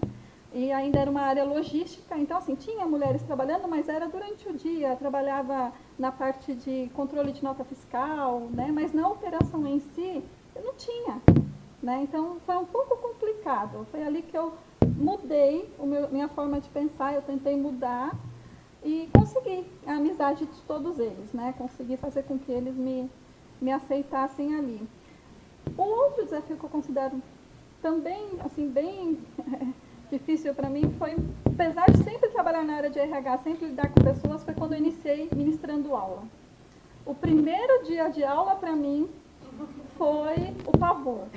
E 0.51 0.71
ainda 0.71 0.97
era 0.97 1.11
uma 1.11 1.21
área 1.21 1.43
logística, 1.43 2.17
então 2.17 2.37
assim, 2.37 2.55
tinha 2.55 2.83
mulheres 2.85 3.21
trabalhando, 3.21 3.67
mas 3.67 3.87
era 3.87 4.07
durante 4.07 4.49
o 4.49 4.53
dia, 4.53 4.95
trabalhava 4.95 5.71
na 5.97 6.11
parte 6.11 6.55
de 6.55 6.89
controle 6.95 7.31
de 7.31 7.43
nota 7.43 7.63
fiscal, 7.63 8.47
né? 8.51 8.71
Mas 8.73 8.91
na 8.91 9.07
operação 9.07 9.67
em 9.67 9.79
si, 9.79 10.23
eu 10.55 10.63
não 10.63 10.73
tinha, 10.73 11.21
né? 11.83 11.99
Então 12.01 12.37
foi 12.47 12.57
um 12.57 12.65
pouco 12.65 12.97
complicado. 12.97 13.85
Foi 13.91 14.01
ali 14.01 14.23
que 14.23 14.35
eu 14.35 14.53
mudei 14.97 15.69
a 15.79 16.07
minha 16.07 16.27
forma 16.29 16.59
de 16.59 16.69
pensar, 16.69 17.13
eu 17.13 17.21
tentei 17.21 17.55
mudar 17.55 18.15
e 18.83 19.09
consegui 19.13 19.65
a 19.85 19.93
amizade 19.93 20.45
de 20.45 20.61
todos 20.61 20.99
eles, 20.99 21.33
né? 21.33 21.53
Consegui 21.57 21.97
fazer 21.97 22.23
com 22.23 22.37
que 22.37 22.51
eles 22.51 22.75
me 22.75 23.09
me 23.61 23.71
aceitassem 23.71 24.55
ali. 24.55 24.87
Um 25.77 25.81
outro 25.81 26.23
desafio 26.23 26.57
que 26.57 26.63
eu 26.63 26.69
considero 26.69 27.21
também, 27.81 28.25
assim, 28.43 28.69
bem 28.69 29.19
difícil 30.09 30.53
para 30.53 30.69
mim 30.69 30.93
foi, 30.97 31.15
apesar 31.45 31.89
de 31.91 32.03
sempre 32.03 32.29
trabalhar 32.29 32.63
na 32.63 32.75
área 32.75 32.89
de 32.89 32.99
RH, 32.99 33.37
sempre 33.39 33.67
lidar 33.67 33.89
com 33.89 34.01
pessoas, 34.01 34.43
foi 34.43 34.53
quando 34.53 34.73
eu 34.73 34.79
iniciei 34.79 35.29
ministrando 35.35 35.95
aula. 35.95 36.23
O 37.05 37.13
primeiro 37.13 37.85
dia 37.85 38.09
de 38.09 38.23
aula 38.23 38.55
para 38.55 38.75
mim 38.75 39.09
foi 39.97 40.55
o 40.65 40.77
pavor, 40.77 41.27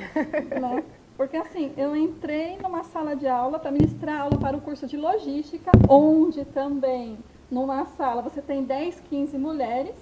né? 0.61 0.85
Porque 1.17 1.37
assim, 1.37 1.73
eu 1.77 1.95
entrei 1.95 2.59
numa 2.59 2.85
sala 2.85 3.15
de 3.15 3.29
aula 3.29 3.59
para 3.59 3.71
ministrar 3.71 4.23
aula 4.23 4.39
para 4.39 4.57
o 4.57 4.61
curso 4.61 4.87
de 4.87 4.97
logística, 4.97 5.71
onde 5.89 6.45
também 6.45 7.19
numa 7.51 7.85
sala 7.85 8.23
você 8.23 8.41
tem 8.41 8.65
10, 8.65 9.01
15 9.09 9.37
mulheres 9.39 9.95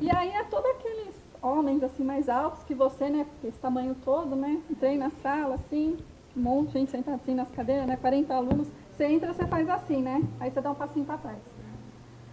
e 0.00 0.08
aí 0.14 0.30
é 0.30 0.44
todos 0.44 0.70
aqueles 0.70 1.14
homens 1.42 1.82
assim 1.82 2.04
mais 2.04 2.28
altos 2.28 2.62
que 2.62 2.74
você, 2.74 3.08
né? 3.08 3.26
Esse 3.42 3.58
tamanho 3.58 3.96
todo, 4.04 4.36
né? 4.36 4.62
Entrei 4.70 4.96
na 4.96 5.10
sala, 5.10 5.56
assim, 5.56 5.96
um 6.36 6.40
monte 6.40 6.68
de 6.68 6.78
gente 6.78 6.90
sentada 6.92 7.16
assim 7.16 7.34
nas 7.34 7.50
cadeiras, 7.50 7.86
né? 7.86 7.96
40 7.96 8.32
alunos. 8.32 8.68
Você 8.96 9.06
entra, 9.06 9.32
você 9.32 9.44
faz 9.46 9.68
assim, 9.68 10.00
né? 10.00 10.22
Aí 10.38 10.52
você 10.52 10.60
dá 10.60 10.70
um 10.70 10.74
passinho 10.74 11.04
para 11.04 11.18
trás. 11.18 11.38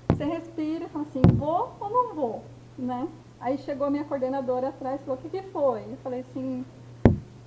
Você 0.09 0.23
respira 0.25 0.85
e 0.85 0.89
fala 0.89 1.05
assim, 1.09 1.21
vou 1.33 1.75
ou 1.79 1.89
não 1.89 2.13
vou, 2.13 2.43
né? 2.77 3.07
Aí 3.39 3.57
chegou 3.57 3.87
a 3.87 3.89
minha 3.89 4.03
coordenadora 4.03 4.69
atrás 4.69 5.01
e 5.01 5.03
falou, 5.03 5.19
o 5.19 5.21
que, 5.21 5.29
que 5.29 5.41
foi? 5.49 5.81
Eu 5.81 5.97
falei 6.03 6.19
assim, 6.21 6.63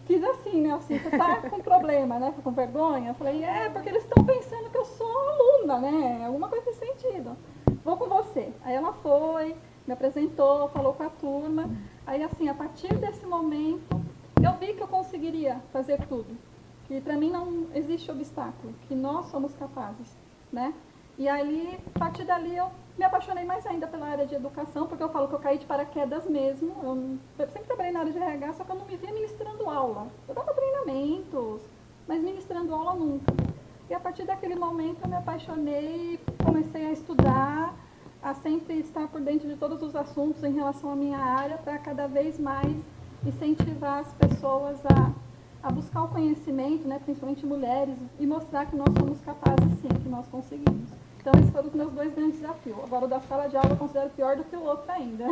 quis 0.09 0.25
assim, 0.25 0.63
né? 0.63 0.73
Assim, 0.73 0.99
você 0.99 1.11
tá 1.11 1.37
com 1.51 1.61
problema, 1.61 2.19
né? 2.19 2.35
Com 2.43 2.51
vergonha? 2.51 3.11
Eu 3.11 3.15
falei, 3.15 3.45
é, 3.45 3.69
porque 3.69 3.91
eles 3.91 4.03
estão 4.03 4.25
pensando 4.25 4.71
que 4.71 4.79
eu 4.79 4.85
sou 4.87 5.07
aluna, 5.07 5.79
né? 5.79 6.25
Alguma 6.27 6.49
coisa 6.49 6.65
nesse 6.65 6.81
sentido. 6.81 7.37
Vou 7.85 7.99
com 7.99 8.09
você. 8.09 8.51
Aí 8.65 8.75
ela 8.75 8.95
foi, 8.95 9.55
me 9.87 9.93
apresentou, 9.93 10.71
falou 10.71 10.95
com 10.95 11.03
a 11.03 11.11
turma. 11.11 11.71
Aí, 12.07 12.23
assim, 12.23 12.49
a 12.49 12.55
partir 12.55 12.95
desse 12.95 13.27
momento, 13.27 14.01
eu 14.43 14.53
vi 14.55 14.73
que 14.73 14.83
eu 14.83 14.89
conseguiria 14.89 15.61
fazer 15.75 15.99
tudo. 16.09 16.37
Que 16.87 17.03
para 17.03 17.15
mim 17.15 17.31
não 17.31 17.67
existe 17.75 18.11
obstáculo, 18.11 18.73
que 18.89 18.95
nós 18.95 19.27
somos 19.27 19.55
capazes, 19.57 20.17
né? 20.51 20.73
E 21.19 21.29
aí, 21.29 21.79
a 21.95 21.99
partir 21.99 22.25
dali, 22.25 22.57
eu 22.57 22.71
me 22.99 23.05
apaixonei 23.05 23.45
mais 23.45 23.65
ainda 23.65 23.87
pela 23.87 24.07
área 24.07 24.27
de 24.27 24.35
educação, 24.35 24.89
porque 24.89 25.03
eu 25.03 25.09
falo 25.09 25.29
que 25.29 25.35
eu 25.35 25.39
caí 25.39 25.57
de 25.57 25.65
paraquedas 25.65 26.27
mesmo. 26.27 27.21
Eu, 27.39 27.47
sempre 27.47 27.69
trabalhei 27.69 27.93
na 27.93 28.01
área 28.01 28.13
de 28.13 28.19
RH, 28.19 28.55
só 28.55 28.65
que 28.65 28.73
eu 28.73 28.77
não 28.77 28.85
me 28.87 28.97
via 28.97 29.13
ministrando 29.13 29.71
aula. 29.71 30.09
Eu 30.27 30.35
dava 30.35 30.53
treinamentos, 30.53 31.63
mas 32.09 32.21
ministrando 32.21 32.75
aula 32.75 32.95
nunca. 32.95 33.33
E 33.89 33.95
a 33.95 34.01
partir 34.01 34.25
daquele 34.25 34.57
momento 34.57 34.99
eu 35.05 35.09
me 35.09 35.15
apaixonei, 35.15 36.19
comecei 36.45 36.89
a 36.89 36.93
estudar, 36.93 37.73
a 38.21 38.35
sempre 38.35 38.75
estar 38.81 39.07
por 39.07 39.21
dentro 39.21 39.49
de 39.49 39.55
todos 39.55 39.81
os 39.81 39.95
assuntos 39.95 40.43
em 40.43 40.53
relação 40.53 40.91
à 40.91 40.97
minha 40.97 41.19
área 41.19 41.57
para 41.57 41.79
cada 41.79 42.09
vez 42.09 42.37
mais 42.37 42.77
incentivar 43.25 44.01
as 44.01 44.13
pessoas 44.15 44.77
a, 44.87 45.13
a 45.63 45.71
buscar 45.71 46.03
o 46.03 46.09
conhecimento, 46.09 46.87
né, 46.89 47.01
principalmente 47.05 47.47
mulheres, 47.47 47.97
e 48.19 48.27
mostrar 48.27 48.67
que 48.67 48.75
nós 48.75 48.93
somos 48.99 49.21
capazes 49.21 49.73
sim, 49.81 49.89
que 49.89 50.09
nós 50.09 50.27
conseguimos. 50.27 50.98
Então, 51.21 51.33
esses 51.39 51.51
foram 51.51 51.69
os 51.69 51.75
meus 51.75 51.93
dois 51.93 52.15
grandes 52.15 52.41
desafios. 52.41 52.79
Agora, 52.85 53.05
o 53.05 53.09
da 53.09 53.21
sala 53.21 53.49
de 53.49 53.57
aula 53.57 53.71
eu 53.71 53.77
considero 53.77 54.11
pior 54.11 54.37
do 54.37 54.45
que 54.45 54.57
o 54.57 54.63
outro 54.63 54.91
ainda. 54.91 55.25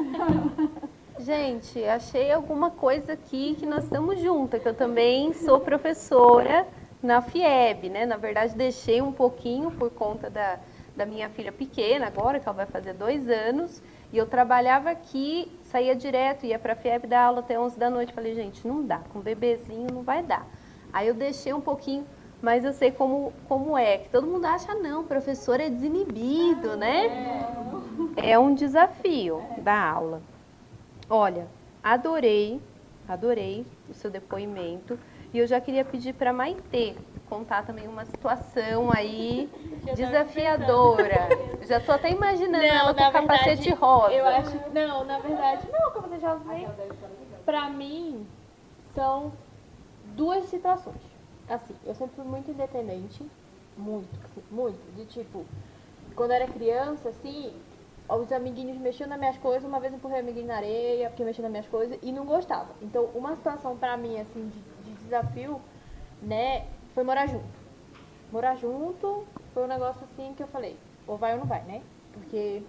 Gente, 1.18 1.82
achei 1.84 2.30
alguma 2.30 2.70
coisa 2.70 3.14
aqui 3.14 3.54
que 3.58 3.64
nós 3.64 3.84
estamos 3.84 4.20
juntas, 4.20 4.60
que 4.60 4.68
eu 4.68 4.74
também 4.74 5.32
sou 5.32 5.60
professora, 5.60 6.66
na 7.02 7.22
FIEB, 7.22 7.88
né? 7.88 8.04
Na 8.04 8.16
verdade, 8.16 8.54
deixei 8.54 9.00
um 9.00 9.12
pouquinho 9.12 9.70
por 9.70 9.90
conta 9.90 10.28
da, 10.28 10.58
da 10.94 11.06
minha 11.06 11.28
filha 11.30 11.52
pequena, 11.52 12.06
agora 12.06 12.40
que 12.40 12.48
ela 12.48 12.56
vai 12.56 12.66
fazer 12.66 12.92
dois 12.92 13.28
anos. 13.28 13.82
E 14.12 14.18
eu 14.18 14.26
trabalhava 14.26 14.90
aqui, 14.90 15.50
saía 15.64 15.94
direto, 15.94 16.46
ia 16.46 16.58
para 16.58 16.72
a 16.72 16.76
FIEB 16.76 17.06
dar 17.06 17.24
aula 17.24 17.40
até 17.40 17.58
11 17.58 17.78
da 17.78 17.88
noite. 17.88 18.12
Falei, 18.12 18.34
gente, 18.34 18.66
não 18.66 18.84
dá, 18.84 18.98
com 19.12 19.20
bebezinho 19.20 19.88
não 19.92 20.02
vai 20.02 20.22
dar. 20.22 20.46
Aí 20.92 21.08
eu 21.08 21.14
deixei 21.14 21.52
um 21.52 21.60
pouquinho, 21.60 22.06
mas 22.42 22.64
eu 22.64 22.72
sei 22.72 22.90
como, 22.90 23.32
como 23.48 23.76
é, 23.76 23.98
que 23.98 24.08
todo 24.08 24.26
mundo 24.26 24.44
acha, 24.44 24.74
não, 24.74 25.04
professor 25.04 25.60
é 25.60 25.68
desinibido, 25.68 26.76
né? 26.76 27.44
É 28.16 28.38
um 28.38 28.54
desafio 28.54 29.42
da 29.58 29.90
aula. 29.90 30.22
Olha, 31.08 31.46
adorei, 31.82 32.60
adorei 33.08 33.64
o 33.88 33.94
seu 33.94 34.10
depoimento. 34.10 34.98
E 35.32 35.38
eu 35.38 35.46
já 35.46 35.60
queria 35.60 35.84
pedir 35.84 36.14
para 36.14 36.32
Maitê 36.32 36.94
contar 37.28 37.64
também 37.64 37.88
uma 37.88 38.04
situação 38.04 38.90
aí 38.92 39.50
desafiadora. 39.94 41.28
Já 41.62 41.78
estou 41.78 41.94
até 41.94 42.10
imaginando 42.10 42.64
não, 42.64 42.74
ela 42.74 42.94
com 42.94 43.12
capacete 43.12 43.46
verdade, 43.46 43.70
rosa. 43.70 44.12
Eu 44.12 44.26
acho, 44.26 44.56
não, 44.72 45.04
na 45.04 45.18
verdade, 45.18 45.66
não, 45.72 45.90
capacete 45.90 46.24
rosa. 46.24 46.88
Para 47.44 47.68
mim, 47.70 48.26
são 48.94 49.32
duas 50.14 50.44
situações. 50.46 51.15
Assim, 51.48 51.74
eu 51.84 51.94
sempre 51.94 52.16
fui 52.16 52.24
muito 52.24 52.50
independente, 52.50 53.24
muito, 53.76 54.08
assim, 54.24 54.42
muito, 54.50 54.80
de 54.96 55.04
tipo, 55.06 55.44
quando 56.14 56.30
eu 56.30 56.36
era 56.36 56.48
criança, 56.48 57.08
assim, 57.08 57.52
os 58.08 58.32
amiguinhos 58.32 58.78
mexiam 58.78 59.08
nas 59.08 59.18
minhas 59.18 59.38
coisas, 59.38 59.64
uma 59.64 59.78
vez 59.78 59.92
eu 59.92 59.98
empurrei 59.98 60.18
o 60.18 60.22
amiguinho 60.22 60.46
na 60.46 60.56
areia, 60.56 61.08
porque 61.08 61.24
mexia 61.24 61.42
nas 61.42 61.50
minhas 61.50 61.68
coisas, 61.68 61.98
e 62.02 62.10
não 62.10 62.26
gostava. 62.26 62.74
Então, 62.82 63.04
uma 63.14 63.36
situação 63.36 63.76
pra 63.76 63.96
mim, 63.96 64.18
assim, 64.18 64.48
de, 64.48 64.58
de 64.84 65.04
desafio, 65.04 65.60
né, 66.20 66.66
foi 66.94 67.04
morar 67.04 67.26
junto. 67.28 67.44
Morar 68.32 68.56
junto 68.56 69.24
foi 69.54 69.62
um 69.64 69.68
negócio 69.68 70.02
assim 70.04 70.34
que 70.34 70.42
eu 70.42 70.48
falei, 70.48 70.76
ou 71.06 71.16
vai 71.16 71.34
ou 71.34 71.38
não 71.38 71.46
vai, 71.46 71.62
né? 71.62 71.82
Porque 72.12 72.62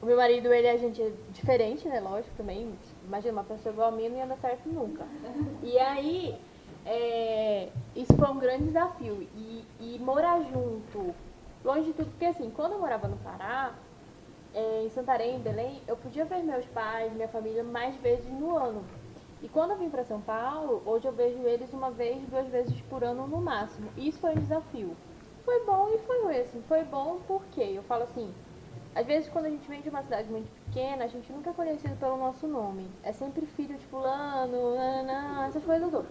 o 0.00 0.06
meu 0.06 0.16
marido, 0.16 0.52
ele 0.52 0.66
é 0.66 0.78
gente 0.78 1.02
diferente, 1.30 1.88
né? 1.88 2.00
Lógico, 2.00 2.34
também. 2.36 2.72
Imagina, 3.04 3.32
uma 3.32 3.44
pessoa 3.44 3.72
igual 3.72 3.88
a 3.88 3.90
mim 3.90 4.08
não 4.08 4.18
ia 4.18 4.26
dar 4.26 4.36
certo 4.38 4.68
nunca. 4.68 5.06
E 5.62 5.78
aí, 5.78 6.38
é, 6.86 7.68
isso 7.96 8.16
foi 8.16 8.28
um 8.28 8.38
grande 8.38 8.64
desafio. 8.64 9.28
E, 9.34 9.64
e, 9.80 9.98
morar 9.98 10.40
junto, 10.42 11.12
longe 11.64 11.86
de 11.86 11.92
tudo, 11.92 12.10
porque 12.10 12.26
assim, 12.26 12.48
quando 12.50 12.72
eu 12.72 12.78
morava 12.78 13.08
no 13.08 13.16
Pará, 13.16 13.74
é, 14.54 14.84
em 14.84 14.88
Santarém, 14.90 15.36
em 15.36 15.40
Belém, 15.40 15.82
eu 15.88 15.96
podia 15.96 16.24
ver 16.24 16.42
meus 16.44 16.64
pais, 16.66 17.12
minha 17.12 17.28
família 17.28 17.64
mais 17.64 17.96
vezes 17.96 18.30
no 18.30 18.56
ano. 18.56 18.84
E 19.42 19.48
quando 19.48 19.72
eu 19.72 19.76
vim 19.76 19.90
para 19.90 20.04
São 20.04 20.20
Paulo, 20.20 20.82
hoje 20.86 21.06
eu 21.06 21.12
vejo 21.12 21.38
eles 21.40 21.72
uma 21.72 21.90
vez, 21.90 22.24
duas 22.28 22.46
vezes 22.48 22.80
por 22.82 23.04
ano 23.04 23.26
no 23.26 23.38
máximo. 23.38 23.90
Isso 23.96 24.18
foi 24.18 24.30
um 24.30 24.40
desafio. 24.40 24.96
Foi 25.44 25.64
bom 25.64 25.88
e 25.90 25.98
foi 25.98 26.22
ruim, 26.22 26.38
assim. 26.38 26.62
Foi 26.68 26.84
bom 26.84 27.18
porque 27.26 27.60
eu 27.60 27.82
falo 27.82 28.04
assim, 28.04 28.32
às 28.94 29.06
vezes 29.06 29.28
quando 29.28 29.46
a 29.46 29.50
gente 29.50 29.68
vem 29.68 29.82
de 29.82 29.90
uma 29.90 30.02
cidade 30.02 30.28
muito 30.30 30.48
pequena, 30.64 31.04
a 31.04 31.06
gente 31.06 31.30
nunca 31.30 31.50
é 31.50 31.52
conhecido 31.52 31.94
pelo 31.96 32.16
nosso 32.16 32.46
nome. 32.46 32.88
É 33.02 33.12
sempre 33.12 33.44
filho 33.44 33.76
de 33.76 33.84
fulano, 33.86 34.74
essas 35.46 35.62
coisas 35.64 35.90
todas. 35.90 36.06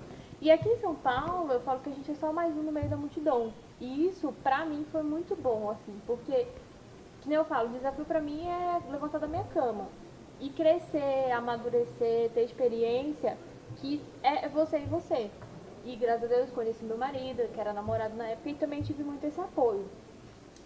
E 0.45 0.51
aqui 0.51 0.69
em 0.69 0.77
São 0.77 0.93
Paulo, 0.93 1.51
eu 1.51 1.59
falo 1.61 1.79
que 1.79 1.89
a 1.89 1.91
gente 1.91 2.11
é 2.11 2.13
só 2.13 2.31
mais 2.31 2.55
um 2.55 2.61
no 2.61 2.71
meio 2.71 2.87
da 2.87 2.95
multidão. 2.95 3.51
E 3.81 4.05
isso, 4.05 4.31
pra 4.43 4.63
mim, 4.63 4.85
foi 4.91 5.01
muito 5.01 5.35
bom, 5.35 5.71
assim, 5.71 5.99
porque, 6.05 6.45
que 7.19 7.27
nem 7.27 7.35
eu 7.35 7.45
falo, 7.45 7.69
o 7.69 7.71
desafio 7.71 8.05
pra 8.05 8.21
mim 8.21 8.47
é 8.47 8.79
levantar 8.91 9.17
da 9.17 9.25
minha 9.25 9.43
cama 9.45 9.87
e 10.39 10.51
crescer, 10.51 11.31
amadurecer, 11.31 12.29
ter 12.29 12.43
experiência, 12.43 13.35
que 13.77 13.99
é 14.21 14.47
você 14.47 14.77
e 14.77 14.85
você. 14.85 15.31
E 15.83 15.95
graças 15.95 16.31
a 16.31 16.35
Deus 16.35 16.51
conheci 16.51 16.85
meu 16.85 16.95
marido, 16.99 17.51
que 17.51 17.59
era 17.59 17.73
namorado 17.73 18.15
na 18.15 18.27
época, 18.27 18.47
e 18.51 18.53
também 18.53 18.83
tive 18.83 19.01
muito 19.01 19.25
esse 19.25 19.41
apoio. 19.41 19.89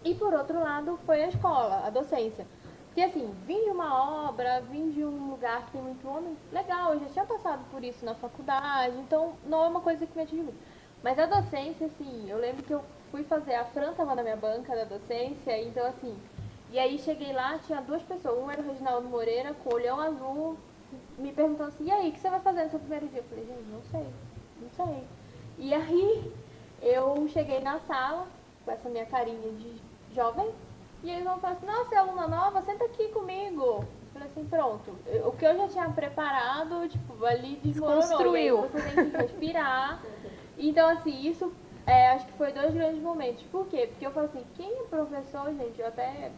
E 0.04 0.14
por 0.14 0.34
outro 0.34 0.60
lado 0.60 0.98
foi 1.06 1.24
a 1.24 1.28
escola, 1.28 1.86
a 1.86 1.88
docência. 1.88 2.46
Porque 2.90 3.02
assim, 3.02 3.32
vim 3.46 3.64
de 3.64 3.70
uma 3.70 4.28
obra, 4.28 4.60
vim 4.62 4.90
de 4.90 5.04
um 5.04 5.30
lugar 5.30 5.64
que 5.66 5.72
tem 5.72 5.80
muito 5.80 6.06
homem, 6.08 6.36
legal, 6.50 6.92
eu 6.92 7.00
já 7.00 7.06
tinha 7.06 7.24
passado 7.24 7.64
por 7.70 7.84
isso 7.84 8.04
na 8.04 8.16
faculdade, 8.16 8.96
então 8.98 9.34
não 9.46 9.64
é 9.64 9.68
uma 9.68 9.80
coisa 9.80 10.04
que 10.04 10.16
me 10.16 10.24
atinge 10.24 10.42
muito. 10.42 10.58
Mas 11.00 11.16
a 11.16 11.26
docência, 11.26 11.86
assim, 11.86 12.28
eu 12.28 12.36
lembro 12.36 12.64
que 12.64 12.72
eu 12.72 12.84
fui 13.12 13.22
fazer, 13.22 13.54
a 13.54 13.64
Fran 13.64 13.92
tava 13.94 14.16
na 14.16 14.24
minha 14.24 14.36
banca 14.36 14.74
da 14.74 14.84
docência, 14.84 15.62
então 15.62 15.86
assim, 15.86 16.16
e 16.72 16.78
aí 16.78 16.98
cheguei 16.98 17.32
lá, 17.32 17.58
tinha 17.58 17.80
duas 17.80 18.02
pessoas. 18.02 18.38
Um 18.38 18.50
era 18.50 18.60
o 18.60 18.66
Reginaldo 18.66 19.08
Moreira, 19.08 19.54
com 19.54 19.74
olhão 19.74 20.00
azul, 20.00 20.56
me 21.16 21.32
perguntando 21.32 21.68
assim, 21.68 21.84
e 21.84 21.90
aí, 21.92 22.08
o 22.08 22.12
que 22.12 22.20
você 22.20 22.28
vai 22.28 22.40
fazer 22.40 22.64
no 22.64 22.70
seu 22.70 22.80
primeiro 22.80 23.08
dia? 23.08 23.20
Eu 23.20 23.24
falei, 23.24 23.46
gente, 23.46 23.68
não 23.70 23.82
sei, 23.90 24.06
não 24.60 24.70
sei. 24.86 25.04
E 25.58 25.74
aí 25.74 26.32
eu 26.82 27.28
cheguei 27.28 27.60
na 27.60 27.78
sala, 27.80 28.26
com 28.64 28.70
essa 28.72 28.88
minha 28.88 29.06
carinha 29.06 29.52
de 29.52 29.80
jovem, 30.12 30.50
e 31.02 31.10
eles 31.10 31.24
vão 31.24 31.38
falar 31.38 31.54
assim, 31.54 31.66
nossa, 31.66 31.94
é 31.94 31.98
aluna 31.98 32.28
nova, 32.28 32.62
senta 32.62 32.84
aqui 32.84 33.08
comigo. 33.08 33.62
Eu 33.62 33.88
falei 34.12 34.28
assim, 34.28 34.44
pronto. 34.44 34.96
O 35.24 35.32
que 35.32 35.44
eu 35.44 35.56
já 35.56 35.68
tinha 35.68 35.88
preparado, 35.90 36.88
tipo, 36.88 37.24
ali 37.24 37.56
desmoronou. 37.62 38.02
Construiu. 38.02 38.60
Você 38.62 38.82
tem 38.82 39.10
que 39.10 39.16
respirar. 39.16 40.02
Então, 40.58 40.88
assim, 40.90 41.26
isso 41.26 41.52
é, 41.86 42.10
acho 42.10 42.26
que 42.26 42.32
foi 42.32 42.52
dois 42.52 42.74
grandes 42.74 43.02
momentos. 43.02 43.42
Por 43.44 43.66
quê? 43.66 43.86
Porque 43.86 44.06
eu 44.06 44.10
falo 44.10 44.26
assim, 44.26 44.44
quem 44.54 44.70
é 44.70 44.82
professor, 44.84 45.46
gente, 45.54 45.80
eu 45.80 45.86
até 45.86 46.30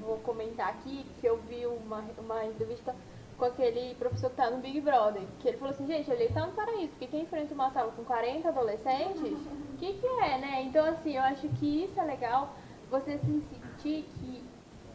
vou 0.00 0.18
comentar 0.18 0.68
aqui 0.68 1.04
que 1.20 1.26
eu 1.26 1.38
vi 1.48 1.66
uma, 1.66 2.04
uma 2.18 2.44
entrevista 2.44 2.94
com 3.38 3.46
aquele 3.46 3.94
professor 3.94 4.28
que 4.28 4.36
tá 4.36 4.50
no 4.50 4.58
Big 4.58 4.80
Brother, 4.82 5.22
que 5.40 5.48
ele 5.48 5.56
falou 5.56 5.72
assim, 5.72 5.86
gente, 5.86 6.10
ele 6.10 6.28
tá 6.28 6.46
no 6.46 6.52
paraíso, 6.52 6.88
porque 6.88 7.06
quem 7.06 7.22
enfrenta 7.22 7.54
uma 7.54 7.70
sala 7.70 7.90
com 7.92 8.04
40 8.04 8.48
adolescentes, 8.48 9.32
o 9.72 9.76
que 9.78 9.94
que 9.94 10.06
é, 10.06 10.38
né? 10.38 10.62
Então, 10.62 10.84
assim, 10.84 11.16
eu 11.16 11.22
acho 11.22 11.48
que 11.48 11.84
isso 11.84 11.98
é 11.98 12.04
legal, 12.04 12.54
você 12.90 13.16
se 13.18 13.42
sentir 13.80 14.04
que 14.18 14.42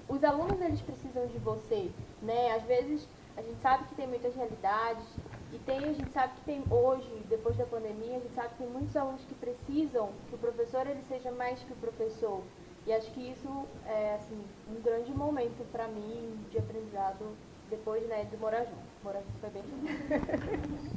os 0.08 0.24
alunos, 0.24 0.62
eles 0.62 0.80
precisam 0.82 1.26
de 1.28 1.38
você, 1.40 1.90
né? 2.22 2.54
Às 2.56 2.64
vezes, 2.64 3.08
a 3.36 3.42
gente 3.42 3.60
sabe 3.60 3.86
que 3.86 3.96
tem 3.96 4.08
muitas 4.08 4.36
realidades, 4.36 5.04
e 5.52 5.58
tem, 5.60 5.78
a 5.78 5.94
gente 5.94 6.12
sabe 6.12 6.34
que 6.36 6.42
tem 6.42 6.64
hoje, 6.70 7.10
depois 7.30 7.58
da 7.58 7.66
pandemia, 7.66 8.18
a 8.18 8.20
gente 8.20 8.36
sabe 8.36 8.50
que 8.50 8.58
tem 8.58 8.68
muitos 8.68 8.96
alunos 8.96 9.26
que 9.26 9.34
precisam 9.36 10.10
que 10.30 10.36
o 10.36 10.38
professor, 10.38 10.86
ele 10.88 11.02
seja 11.08 11.32
mais 11.32 11.60
que 11.60 11.74
o 11.74 11.78
professor, 11.78 12.42
e 12.86 12.94
acho 12.94 13.10
que 13.12 13.32
isso 13.32 13.66
é 13.88 14.16
assim, 14.16 14.40
um 14.70 14.80
grande 14.82 15.12
momento 15.12 15.66
para 15.72 15.88
mim 15.88 16.38
de 16.52 16.60
aprendizado 16.60 17.26
depois 17.70 18.08
né, 18.08 18.26
de 18.30 18.38
morar 18.38 18.64
junto. 18.64 18.86
Morar 19.04 19.22
junto 19.22 19.40
foi 19.40 19.50
bem 19.50 19.64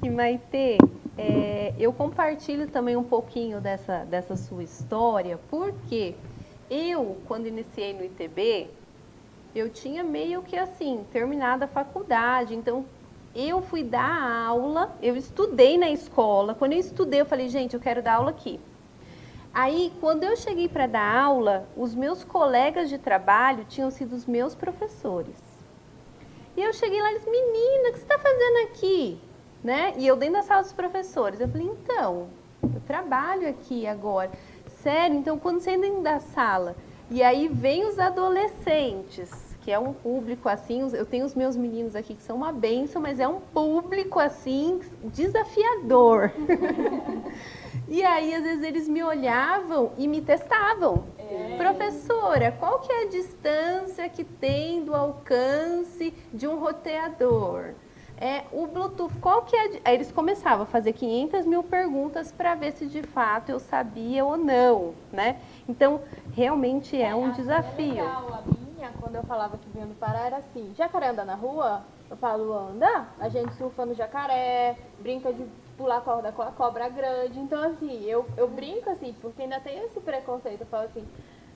E 0.00 0.08
Maite, 0.10 0.78
é, 1.16 1.74
eu 1.76 1.92
compartilho 1.92 2.68
também 2.68 2.96
um 2.96 3.02
pouquinho 3.02 3.60
dessa, 3.60 4.04
dessa 4.04 4.36
sua 4.36 4.62
história, 4.62 5.40
porque 5.50 6.14
eu, 6.70 7.16
quando 7.26 7.46
iniciei 7.46 7.94
no 7.94 8.04
ITB, 8.04 8.68
eu 9.54 9.68
tinha 9.70 10.04
meio 10.04 10.42
que 10.42 10.56
assim, 10.56 11.04
terminado 11.12 11.64
a 11.64 11.68
faculdade, 11.68 12.54
então 12.54 12.84
eu 13.34 13.62
fui 13.62 13.82
dar 13.82 14.46
aula, 14.46 14.96
eu 15.02 15.16
estudei 15.16 15.78
na 15.78 15.90
escola, 15.90 16.54
quando 16.54 16.72
eu 16.72 16.78
estudei 16.78 17.20
eu 17.20 17.26
falei, 17.26 17.48
gente, 17.48 17.74
eu 17.74 17.80
quero 17.80 18.02
dar 18.02 18.14
aula 18.14 18.30
aqui. 18.30 18.60
Aí, 19.52 19.92
quando 20.00 20.24
eu 20.24 20.36
cheguei 20.36 20.68
para 20.68 20.86
dar 20.86 21.16
aula, 21.16 21.66
os 21.76 21.94
meus 21.94 22.22
colegas 22.22 22.88
de 22.88 22.98
trabalho 22.98 23.64
tinham 23.68 23.90
sido 23.90 24.14
os 24.14 24.26
meus 24.26 24.54
professores. 24.54 25.36
E 26.56 26.62
eu 26.62 26.72
cheguei 26.72 27.00
lá 27.00 27.12
e 27.12 27.18
disse, 27.18 27.30
menina, 27.30 27.88
o 27.88 27.92
que 27.92 27.98
você 27.98 28.04
está 28.04 28.18
fazendo 28.18 28.68
aqui? 28.68 29.20
Né? 29.62 29.94
E 29.96 30.06
eu 30.06 30.16
dentro 30.16 30.34
da 30.34 30.42
sala 30.42 30.62
dos 30.62 30.72
professores. 30.72 31.40
Eu 31.40 31.48
falei, 31.48 31.66
então, 31.66 32.28
eu 32.62 32.80
trabalho 32.86 33.48
aqui 33.48 33.86
agora. 33.86 34.30
Sério, 34.88 35.18
então 35.18 35.38
quando 35.38 35.60
você 35.60 35.72
entra 35.72 36.00
da 36.00 36.18
sala, 36.18 36.74
e 37.10 37.22
aí 37.22 37.46
vem 37.46 37.84
os 37.84 37.98
adolescentes, 37.98 39.30
que 39.60 39.70
é 39.70 39.78
um 39.78 39.92
público 39.92 40.48
assim, 40.48 40.80
eu 40.94 41.04
tenho 41.04 41.26
os 41.26 41.34
meus 41.34 41.58
meninos 41.58 41.94
aqui 41.94 42.14
que 42.14 42.22
são 42.22 42.34
uma 42.34 42.50
benção, 42.50 43.02
mas 43.02 43.20
é 43.20 43.28
um 43.28 43.38
público 43.38 44.18
assim 44.18 44.80
desafiador. 45.04 46.32
E 47.90 48.04
aí, 48.04 48.34
às 48.34 48.42
vezes, 48.42 48.62
eles 48.62 48.86
me 48.86 49.02
olhavam 49.02 49.92
e 49.96 50.06
me 50.06 50.20
testavam. 50.20 51.04
É. 51.18 51.56
Professora, 51.56 52.52
qual 52.52 52.80
que 52.80 52.92
é 52.92 53.04
a 53.04 53.08
distância 53.08 54.06
que 54.10 54.24
tem 54.24 54.84
do 54.84 54.94
alcance 54.94 56.12
de 56.30 56.46
um 56.46 56.58
roteador? 56.58 57.70
É, 58.20 58.44
o 58.52 58.66
Bluetooth, 58.66 59.14
qual 59.20 59.42
que 59.42 59.54
é? 59.54 59.80
Aí 59.84 59.94
eles 59.94 60.10
começavam 60.10 60.64
a 60.64 60.66
fazer 60.66 60.92
500 60.92 61.46
mil 61.46 61.62
perguntas 61.62 62.32
para 62.32 62.54
ver 62.56 62.72
se 62.72 62.86
de 62.86 63.00
fato 63.02 63.50
eu 63.50 63.60
sabia 63.60 64.24
ou 64.24 64.36
não, 64.36 64.92
né? 65.12 65.40
Então, 65.68 66.00
realmente 66.32 67.00
é, 67.00 67.10
é 67.10 67.14
um 67.14 67.30
desafio. 67.30 67.98
É 67.98 68.02
legal. 68.02 68.34
A 68.34 68.42
minha, 68.50 68.90
quando 69.00 69.14
eu 69.14 69.22
falava 69.22 69.56
que 69.56 69.68
vinha 69.70 69.86
do 69.86 69.94
Pará, 69.94 70.26
era 70.26 70.36
assim, 70.38 70.72
jacaré 70.76 71.08
anda 71.10 71.24
na 71.24 71.36
rua? 71.36 71.82
Eu 72.10 72.16
falo, 72.16 72.52
anda. 72.52 73.06
A 73.20 73.28
gente 73.28 73.54
surfa 73.54 73.86
no 73.86 73.94
jacaré, 73.94 74.76
brinca 74.98 75.32
de 75.32 75.46
pular 75.76 76.00
corda 76.00 76.32
com 76.32 76.42
a 76.42 76.50
cobra 76.50 76.88
grande. 76.88 77.38
Então, 77.38 77.62
assim, 77.62 78.04
eu, 78.04 78.26
eu 78.36 78.48
brinco 78.48 78.90
assim, 78.90 79.14
porque 79.20 79.42
ainda 79.42 79.60
tem 79.60 79.78
esse 79.84 80.00
preconceito. 80.00 80.62
Eu 80.62 80.66
falo 80.66 80.86
assim, 80.86 81.06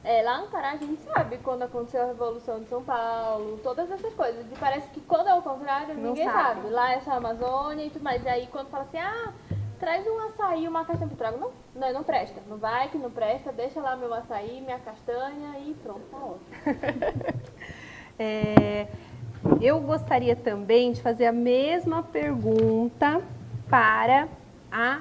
é, 0.05 0.23
lá 0.23 0.41
no 0.41 0.49
Pará 0.49 0.73
a 0.73 0.77
gente 0.77 1.01
sabe 1.03 1.39
quando 1.39 1.63
aconteceu 1.63 2.03
a 2.03 2.07
Revolução 2.07 2.61
de 2.61 2.69
São 2.69 2.83
Paulo, 2.83 3.59
todas 3.63 3.91
essas 3.91 4.13
coisas. 4.15 4.45
E 4.51 4.55
parece 4.59 4.89
que 4.89 5.01
quando 5.01 5.29
é 5.29 5.35
o 5.35 5.43
contrário, 5.43 5.95
Não 5.95 6.11
ninguém 6.11 6.25
sabe. 6.25 6.61
sabe. 6.63 6.71
Lá 6.71 6.93
é 6.93 7.01
só 7.01 7.13
a 7.13 7.17
Amazônia 7.17 7.85
e 7.87 7.91
tudo 7.91 8.03
mais. 8.03 8.25
E 8.25 8.29
aí 8.29 8.49
quando 8.51 8.69
fala 8.69 8.85
assim, 8.85 8.99
ah, 8.99 9.33
traz 9.79 10.07
um 10.07 10.19
açaí, 10.27 10.67
uma 10.67 10.85
castanha 10.85 11.09
pro 11.09 11.17
trago. 11.17 11.39
Não, 11.39 11.53
não, 11.75 11.93
não 11.93 12.03
presta. 12.03 12.41
Não 12.49 12.57
vai 12.57 12.89
que 12.89 12.99
não 12.99 13.11
presta, 13.11 13.53
deixa 13.53 13.81
lá 13.81 13.97
meu 13.97 14.13
açaí, 14.13 14.61
minha 14.61 14.79
castanha 14.79 15.59
e 15.59 15.75
pronto, 15.83 16.03
tá 16.11 16.17
ótimo. 16.17 17.43
é, 18.19 18.89
eu 19.61 19.81
gostaria 19.81 20.35
também 20.35 20.93
de 20.93 21.01
fazer 21.01 21.27
a 21.27 21.33
mesma 21.33 22.03
pergunta 22.03 23.23
para 23.69 24.29
a 24.71 25.01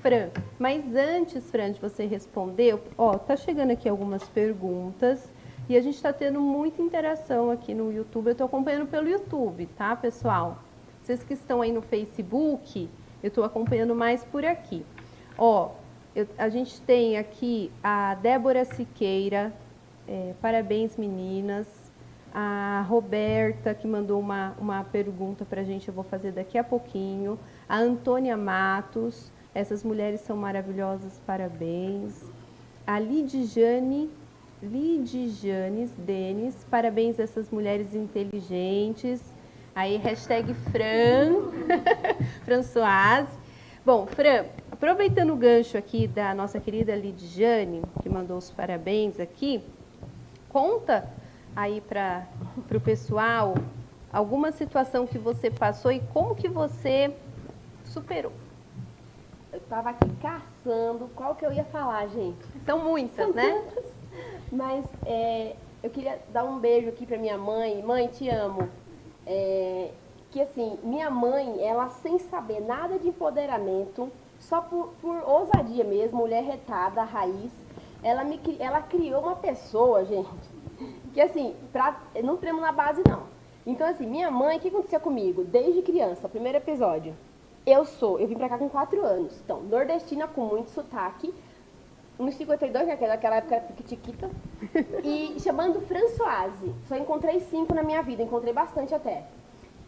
Fran. 0.00 0.30
Mas 0.58 0.84
antes, 0.94 1.50
Fran, 1.50 1.72
de 1.72 1.80
você 1.80 2.06
responder, 2.06 2.78
ó, 2.96 3.18
tá 3.18 3.36
chegando 3.36 3.72
aqui 3.72 3.88
algumas 3.88 4.22
perguntas 4.28 5.30
e 5.68 5.76
a 5.76 5.80
gente 5.80 5.96
está 5.96 6.12
tendo 6.12 6.40
muita 6.40 6.80
interação 6.80 7.50
aqui 7.50 7.74
no 7.74 7.92
YouTube. 7.92 8.28
Eu 8.28 8.32
estou 8.32 8.46
acompanhando 8.46 8.88
pelo 8.88 9.08
YouTube, 9.08 9.66
tá, 9.76 9.94
pessoal? 9.96 10.58
Vocês 11.02 11.22
que 11.22 11.34
estão 11.34 11.62
aí 11.62 11.72
no 11.72 11.82
Facebook, 11.82 12.88
eu 13.22 13.28
estou 13.28 13.44
acompanhando 13.44 13.94
mais 13.94 14.24
por 14.24 14.44
aqui. 14.44 14.84
Ó, 15.36 15.70
eu, 16.14 16.26
a 16.38 16.48
gente 16.48 16.80
tem 16.82 17.18
aqui 17.18 17.70
a 17.82 18.14
Débora 18.14 18.64
Siqueira, 18.64 19.52
é, 20.06 20.34
parabéns 20.40 20.96
meninas. 20.96 21.88
A 22.32 22.84
Roberta, 22.86 23.74
que 23.74 23.86
mandou 23.86 24.20
uma, 24.20 24.54
uma 24.58 24.84
pergunta 24.84 25.46
para 25.46 25.62
a 25.62 25.64
gente, 25.64 25.88
eu 25.88 25.94
vou 25.94 26.04
fazer 26.04 26.30
daqui 26.30 26.58
a 26.58 26.62
pouquinho. 26.62 27.38
A 27.68 27.78
Antônia 27.78 28.36
Matos, 28.36 29.32
essas 29.54 29.82
mulheres 29.82 30.20
são 30.20 30.36
maravilhosas, 30.36 31.20
parabéns. 31.26 32.24
A 32.86 32.98
Lidiane, 32.98 34.10
Lidianes 34.62 35.90
Denis, 35.98 36.66
parabéns 36.70 37.18
a 37.18 37.22
essas 37.22 37.50
mulheres 37.50 37.94
inteligentes. 37.94 39.20
Aí, 39.74 39.96
hashtag 39.96 40.54
Fran, 40.54 41.50
Françoise. 42.44 43.28
Bom, 43.84 44.06
Fran, 44.06 44.44
aproveitando 44.70 45.32
o 45.32 45.36
gancho 45.36 45.78
aqui 45.78 46.06
da 46.06 46.34
nossa 46.34 46.58
querida 46.60 46.94
Lidiane, 46.94 47.82
que 48.02 48.08
mandou 48.08 48.38
os 48.38 48.50
parabéns 48.50 49.20
aqui, 49.20 49.62
conta 50.48 51.08
aí 51.54 51.80
para 51.80 52.26
o 52.74 52.80
pessoal 52.80 53.54
alguma 54.12 54.52
situação 54.52 55.06
que 55.06 55.18
você 55.18 55.50
passou 55.50 55.92
e 55.92 56.00
como 56.12 56.34
que 56.34 56.48
você 56.48 57.14
superou. 57.84 58.47
Estava 59.68 59.90
aqui 59.90 60.08
caçando 60.22 61.10
qual 61.14 61.34
que 61.34 61.44
eu 61.44 61.52
ia 61.52 61.64
falar, 61.64 62.06
gente. 62.06 62.42
São 62.64 62.78
muitas, 62.78 63.26
São 63.26 63.34
né? 63.34 63.52
Tantas. 63.52 63.84
Mas 64.50 64.86
é, 65.04 65.56
eu 65.82 65.90
queria 65.90 66.18
dar 66.32 66.44
um 66.44 66.58
beijo 66.58 66.88
aqui 66.88 67.04
para 67.04 67.18
minha 67.18 67.36
mãe. 67.36 67.82
Mãe, 67.82 68.06
te 68.06 68.30
amo. 68.30 68.66
É, 69.26 69.90
que 70.30 70.40
assim, 70.40 70.78
minha 70.82 71.10
mãe, 71.10 71.62
ela 71.62 71.90
sem 71.90 72.18
saber 72.18 72.60
nada 72.60 72.98
de 72.98 73.08
empoderamento, 73.08 74.10
só 74.38 74.62
por, 74.62 74.94
por 75.02 75.22
ousadia 75.28 75.84
mesmo, 75.84 76.16
mulher 76.16 76.44
retada, 76.44 77.02
raiz, 77.02 77.52
ela, 78.02 78.24
me, 78.24 78.40
ela 78.58 78.80
criou 78.80 79.20
uma 79.20 79.36
pessoa, 79.36 80.02
gente, 80.02 80.30
que 81.12 81.20
assim, 81.20 81.54
pra, 81.70 82.00
não 82.24 82.38
tremo 82.38 82.58
na 82.58 82.72
base 82.72 83.02
não. 83.06 83.24
Então 83.66 83.86
assim, 83.86 84.06
minha 84.06 84.30
mãe, 84.30 84.56
o 84.56 84.60
que 84.60 84.68
acontecia 84.68 84.98
comigo? 84.98 85.44
Desde 85.44 85.82
criança, 85.82 86.26
primeiro 86.26 86.56
episódio, 86.56 87.14
eu 87.70 87.84
sou, 87.84 88.18
eu 88.18 88.26
vim 88.26 88.36
pra 88.36 88.48
cá 88.48 88.58
com 88.58 88.68
4 88.68 89.04
anos, 89.04 89.40
então, 89.44 89.60
nordestina 89.62 90.26
com 90.26 90.42
muito 90.42 90.70
sotaque, 90.70 91.34
1,52, 92.18 92.84
né, 92.84 92.96
naquela 93.06 93.36
época 93.36 93.54
era 93.54 93.64
piquitiquita. 93.64 94.28
E 95.04 95.38
chamando 95.40 95.80
Françoise. 95.82 96.74
Só 96.88 96.96
encontrei 96.96 97.38
cinco 97.40 97.72
na 97.74 97.82
minha 97.82 98.02
vida, 98.02 98.22
encontrei 98.22 98.52
bastante 98.52 98.92
até. 98.92 99.24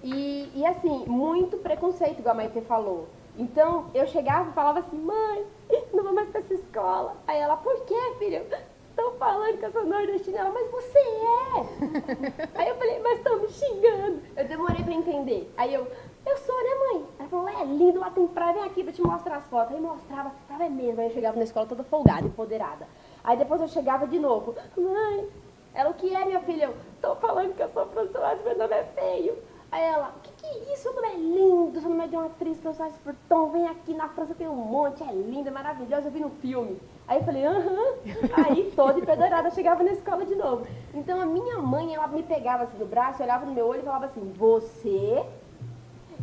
E, 0.02 0.50
e 0.54 0.64
assim, 0.64 1.04
muito 1.06 1.56
preconceito, 1.58 2.20
igual 2.20 2.34
a 2.34 2.36
Maite 2.36 2.60
falou. 2.62 3.08
Então, 3.36 3.86
eu 3.94 4.06
chegava 4.06 4.50
e 4.50 4.52
falava 4.52 4.78
assim, 4.78 4.96
mãe, 4.96 5.44
não 5.92 6.04
vou 6.04 6.12
mais 6.12 6.28
pra 6.28 6.40
essa 6.40 6.54
escola. 6.54 7.16
Aí 7.26 7.38
ela, 7.38 7.56
por 7.56 7.84
quê, 7.84 8.14
filho? 8.18 8.44
Estão 8.90 9.12
falando 9.14 9.58
que 9.58 9.64
eu 9.64 9.72
sou 9.72 9.86
nordestina. 9.86 10.38
Ela, 10.38 10.52
mas 10.52 10.70
você 10.70 10.98
é. 10.98 12.48
Aí 12.54 12.68
eu 12.68 12.76
falei, 12.76 12.98
mas 13.00 13.18
estão 13.18 13.40
me 13.40 13.48
xingando. 13.48 14.20
Eu 14.36 14.48
demorei 14.48 14.82
pra 14.82 14.92
entender. 14.92 15.52
Aí 15.56 15.72
eu, 15.72 15.86
eu 16.26 16.36
sou, 16.38 16.56
né, 16.56 16.70
mãe? 16.92 17.06
Ela 17.18 17.28
falou, 17.28 17.48
é 17.48 17.64
lindo, 17.64 18.00
lá 18.00 18.10
tem 18.10 18.26
praia, 18.26 18.52
vem 18.54 18.64
aqui 18.64 18.84
pra 18.84 18.92
te 18.92 19.02
mostrar 19.02 19.36
as 19.36 19.46
fotos. 19.46 19.74
Aí 19.74 19.80
mostrava, 19.80 20.32
tava 20.48 20.68
mesmo. 20.68 21.00
Aí 21.00 21.08
eu 21.08 21.14
chegava 21.14 21.36
na 21.36 21.44
escola 21.44 21.66
toda 21.66 21.84
folgada, 21.84 22.26
empoderada. 22.26 22.86
Aí 23.22 23.36
depois 23.36 23.60
eu 23.60 23.68
chegava 23.68 24.06
de 24.06 24.18
novo, 24.18 24.54
mãe, 24.76 25.28
ela, 25.74 25.90
o 25.90 25.94
que 25.94 26.14
é, 26.14 26.24
minha 26.24 26.40
filha? 26.40 26.64
Eu, 26.64 26.74
tô 27.00 27.14
falando 27.16 27.54
que 27.54 27.62
eu 27.62 27.68
sou 27.68 27.86
professora, 27.86 28.38
meu 28.44 28.58
nome 28.58 28.74
é 28.74 28.84
feio. 28.84 29.38
Aí 29.70 29.82
ela, 29.84 30.14
o 30.16 30.20
que, 30.20 30.32
que 30.32 30.46
é 30.46 30.72
isso? 30.72 30.82
Seu 30.82 30.94
nome 30.94 31.08
é 31.08 31.14
lindo, 31.14 31.80
seu 31.80 31.88
nome 31.88 32.04
é 32.04 32.08
de 32.08 32.16
uma 32.16 32.26
atriz, 32.26 32.58
professora 32.58 32.90
Tom, 33.28 33.50
vem 33.50 33.68
aqui 33.68 33.94
na 33.94 34.08
França, 34.08 34.34
tem 34.34 34.48
um 34.48 34.54
monte, 34.56 35.02
é 35.02 35.12
lindo, 35.12 35.48
é 35.48 35.52
maravilhoso, 35.52 36.08
eu 36.08 36.10
vi 36.10 36.18
no 36.18 36.30
filme. 36.30 36.80
Aí 37.06 37.18
eu 37.18 37.24
falei, 37.24 37.46
aham. 37.46 37.94
Aí 38.48 38.72
toda 38.74 38.98
empoderada 38.98 39.50
chegava 39.50 39.84
na 39.84 39.92
escola 39.92 40.24
de 40.24 40.34
novo. 40.34 40.66
Então 40.92 41.20
a 41.20 41.26
minha 41.26 41.58
mãe, 41.58 41.94
ela 41.94 42.08
me 42.08 42.22
pegava 42.22 42.64
assim 42.64 42.78
no 42.78 42.86
braço, 42.86 43.22
olhava 43.22 43.46
no 43.46 43.52
meu 43.52 43.66
olho 43.66 43.80
e 43.80 43.84
falava 43.84 44.06
assim, 44.06 44.32
você 44.36 45.24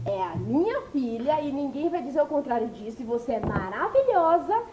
é 0.08 0.24
a 0.24 0.36
minha 0.36 0.82
filha 0.94 1.42
e 1.42 1.52
ninguém 1.52 1.90
vai 1.90 2.02
dizer 2.02 2.22
o 2.22 2.28
contrário 2.28 2.70
disso. 2.70 3.02
E 3.02 3.06
você 3.06 3.34
é 3.34 3.40
maravilhosa 3.40 4.64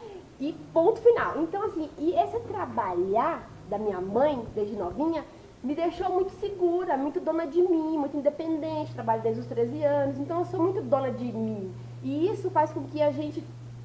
e 0.40 0.52
ponto 0.72 1.00
final. 1.00 1.42
Então, 1.42 1.64
assim, 1.64 1.90
e 1.98 2.12
esse 2.12 2.38
trabalhar 2.40 3.50
da 3.68 3.76
minha 3.76 4.00
mãe, 4.00 4.44
desde 4.54 4.76
novinha, 4.76 5.24
me 5.62 5.74
deixou 5.74 6.08
muito 6.10 6.30
segura, 6.38 6.96
muito 6.96 7.18
dona 7.20 7.46
de 7.46 7.60
mim, 7.60 7.98
muito 7.98 8.16
independente. 8.16 8.94
Trabalho 8.94 9.22
desde 9.22 9.40
os 9.40 9.46
13 9.46 9.82
anos, 9.82 10.18
então 10.18 10.38
eu 10.38 10.44
sou 10.44 10.62
muito 10.62 10.80
dona 10.80 11.10
de 11.10 11.24
mim. 11.24 11.72
E 12.02 12.28
isso 12.28 12.48
faz 12.50 12.70
com 12.70 12.84
que 12.84 13.02
a 13.02 13.10
gente 13.10 13.42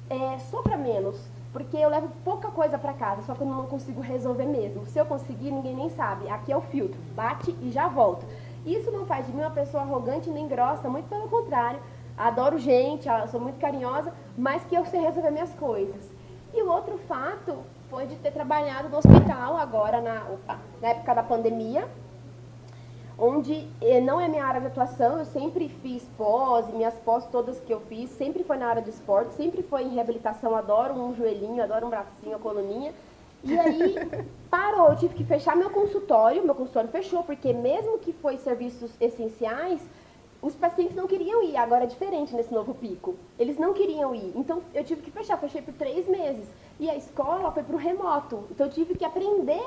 é, 0.08 0.38
sofra 0.38 0.76
menos, 0.76 1.16
porque 1.52 1.76
eu 1.76 1.88
levo 1.88 2.10
pouca 2.24 2.48
coisa 2.48 2.78
para 2.78 2.92
casa, 2.92 3.22
só 3.22 3.34
que 3.34 3.40
eu 3.40 3.46
não 3.46 3.66
consigo 3.66 4.00
resolver 4.00 4.44
mesmo. 4.44 4.86
Se 4.86 4.98
eu 4.98 5.06
conseguir, 5.06 5.50
ninguém 5.50 5.74
nem 5.74 5.90
sabe. 5.90 6.28
Aqui 6.28 6.52
é 6.52 6.56
o 6.56 6.60
filtro, 6.60 7.00
bate 7.16 7.56
e 7.60 7.72
já 7.72 7.88
volta. 7.88 8.24
Isso 8.64 8.90
não 8.90 9.06
faz 9.06 9.26
de 9.26 9.32
mim 9.32 9.40
uma 9.40 9.50
pessoa 9.50 9.82
arrogante 9.82 10.28
nem 10.30 10.46
grossa, 10.46 10.88
muito 10.88 11.08
pelo 11.08 11.28
contrário. 11.28 11.80
Adoro 12.16 12.58
gente, 12.58 13.08
sou 13.30 13.40
muito 13.40 13.58
carinhosa, 13.58 14.12
mas 14.36 14.62
que 14.64 14.74
eu 14.74 14.84
sei 14.84 15.00
resolver 15.00 15.30
minhas 15.30 15.54
coisas. 15.54 16.10
E 16.52 16.62
o 16.62 16.70
outro 16.70 16.98
fato 17.08 17.58
foi 17.88 18.06
de 18.06 18.16
ter 18.16 18.30
trabalhado 18.32 18.88
no 18.88 18.98
hospital 18.98 19.56
agora 19.56 20.00
na, 20.00 20.26
opa, 20.30 20.58
na 20.82 20.88
época 20.88 21.14
da 21.14 21.22
pandemia, 21.22 21.88
onde 23.18 23.68
eh, 23.80 24.00
não 24.00 24.20
é 24.20 24.28
minha 24.28 24.44
área 24.44 24.60
de 24.60 24.66
atuação, 24.68 25.18
eu 25.18 25.24
sempre 25.24 25.68
fiz 25.68 26.08
pós, 26.16 26.68
minhas 26.72 26.94
pós 26.94 27.26
todas 27.26 27.60
que 27.60 27.72
eu 27.72 27.80
fiz, 27.80 28.10
sempre 28.10 28.42
foi 28.44 28.56
na 28.56 28.66
área 28.66 28.82
de 28.82 28.90
esporte, 28.90 29.34
sempre 29.34 29.62
foi 29.62 29.84
em 29.84 29.94
reabilitação, 29.94 30.56
adoro 30.56 30.94
um 30.94 31.14
joelhinho, 31.14 31.62
adoro 31.62 31.86
um 31.86 31.90
bracinho, 31.90 32.36
a 32.36 32.38
coluninha. 32.38 32.92
E 33.42 33.58
aí 33.58 33.94
parou, 34.50 34.90
eu 34.90 34.96
tive 34.96 35.14
que 35.14 35.24
fechar 35.24 35.56
meu 35.56 35.70
consultório, 35.70 36.44
meu 36.44 36.54
consultório 36.54 36.90
fechou, 36.90 37.22
porque 37.22 37.52
mesmo 37.52 37.98
que 37.98 38.12
foi 38.12 38.36
serviços 38.38 38.90
essenciais, 39.00 39.80
os 40.42 40.54
pacientes 40.54 40.96
não 40.96 41.06
queriam 41.06 41.42
ir, 41.42 41.56
agora 41.56 41.84
é 41.84 41.86
diferente 41.86 42.34
nesse 42.34 42.52
novo 42.52 42.74
pico. 42.74 43.14
Eles 43.38 43.58
não 43.58 43.72
queriam 43.72 44.14
ir, 44.14 44.32
então 44.34 44.62
eu 44.74 44.84
tive 44.84 45.02
que 45.02 45.10
fechar, 45.10 45.36
fechei 45.38 45.62
por 45.62 45.74
três 45.74 46.08
meses. 46.08 46.48
E 46.78 46.88
a 46.88 46.96
escola 46.96 47.50
foi 47.52 47.62
para 47.62 47.76
o 47.76 47.78
remoto, 47.78 48.44
então 48.50 48.66
eu 48.66 48.72
tive 48.72 48.94
que 48.94 49.04
aprender 49.04 49.62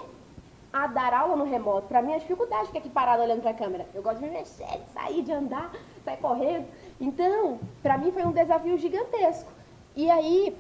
a 0.72 0.88
dar 0.88 1.14
aula 1.14 1.36
no 1.36 1.46
remoto. 1.46 1.88
Para 1.88 2.02
mim, 2.02 2.16
a 2.16 2.18
dificuldade 2.18 2.68
ficar 2.68 2.80
aqui 2.80 2.90
parada 2.90 3.22
olhando 3.22 3.42
para 3.42 3.52
a 3.52 3.54
câmera. 3.54 3.86
Eu 3.94 4.02
gosto 4.02 4.20
de 4.20 4.26
me 4.26 4.32
mexer, 4.32 4.66
de 4.66 4.92
sair, 4.92 5.22
de 5.22 5.32
andar, 5.32 5.72
sair 6.04 6.18
correndo. 6.18 6.66
Então, 7.00 7.60
para 7.84 7.96
mim 8.00 8.12
foi 8.12 8.26
um 8.26 8.32
desafio 8.32 8.76
gigantesco. 8.80 9.52
E 9.96 10.10
aí, 10.10 10.58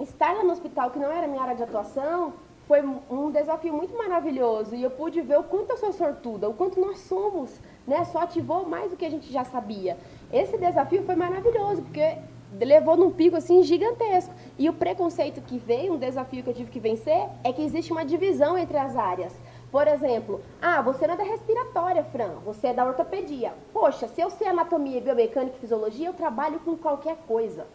estar 0.00 0.42
no 0.42 0.52
hospital, 0.52 0.90
que 0.90 0.98
não 0.98 1.10
era 1.10 1.26
minha 1.26 1.42
área 1.42 1.54
de 1.54 1.62
atuação, 1.62 2.32
foi 2.66 2.82
um 2.82 3.30
desafio 3.30 3.72
muito 3.72 3.96
maravilhoso. 3.96 4.74
E 4.74 4.82
eu 4.82 4.90
pude 4.90 5.20
ver 5.20 5.38
o 5.38 5.42
quanto 5.42 5.70
eu 5.70 5.76
sou 5.76 5.92
sortuda, 5.92 6.48
o 6.48 6.54
quanto 6.54 6.80
nós 6.80 7.00
somos 7.00 7.58
né? 7.90 8.04
Só 8.04 8.20
ativou 8.20 8.66
mais 8.66 8.90
do 8.90 8.96
que 8.96 9.04
a 9.04 9.10
gente 9.10 9.32
já 9.32 9.44
sabia. 9.44 9.98
Esse 10.32 10.56
desafio 10.56 11.02
foi 11.02 11.16
maravilhoso, 11.16 11.82
porque 11.82 12.18
levou 12.58 12.96
num 12.96 13.10
pico 13.10 13.36
assim 13.36 13.62
gigantesco. 13.62 14.32
E 14.56 14.68
o 14.68 14.72
preconceito 14.72 15.40
que 15.40 15.58
veio, 15.58 15.94
um 15.94 15.98
desafio 15.98 16.42
que 16.42 16.50
eu 16.50 16.54
tive 16.54 16.70
que 16.70 16.78
vencer, 16.78 17.28
é 17.42 17.52
que 17.52 17.62
existe 17.62 17.92
uma 17.92 18.04
divisão 18.04 18.56
entre 18.56 18.78
as 18.78 18.96
áreas. 18.96 19.34
Por 19.72 19.86
exemplo, 19.86 20.40
ah, 20.62 20.80
você 20.82 21.06
não 21.06 21.14
é 21.14 21.16
da 21.16 21.24
respiratória, 21.24 22.04
Fran, 22.04 22.34
você 22.44 22.68
é 22.68 22.74
da 22.74 22.84
ortopedia. 22.84 23.52
Poxa, 23.72 24.08
se 24.08 24.20
eu 24.20 24.30
sei 24.30 24.48
anatomia, 24.48 25.00
biomecânica 25.00 25.56
e 25.56 25.60
fisiologia, 25.60 26.08
eu 26.08 26.14
trabalho 26.14 26.60
com 26.60 26.76
qualquer 26.76 27.16
coisa 27.26 27.66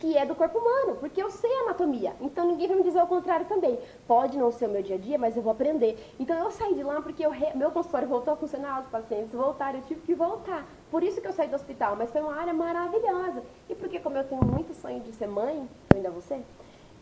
que 0.00 0.16
é 0.16 0.24
do 0.24 0.34
corpo 0.34 0.58
humano, 0.58 0.96
porque 0.98 1.22
eu 1.22 1.30
sei 1.30 1.50
anatomia. 1.60 2.14
Então 2.20 2.46
ninguém 2.46 2.66
vai 2.66 2.78
me 2.78 2.82
dizer 2.82 3.02
o 3.02 3.06
contrário 3.06 3.44
também. 3.46 3.78
Pode 4.08 4.38
não 4.38 4.50
ser 4.50 4.66
o 4.66 4.70
meu 4.70 4.82
dia 4.82 4.96
a 4.96 4.98
dia, 4.98 5.18
mas 5.18 5.36
eu 5.36 5.42
vou 5.42 5.52
aprender. 5.52 6.14
Então 6.18 6.36
eu 6.36 6.50
saí 6.50 6.74
de 6.74 6.82
lá 6.82 7.02
porque 7.02 7.24
eu, 7.24 7.30
meu 7.54 7.70
consultório 7.70 8.08
voltou 8.08 8.32
a 8.32 8.36
funcionar, 8.36 8.80
os 8.80 8.88
pacientes 8.88 9.34
voltaram, 9.34 9.78
eu 9.78 9.84
tive 9.84 10.00
que 10.00 10.14
voltar. 10.14 10.66
Por 10.90 11.02
isso 11.02 11.20
que 11.20 11.28
eu 11.28 11.32
saí 11.32 11.48
do 11.48 11.54
hospital, 11.54 11.96
mas 11.96 12.10
foi 12.10 12.22
uma 12.22 12.34
área 12.34 12.54
maravilhosa. 12.54 13.42
E 13.68 13.74
porque 13.74 14.00
como 14.00 14.16
eu 14.16 14.24
tenho 14.24 14.42
muito 14.42 14.74
sonho 14.74 15.00
de 15.00 15.12
ser 15.12 15.28
mãe, 15.28 15.68
eu 15.90 15.96
ainda 15.96 16.10
ser, 16.22 16.42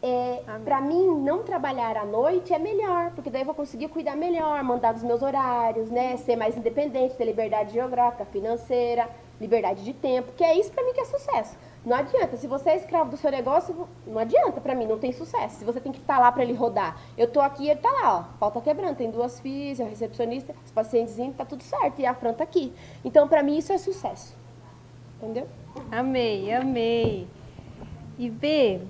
é, 0.02 0.42
para 0.64 0.80
mim 0.80 1.06
não 1.06 1.44
trabalhar 1.44 1.96
à 1.96 2.04
noite 2.04 2.52
é 2.52 2.58
melhor, 2.58 3.12
porque 3.12 3.30
daí 3.30 3.42
eu 3.42 3.46
vou 3.46 3.54
conseguir 3.54 3.88
cuidar 3.88 4.16
melhor, 4.16 4.62
mandar 4.64 4.92
dos 4.92 5.04
meus 5.04 5.22
horários, 5.22 5.88
né, 5.88 6.16
ser 6.16 6.34
mais 6.34 6.56
independente, 6.56 7.16
ter 7.16 7.24
liberdade 7.24 7.74
geográfica, 7.74 8.24
financeira, 8.24 9.08
liberdade 9.40 9.84
de 9.84 9.92
tempo, 9.92 10.32
que 10.32 10.42
é 10.42 10.58
isso 10.58 10.72
para 10.72 10.84
mim 10.84 10.92
que 10.92 11.00
é 11.00 11.04
sucesso. 11.04 11.56
Não 11.88 11.96
adianta. 11.96 12.36
Se 12.36 12.46
você 12.46 12.68
é 12.70 12.76
escravo 12.76 13.10
do 13.10 13.16
seu 13.16 13.30
negócio, 13.30 13.88
não 14.06 14.18
adianta 14.18 14.60
para 14.60 14.74
mim, 14.74 14.86
não 14.86 14.98
tem 14.98 15.10
sucesso. 15.10 15.56
Se 15.56 15.64
você 15.64 15.80
tem 15.80 15.90
que 15.90 15.98
estar 15.98 16.16
tá 16.16 16.20
lá 16.20 16.30
para 16.30 16.42
ele 16.42 16.52
rodar. 16.52 17.00
Eu 17.16 17.26
tô 17.26 17.40
aqui 17.40 17.64
e 17.64 17.70
ele 17.70 17.80
tá 17.80 17.90
lá, 17.90 18.18
ó. 18.18 18.38
Pau 18.38 18.50
tá 18.50 18.60
quebrando. 18.60 18.96
Tem 18.96 19.10
duas 19.10 19.40
filhas, 19.40 19.80
a 19.80 19.84
recepcionista, 19.84 20.54
os 20.66 20.70
pacientes 20.70 21.16
tá 21.34 21.46
tudo 21.46 21.62
certo. 21.62 21.98
E 21.98 22.04
a 22.04 22.12
Fran 22.12 22.34
tá 22.34 22.44
aqui. 22.44 22.74
Então, 23.02 23.26
para 23.26 23.42
mim, 23.42 23.56
isso 23.56 23.72
é 23.72 23.78
sucesso. 23.78 24.36
Entendeu? 25.16 25.48
Amei, 25.90 26.52
amei. 26.52 27.26
E 28.18 28.28
Vê, 28.28 28.82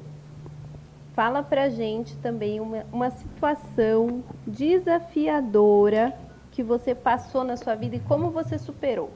fala 1.14 1.40
pra 1.40 1.68
gente 1.68 2.16
também 2.16 2.58
uma, 2.58 2.84
uma 2.92 3.10
situação 3.10 4.24
desafiadora 4.44 6.18
que 6.50 6.64
você 6.64 6.96
passou 6.96 7.44
na 7.44 7.56
sua 7.56 7.76
vida 7.76 7.94
e 7.94 8.00
como 8.00 8.30
você 8.30 8.58
superou. 8.58 9.10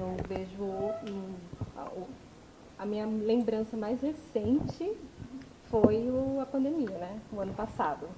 Não 0.00 0.16
vejo 0.26 0.64
a 2.78 2.86
minha 2.86 3.04
lembrança 3.04 3.76
mais 3.76 4.00
recente 4.00 4.96
foi 5.66 6.08
o, 6.08 6.40
a 6.40 6.46
pandemia, 6.46 6.96
né? 6.96 7.20
O 7.30 7.38
ano 7.38 7.52
passado. 7.52 8.08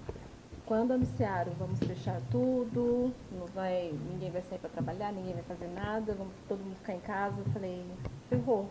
Quando 0.64 0.92
anunciaram 0.92 1.52
vamos 1.58 1.80
fechar 1.80 2.20
tudo, 2.30 3.12
não 3.32 3.46
vai, 3.48 3.92
ninguém 4.12 4.30
vai 4.30 4.40
sair 4.42 4.60
para 4.60 4.70
trabalhar, 4.70 5.12
ninguém 5.12 5.34
vai 5.34 5.42
fazer 5.42 5.66
nada, 5.66 6.14
vamos 6.14 6.32
todo 6.48 6.60
mundo 6.60 6.76
ficar 6.76 6.94
em 6.94 7.00
casa, 7.00 7.34
eu 7.40 7.52
falei, 7.52 7.84
ferrou. 8.30 8.70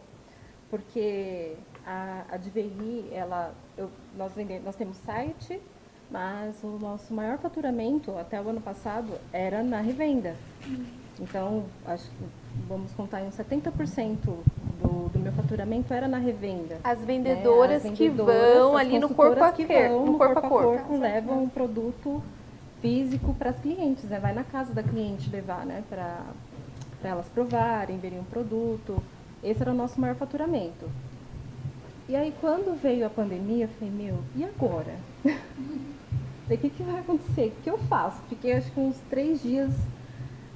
Porque 0.70 1.58
a, 1.86 2.24
a 2.32 2.38
DVI, 2.38 3.10
ela, 3.12 3.54
eu, 3.78 3.92
nós, 4.18 4.32
vendemos, 4.32 4.64
nós 4.64 4.76
temos 4.78 4.96
site, 4.98 5.62
mas 6.10 6.64
o 6.64 6.80
nosso 6.80 7.14
maior 7.14 7.38
faturamento 7.38 8.18
até 8.18 8.42
o 8.42 8.48
ano 8.48 8.62
passado 8.62 9.14
era 9.34 9.62
na 9.62 9.82
revenda. 9.82 10.38
Então, 11.20 11.66
acho 11.86 12.10
que 12.10 12.41
vamos 12.68 12.92
contar 12.94 13.22
em 13.22 13.30
70% 13.30 14.18
do, 14.82 15.10
do 15.10 15.20
meu 15.20 15.32
faturamento 15.34 15.94
era 15.94 16.08
na 16.08 16.18
revenda. 16.18 16.80
As 16.84 17.04
vendedoras, 17.04 17.84
né? 17.84 17.90
As 17.92 17.98
vendedoras 17.98 17.98
que 17.98 18.10
vão 18.10 18.78
ali 18.78 19.00
no 19.00 19.10
corpo 19.10 19.44
a 19.44 19.52
corpo, 19.52 20.06
no 20.06 20.18
corpo 20.18 20.40
a 20.40 20.42
corpo, 20.42 20.98
levam 20.98 21.44
um 21.44 21.50
produto 21.50 22.24
físico 22.82 23.34
para 23.36 23.52
as 23.52 23.60
clientes, 23.60 24.06
né? 24.06 24.20
Vai 24.20 24.34
na 24.34 24.44
casa 24.44 24.74
da 24.74 24.82
cliente 24.82 25.30
levar, 25.30 25.66
né? 25.66 25.84
Para 25.90 26.24
elas 27.04 27.28
provarem, 27.28 27.98
verem 27.98 28.20
o 28.20 28.22
um 28.22 28.26
produto. 28.26 29.02
Esse 29.44 29.62
era 29.62 29.72
o 29.72 29.76
nosso 29.76 30.00
maior 30.00 30.16
faturamento. 30.16 30.90
E 32.08 32.16
aí, 32.16 32.34
quando 32.42 32.80
veio 32.82 33.06
a 33.06 33.10
pandemia, 33.10 33.66
eu 33.66 33.70
falei, 33.70 33.94
meu, 33.94 34.20
e 34.36 34.44
agora? 34.44 34.96
o 35.24 36.58
que, 36.58 36.70
que 36.70 36.84
vai 36.84 37.00
acontecer? 37.00 37.54
O 37.58 37.64
que 37.64 37.70
eu 37.70 37.78
faço? 37.78 38.22
Fiquei, 38.28 38.54
acho 38.54 38.72
que 38.72 38.80
uns 38.80 38.98
três 39.10 39.42
dias 39.42 39.72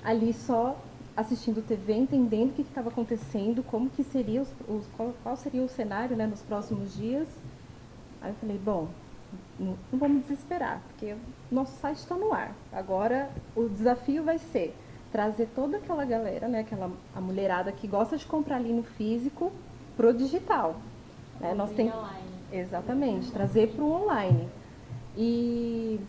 ali 0.04 0.34
só 0.34 0.78
assistindo 1.16 1.66
TV, 1.66 1.94
entendendo 1.94 2.52
o 2.52 2.54
que 2.54 2.62
estava 2.62 2.90
acontecendo, 2.90 3.64
como 3.64 3.90
que 3.90 4.04
seria 4.04 4.42
os, 4.42 4.50
os, 4.68 4.86
qual, 4.98 5.14
qual, 5.24 5.38
seria 5.38 5.62
o 5.62 5.70
cenário 5.70 6.16
né, 6.16 6.28
nos 6.28 6.42
próximos 6.42 6.96
dias. 6.96 7.28
Aí 8.22 8.32
eu 8.32 8.36
falei, 8.36 8.58
bom, 8.58 8.88
não, 9.58 9.78
não 9.92 10.00
vamos 10.00 10.24
desesperar, 10.24 10.82
porque 10.88 11.14
o 11.14 11.56
nosso 11.56 11.78
site 11.80 11.98
está 11.98 12.16
no 12.16 12.34
ar. 12.34 12.54
Agora 12.72 13.30
o 13.56 13.70
desafio 13.70 14.24
vai 14.24 14.38
ser 14.38 14.76
trazer 15.12 15.48
toda 15.56 15.78
aquela 15.78 16.04
galera, 16.04 16.48
né, 16.48 16.60
aquela 16.60 16.92
a 17.16 17.22
mulherada 17.22 17.72
que 17.72 17.88
gosta 17.88 18.18
de 18.18 18.26
comprar 18.26 18.58
ali 18.58 18.74
no 18.74 18.84
físico 18.84 19.52
para 19.96 20.10
o 20.10 20.14
digital. 20.14 20.76
Né? 21.40 21.54
Nós 21.54 21.72
tem 21.72 21.92
exatamente 22.52 23.32
trazer 23.32 23.70
para 23.70 23.84
o 23.84 23.92
online. 23.92 24.50
E 25.18 26.00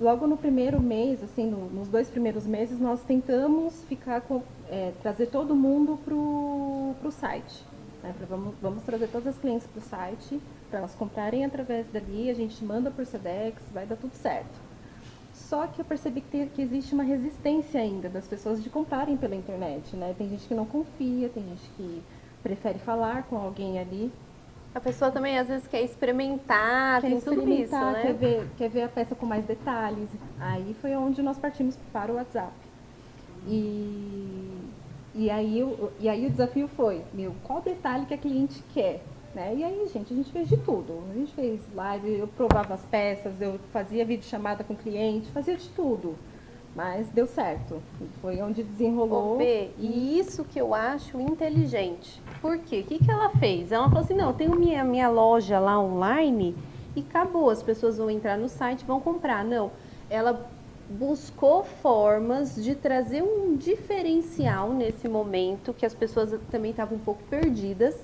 logo 0.00 0.26
no 0.26 0.36
primeiro 0.36 0.80
mês, 0.80 1.22
assim, 1.22 1.46
no, 1.46 1.68
nos 1.70 1.88
dois 1.88 2.08
primeiros 2.08 2.46
meses, 2.46 2.78
nós 2.78 3.02
tentamos 3.02 3.82
ficar 3.84 4.20
com, 4.20 4.42
é, 4.70 4.92
trazer 5.02 5.26
todo 5.26 5.54
mundo 5.54 5.98
para 6.04 6.14
o 6.14 7.12
site. 7.12 7.64
Né? 8.02 8.14
Pra, 8.16 8.26
vamos, 8.26 8.54
vamos 8.60 8.82
trazer 8.84 9.08
todas 9.08 9.28
as 9.34 9.38
clientes 9.38 9.66
para 9.66 9.80
o 9.80 9.82
site, 9.82 10.40
para 10.70 10.80
elas 10.80 10.94
comprarem 10.94 11.44
através 11.44 11.86
dali, 11.92 12.30
a 12.30 12.34
gente 12.34 12.64
manda 12.64 12.90
por 12.90 13.04
Sedex, 13.04 13.62
vai 13.72 13.86
dar 13.86 13.96
tudo 13.96 14.14
certo. 14.14 14.68
Só 15.34 15.66
que 15.66 15.80
eu 15.80 15.84
percebi 15.84 16.20
que, 16.20 16.28
tem, 16.28 16.48
que 16.48 16.60
existe 16.60 16.92
uma 16.92 17.04
resistência 17.04 17.80
ainda 17.80 18.08
das 18.08 18.26
pessoas 18.26 18.62
de 18.62 18.68
comprarem 18.68 19.16
pela 19.16 19.34
internet, 19.34 19.96
né? 19.96 20.14
Tem 20.16 20.28
gente 20.28 20.46
que 20.46 20.54
não 20.54 20.66
confia, 20.66 21.28
tem 21.28 21.42
gente 21.42 21.70
que 21.76 22.02
prefere 22.42 22.78
falar 22.78 23.22
com 23.24 23.36
alguém 23.36 23.78
ali. 23.78 24.12
A 24.78 24.80
pessoa 24.80 25.10
também 25.10 25.36
às 25.36 25.48
vezes 25.48 25.66
quer 25.66 25.82
experimentar, 25.82 27.00
quer 27.00 27.08
tem 27.08 27.18
experimentar, 27.18 27.64
isso, 27.64 27.92
né? 27.92 28.02
quer, 28.02 28.14
ver, 28.14 28.48
quer 28.56 28.70
ver 28.70 28.82
a 28.84 28.88
peça 28.88 29.12
com 29.16 29.26
mais 29.26 29.44
detalhes. 29.44 30.08
Aí 30.38 30.72
foi 30.80 30.94
onde 30.94 31.20
nós 31.20 31.36
partimos 31.36 31.76
para 31.92 32.12
o 32.12 32.14
WhatsApp. 32.14 32.52
E, 33.44 34.56
e, 35.16 35.28
aí, 35.30 35.64
e 35.98 36.08
aí 36.08 36.26
o 36.26 36.30
desafio 36.30 36.68
foi, 36.68 37.02
meu, 37.12 37.34
qual 37.42 37.60
detalhe 37.60 38.06
que 38.06 38.14
a 38.14 38.18
cliente 38.18 38.62
quer? 38.72 39.02
Né? 39.34 39.56
E 39.56 39.64
aí, 39.64 39.90
gente, 39.92 40.12
a 40.12 40.16
gente 40.16 40.30
fez 40.30 40.48
de 40.48 40.56
tudo. 40.58 41.02
A 41.10 41.14
gente 41.14 41.32
fez 41.32 41.60
live, 41.74 42.16
eu 42.16 42.28
provava 42.28 42.74
as 42.74 42.82
peças, 42.82 43.40
eu 43.40 43.58
fazia 43.72 44.04
vídeo 44.04 44.26
chamada 44.26 44.62
com 44.62 44.74
o 44.74 44.76
cliente, 44.76 45.28
fazia 45.32 45.56
de 45.56 45.68
tudo. 45.70 46.14
Mas 46.74 47.08
deu 47.08 47.26
certo. 47.26 47.82
Foi 48.20 48.40
onde 48.40 48.62
desenrolou. 48.62 49.34
Ô, 49.34 49.38
B, 49.38 49.70
e 49.78 50.18
isso 50.18 50.44
que 50.44 50.60
eu 50.60 50.74
acho 50.74 51.20
inteligente. 51.20 52.22
Por 52.40 52.58
quê? 52.58 52.80
O 52.80 52.84
que, 52.84 52.98
que 52.98 53.10
ela 53.10 53.30
fez? 53.30 53.72
Ela 53.72 53.88
falou 53.88 54.04
assim, 54.04 54.14
não, 54.14 54.28
eu 54.28 54.34
tenho 54.34 54.54
minha, 54.54 54.84
minha 54.84 55.08
loja 55.08 55.58
lá 55.58 55.80
online 55.80 56.54
e 56.94 57.00
acabou. 57.00 57.50
As 57.50 57.62
pessoas 57.62 57.98
vão 57.98 58.10
entrar 58.10 58.38
no 58.38 58.48
site 58.48 58.84
vão 58.84 59.00
comprar. 59.00 59.44
Não, 59.44 59.72
ela 60.08 60.48
buscou 60.88 61.64
formas 61.64 62.54
de 62.54 62.74
trazer 62.74 63.22
um 63.22 63.56
diferencial 63.56 64.72
nesse 64.72 65.08
momento, 65.08 65.74
que 65.74 65.84
as 65.84 65.94
pessoas 65.94 66.38
também 66.50 66.70
estavam 66.70 66.96
um 66.96 67.00
pouco 67.00 67.22
perdidas, 67.24 67.94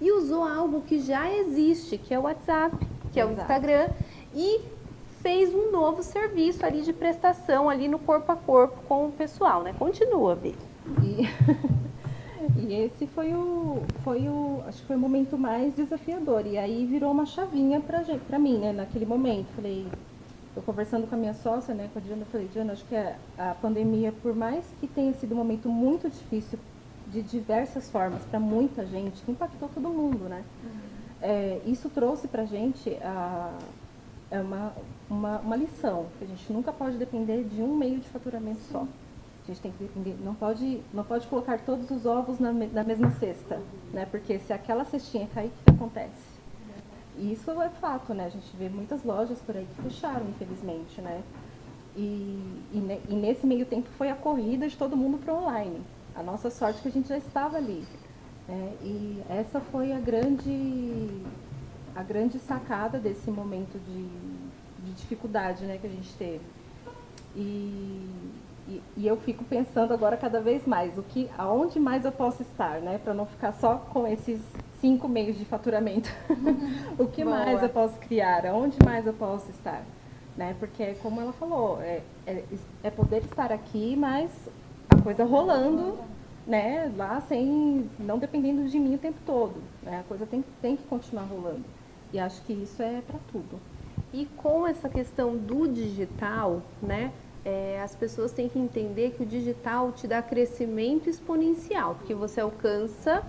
e 0.00 0.10
usou 0.12 0.42
algo 0.42 0.80
que 0.80 0.98
já 0.98 1.30
existe, 1.30 1.98
que 1.98 2.14
é 2.14 2.18
o 2.18 2.22
WhatsApp, 2.22 2.74
que 3.12 3.20
é 3.20 3.26
o 3.26 3.32
Instagram, 3.32 3.88
e 4.34 4.60
fez 5.22 5.54
um 5.54 5.70
novo 5.70 6.02
serviço 6.02 6.64
ali 6.64 6.82
de 6.82 6.92
prestação 6.92 7.68
ali 7.68 7.88
no 7.88 7.98
corpo 7.98 8.32
a 8.32 8.36
corpo 8.36 8.82
com 8.88 9.06
o 9.06 9.12
pessoal, 9.12 9.62
né? 9.62 9.74
Continua, 9.78 10.34
Bê. 10.34 10.54
E, 11.02 11.28
e 12.58 12.74
esse 12.74 13.06
foi 13.06 13.32
o, 13.34 13.82
foi 14.02 14.28
o, 14.28 14.62
acho 14.66 14.80
que 14.80 14.86
foi 14.86 14.96
o 14.96 14.98
momento 14.98 15.38
mais 15.38 15.74
desafiador. 15.74 16.46
E 16.46 16.56
aí 16.56 16.86
virou 16.86 17.12
uma 17.12 17.26
chavinha 17.26 17.80
pra, 17.80 18.02
gente, 18.02 18.24
pra 18.24 18.38
mim, 18.38 18.58
né? 18.58 18.72
Naquele 18.72 19.04
momento. 19.04 19.48
Falei, 19.54 19.86
eu 20.56 20.62
conversando 20.62 21.06
com 21.06 21.14
a 21.14 21.18
minha 21.18 21.34
sócia, 21.34 21.74
né? 21.74 21.90
Com 21.92 21.98
a 21.98 22.02
Diana, 22.02 22.22
eu 22.22 22.26
falei, 22.26 22.48
Diana, 22.52 22.72
acho 22.72 22.84
que 22.86 22.96
a, 22.96 23.16
a 23.38 23.54
pandemia, 23.54 24.12
por 24.22 24.34
mais 24.34 24.64
que 24.80 24.86
tenha 24.86 25.12
sido 25.14 25.34
um 25.34 25.38
momento 25.38 25.68
muito 25.68 26.08
difícil 26.08 26.58
de 27.08 27.22
diversas 27.22 27.90
formas 27.90 28.22
para 28.24 28.40
muita 28.40 28.86
gente, 28.86 29.22
que 29.22 29.32
impactou 29.32 29.68
todo 29.68 29.88
mundo, 29.88 30.28
né? 30.28 30.44
Uhum. 30.64 30.70
É, 31.20 31.60
isso 31.66 31.90
trouxe 31.90 32.26
pra 32.28 32.44
gente 32.44 32.96
a, 33.02 33.52
é 34.30 34.40
uma, 34.40 34.72
uma, 35.10 35.38
uma 35.40 35.56
lição, 35.56 36.06
que 36.18 36.24
a 36.24 36.26
gente 36.26 36.52
nunca 36.52 36.72
pode 36.72 36.96
depender 36.96 37.42
de 37.42 37.60
um 37.60 37.74
meio 37.74 37.98
de 37.98 38.08
faturamento 38.08 38.60
só. 38.70 38.86
A 39.42 39.46
gente 39.46 39.60
tem 39.60 39.72
que 39.72 39.82
depender, 39.82 40.16
não 40.24 40.34
pode, 40.34 40.80
não 40.94 41.02
pode 41.02 41.26
colocar 41.26 41.58
todos 41.58 41.90
os 41.90 42.06
ovos 42.06 42.38
na, 42.38 42.52
na 42.52 42.84
mesma 42.84 43.10
cesta, 43.10 43.60
né? 43.92 44.06
Porque 44.08 44.38
se 44.38 44.52
aquela 44.52 44.84
cestinha 44.84 45.26
cair, 45.34 45.48
o 45.48 45.64
que 45.64 45.70
acontece? 45.70 46.40
E 47.18 47.32
isso 47.32 47.50
é 47.60 47.68
fato, 47.68 48.14
né? 48.14 48.26
A 48.26 48.28
gente 48.28 48.56
vê 48.56 48.68
muitas 48.68 49.02
lojas 49.02 49.40
por 49.40 49.56
aí 49.56 49.66
que 49.74 49.82
fecharam, 49.82 50.28
infelizmente, 50.28 51.00
né? 51.00 51.22
E, 51.96 52.38
e, 52.72 53.00
e 53.08 53.14
nesse 53.14 53.44
meio 53.46 53.66
tempo 53.66 53.88
foi 53.98 54.10
a 54.10 54.14
corrida 54.14 54.68
de 54.68 54.76
todo 54.76 54.96
mundo 54.96 55.18
para 55.18 55.34
online. 55.34 55.80
A 56.14 56.22
nossa 56.22 56.48
sorte 56.50 56.78
é 56.78 56.82
que 56.82 56.88
a 56.88 56.92
gente 56.92 57.08
já 57.08 57.18
estava 57.18 57.56
ali. 57.56 57.84
Né? 58.46 58.74
E 58.82 59.22
essa 59.28 59.60
foi 59.60 59.92
a 59.92 59.98
grande 59.98 61.08
a 61.94 62.02
grande 62.02 62.38
sacada 62.38 62.98
desse 62.98 63.30
momento 63.30 63.78
de, 63.78 64.08
de 64.84 64.92
dificuldade 64.92 65.64
né, 65.64 65.78
que 65.78 65.86
a 65.86 65.90
gente 65.90 66.12
teve. 66.14 66.40
E, 67.34 68.08
e, 68.68 68.82
e, 68.96 69.06
eu 69.06 69.16
fico 69.16 69.44
pensando 69.44 69.94
agora 69.94 70.16
cada 70.16 70.40
vez 70.40 70.66
mais, 70.66 70.98
o 70.98 71.02
que, 71.02 71.30
aonde 71.38 71.78
mais 71.78 72.04
eu 72.04 72.12
posso 72.12 72.42
estar, 72.42 72.80
né? 72.80 72.98
Para 72.98 73.14
não 73.14 73.26
ficar 73.26 73.52
só 73.52 73.76
com 73.76 74.06
esses 74.06 74.40
cinco 74.80 75.08
meios 75.08 75.38
de 75.38 75.44
faturamento. 75.44 76.10
o 76.98 77.06
que 77.06 77.24
Boa. 77.24 77.36
mais 77.36 77.62
eu 77.62 77.68
posso 77.68 77.98
criar? 78.00 78.46
Aonde 78.46 78.76
mais 78.84 79.06
eu 79.06 79.12
posso 79.12 79.50
estar? 79.50 79.82
Né? 80.36 80.56
Porque, 80.58 80.94
como 81.02 81.20
ela 81.20 81.32
falou, 81.32 81.80
é, 81.82 82.02
é, 82.26 82.44
é 82.82 82.90
poder 82.90 83.22
estar 83.24 83.52
aqui, 83.52 83.94
mas 83.96 84.30
a 84.88 85.00
coisa 85.00 85.24
rolando, 85.24 85.98
né? 86.46 86.92
Lá 86.96 87.20
sem, 87.20 87.88
não 87.98 88.18
dependendo 88.18 88.68
de 88.68 88.78
mim 88.78 88.94
o 88.94 88.98
tempo 88.98 89.18
todo. 89.24 89.62
Né? 89.82 90.00
A 90.00 90.02
coisa 90.04 90.26
tem, 90.26 90.44
tem 90.60 90.76
que 90.76 90.84
continuar 90.84 91.24
rolando. 91.24 91.64
E 92.12 92.18
acho 92.18 92.42
que 92.42 92.52
isso 92.52 92.82
é 92.82 93.02
para 93.06 93.18
tudo. 93.30 93.60
E 94.12 94.26
com 94.36 94.66
essa 94.66 94.88
questão 94.88 95.36
do 95.36 95.68
digital, 95.68 96.62
né? 96.82 97.12
É, 97.42 97.80
as 97.82 97.94
pessoas 97.94 98.32
têm 98.32 98.48
que 98.48 98.58
entender 98.58 99.12
que 99.12 99.22
o 99.22 99.26
digital 99.26 99.92
te 99.92 100.06
dá 100.06 100.20
crescimento 100.20 101.08
exponencial, 101.08 101.94
porque 101.94 102.14
você 102.14 102.40
alcança 102.40 103.22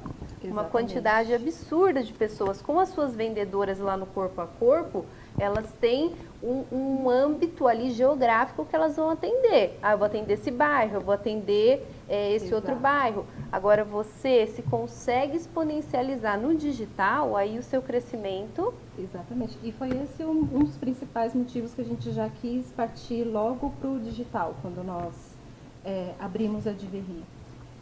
uma 0.43 0.65
quantidade 0.65 1.33
absurda 1.33 2.03
de 2.03 2.11
pessoas. 2.11 2.61
Com 2.61 2.79
as 2.79 2.89
suas 2.89 3.15
vendedoras 3.15 3.79
lá 3.79 3.95
no 3.95 4.05
corpo 4.05 4.41
a 4.41 4.47
corpo, 4.47 5.05
elas 5.39 5.71
têm 5.79 6.13
um, 6.43 6.63
um, 6.71 7.09
âmbito 7.09 7.67
ali 7.67 7.91
geográfico 7.91 8.65
que 8.65 8.75
elas 8.75 8.95
vão 8.95 9.09
atender. 9.09 9.77
Ah, 9.81 9.93
eu 9.93 9.97
vou 9.97 10.05
atender 10.05 10.33
esse 10.33 10.51
bairro, 10.51 10.95
eu 10.95 11.01
vou 11.01 11.13
atender 11.13 11.85
é, 12.09 12.33
esse 12.33 12.47
Exato. 12.47 12.55
outro 12.55 12.75
bairro. 12.75 13.25
Agora 13.51 13.83
você 13.83 14.47
se 14.47 14.61
consegue 14.61 15.37
exponencializar 15.37 16.39
no 16.39 16.55
digital, 16.55 17.35
aí 17.35 17.57
o 17.57 17.63
seu 17.63 17.81
crescimento. 17.81 18.73
Exatamente. 18.97 19.57
E 19.63 19.71
foi 19.71 19.89
esse 19.89 20.23
um, 20.23 20.41
um 20.53 20.63
dos 20.63 20.77
principais 20.77 21.33
motivos 21.33 21.73
que 21.73 21.81
a 21.81 21.85
gente 21.85 22.11
já 22.11 22.29
quis 22.29 22.71
partir 22.71 23.23
logo 23.23 23.71
para 23.79 23.89
o 23.89 23.99
digital, 23.99 24.55
quando 24.61 24.83
nós 24.83 25.13
é, 25.85 26.13
abrimos 26.19 26.67
a 26.67 26.71
Diverri. 26.71 27.23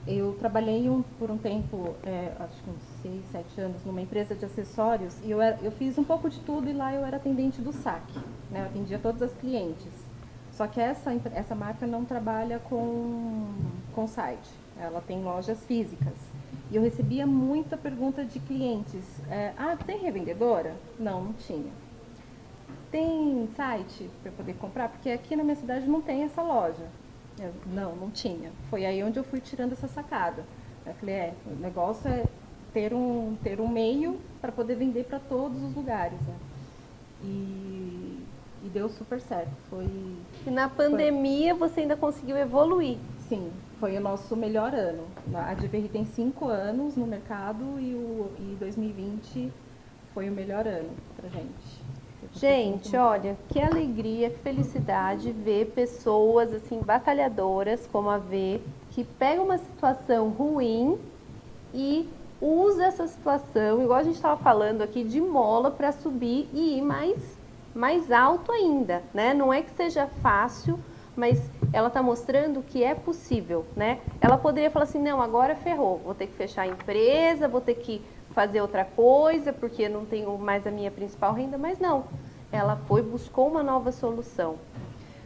Eu 0.07 0.35
trabalhei 0.39 0.89
um, 0.89 1.01
por 1.01 1.29
um 1.29 1.37
tempo, 1.37 1.95
é, 2.03 2.31
acho 2.39 2.63
que 2.63 2.69
uns 2.69 3.01
6, 3.01 3.25
7 3.31 3.61
anos, 3.61 3.85
numa 3.85 4.01
empresa 4.01 4.33
de 4.33 4.45
acessórios 4.45 5.15
e 5.23 5.29
eu, 5.29 5.41
era, 5.41 5.59
eu 5.61 5.71
fiz 5.71 5.97
um 5.97 6.03
pouco 6.03 6.29
de 6.29 6.39
tudo 6.39 6.69
e 6.69 6.73
lá 6.73 6.93
eu 6.93 7.05
era 7.05 7.17
atendente 7.17 7.61
do 7.61 7.71
saque. 7.71 8.17
Né? 8.49 8.61
Eu 8.61 8.65
atendia 8.65 8.97
todas 8.97 9.21
as 9.21 9.33
clientes. 9.33 9.91
Só 10.51 10.67
que 10.67 10.79
essa, 10.79 11.11
essa 11.33 11.55
marca 11.55 11.85
não 11.85 12.03
trabalha 12.03 12.59
com, 12.59 13.47
com 13.93 14.07
site, 14.07 14.49
ela 14.77 14.99
tem 14.99 15.23
lojas 15.23 15.63
físicas. 15.65 16.13
E 16.71 16.75
eu 16.75 16.81
recebia 16.81 17.25
muita 17.25 17.77
pergunta 17.77 18.23
de 18.23 18.39
clientes: 18.39 19.03
é, 19.29 19.53
Ah, 19.57 19.75
tem 19.75 19.99
revendedora? 19.99 20.75
Não, 20.99 21.23
não 21.23 21.33
tinha. 21.33 21.71
Tem 22.91 23.47
site 23.55 24.09
para 24.21 24.31
poder 24.31 24.53
comprar? 24.55 24.89
Porque 24.89 25.09
aqui 25.09 25.35
na 25.35 25.43
minha 25.43 25.55
cidade 25.55 25.87
não 25.87 26.01
tem 26.01 26.23
essa 26.23 26.41
loja. 26.41 26.85
Eu, 27.39 27.53
não, 27.67 27.95
não 27.95 28.11
tinha. 28.11 28.51
Foi 28.69 28.85
aí 28.85 29.03
onde 29.03 29.17
eu 29.17 29.23
fui 29.23 29.39
tirando 29.39 29.73
essa 29.73 29.87
sacada. 29.87 30.43
Eu 30.85 30.93
falei, 30.95 31.15
é, 31.15 31.33
o 31.45 31.55
negócio 31.55 32.09
é 32.09 32.25
ter 32.73 32.93
um, 32.93 33.35
ter 33.43 33.59
um 33.59 33.67
meio 33.67 34.19
para 34.41 34.51
poder 34.51 34.75
vender 34.75 35.05
para 35.05 35.19
todos 35.19 35.61
os 35.63 35.75
lugares. 35.75 36.19
Né? 36.21 36.35
E, 37.23 38.25
e, 38.63 38.69
deu 38.73 38.89
super 38.89 39.19
certo. 39.19 39.51
Foi, 39.69 39.87
e 40.45 40.49
na 40.49 40.69
pandemia 40.69 41.55
foi... 41.55 41.69
você 41.69 41.81
ainda 41.81 41.95
conseguiu 41.95 42.37
evoluir. 42.37 42.97
Sim, 43.27 43.51
foi 43.79 43.97
o 43.97 44.01
nosso 44.01 44.35
melhor 44.35 44.73
ano. 44.73 45.05
A 45.33 45.53
Diverri 45.53 45.87
tem 45.87 46.05
cinco 46.05 46.47
anos 46.47 46.95
no 46.95 47.05
mercado 47.05 47.79
e, 47.79 47.93
o, 47.93 48.31
e 48.39 48.55
2020 48.59 49.51
foi 50.13 50.29
o 50.29 50.31
melhor 50.31 50.67
ano 50.67 50.89
para 51.15 51.29
gente. 51.29 51.88
Gente, 52.33 52.95
olha, 52.95 53.37
que 53.47 53.59
alegria, 53.59 54.29
que 54.29 54.39
felicidade 54.39 55.31
ver 55.31 55.71
pessoas 55.73 56.53
assim 56.53 56.79
batalhadoras 56.79 57.87
como 57.91 58.09
a 58.09 58.17
V, 58.17 58.61
que 58.91 59.03
pega 59.03 59.41
uma 59.41 59.57
situação 59.57 60.29
ruim 60.29 60.99
e 61.73 62.09
usa 62.41 62.85
essa 62.85 63.07
situação, 63.07 63.81
igual 63.81 63.99
a 63.99 64.03
gente 64.03 64.15
estava 64.15 64.41
falando 64.41 64.81
aqui, 64.81 65.03
de 65.03 65.19
mola 65.19 65.71
para 65.71 65.91
subir 65.91 66.47
e 66.53 66.77
ir 66.77 66.81
mais, 66.81 67.19
mais 67.73 68.11
alto 68.11 68.51
ainda, 68.51 69.03
né? 69.13 69.33
Não 69.33 69.53
é 69.53 69.61
que 69.61 69.71
seja 69.71 70.07
fácil, 70.21 70.79
mas 71.15 71.41
ela 71.73 71.87
está 71.87 72.01
mostrando 72.01 72.61
que 72.61 72.83
é 72.83 72.95
possível, 72.95 73.65
né? 73.75 73.99
Ela 74.21 74.37
poderia 74.37 74.71
falar 74.71 74.83
assim, 74.83 75.01
não, 75.01 75.21
agora 75.21 75.55
ferrou, 75.55 75.99
vou 76.03 76.15
ter 76.15 76.27
que 76.27 76.33
fechar 76.33 76.63
a 76.63 76.67
empresa, 76.67 77.47
vou 77.47 77.61
ter 77.61 77.75
que 77.75 78.01
fazer 78.33 78.61
outra 78.61 78.85
coisa, 78.85 79.51
porque 79.51 79.89
não 79.89 80.05
tenho 80.05 80.37
mais 80.37 80.65
a 80.65 80.71
minha 80.71 80.91
principal 80.91 81.33
renda, 81.33 81.57
mas 81.57 81.79
não. 81.79 82.05
Ela 82.51 82.75
foi, 82.87 83.01
buscou 83.01 83.47
uma 83.47 83.61
nova 83.61 83.91
solução. 83.91 84.55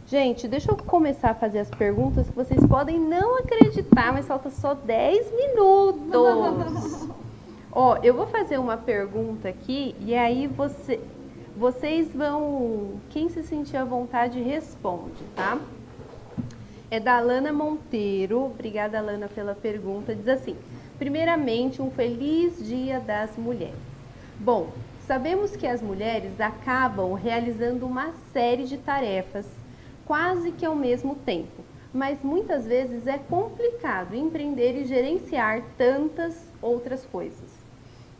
Gente, 0.06 0.46
deixa 0.46 0.70
eu 0.70 0.76
começar 0.76 1.30
a 1.30 1.34
fazer 1.34 1.60
as 1.60 1.70
perguntas 1.70 2.28
que 2.28 2.34
vocês 2.34 2.64
podem 2.66 3.00
não 3.00 3.38
acreditar, 3.38 4.12
mas 4.12 4.26
falta 4.26 4.50
só 4.50 4.74
10 4.74 5.32
minutos. 5.32 7.08
Ó, 7.72 7.96
eu 8.02 8.14
vou 8.14 8.26
fazer 8.26 8.58
uma 8.58 8.76
pergunta 8.76 9.48
aqui 9.48 9.96
e 9.98 10.14
aí 10.14 10.46
você, 10.46 11.00
vocês 11.56 12.12
vão. 12.14 13.00
Quem 13.10 13.28
se 13.28 13.42
sentir 13.42 13.76
à 13.76 13.84
vontade 13.84 14.40
responde, 14.40 15.24
tá? 15.34 15.58
É 16.90 17.00
da 17.00 17.16
Alana 17.16 17.52
Monteiro. 17.52 18.44
Obrigada, 18.44 18.98
Alana, 18.98 19.26
pela 19.26 19.54
pergunta. 19.54 20.14
Diz 20.14 20.28
assim: 20.28 20.56
primeiramente, 21.04 21.82
um 21.82 21.90
feliz 21.90 22.66
dia 22.66 22.98
das 22.98 23.36
mulheres. 23.36 23.74
Bom, 24.40 24.70
sabemos 25.06 25.54
que 25.54 25.66
as 25.66 25.82
mulheres 25.82 26.40
acabam 26.40 27.12
realizando 27.12 27.84
uma 27.84 28.14
série 28.32 28.64
de 28.64 28.78
tarefas 28.78 29.46
quase 30.06 30.50
que 30.50 30.64
ao 30.64 30.74
mesmo 30.74 31.14
tempo, 31.14 31.62
mas 31.92 32.22
muitas 32.22 32.66
vezes 32.66 33.06
é 33.06 33.18
complicado 33.18 34.14
empreender 34.14 34.80
e 34.80 34.86
gerenciar 34.86 35.62
tantas 35.76 36.50
outras 36.62 37.04
coisas. 37.04 37.52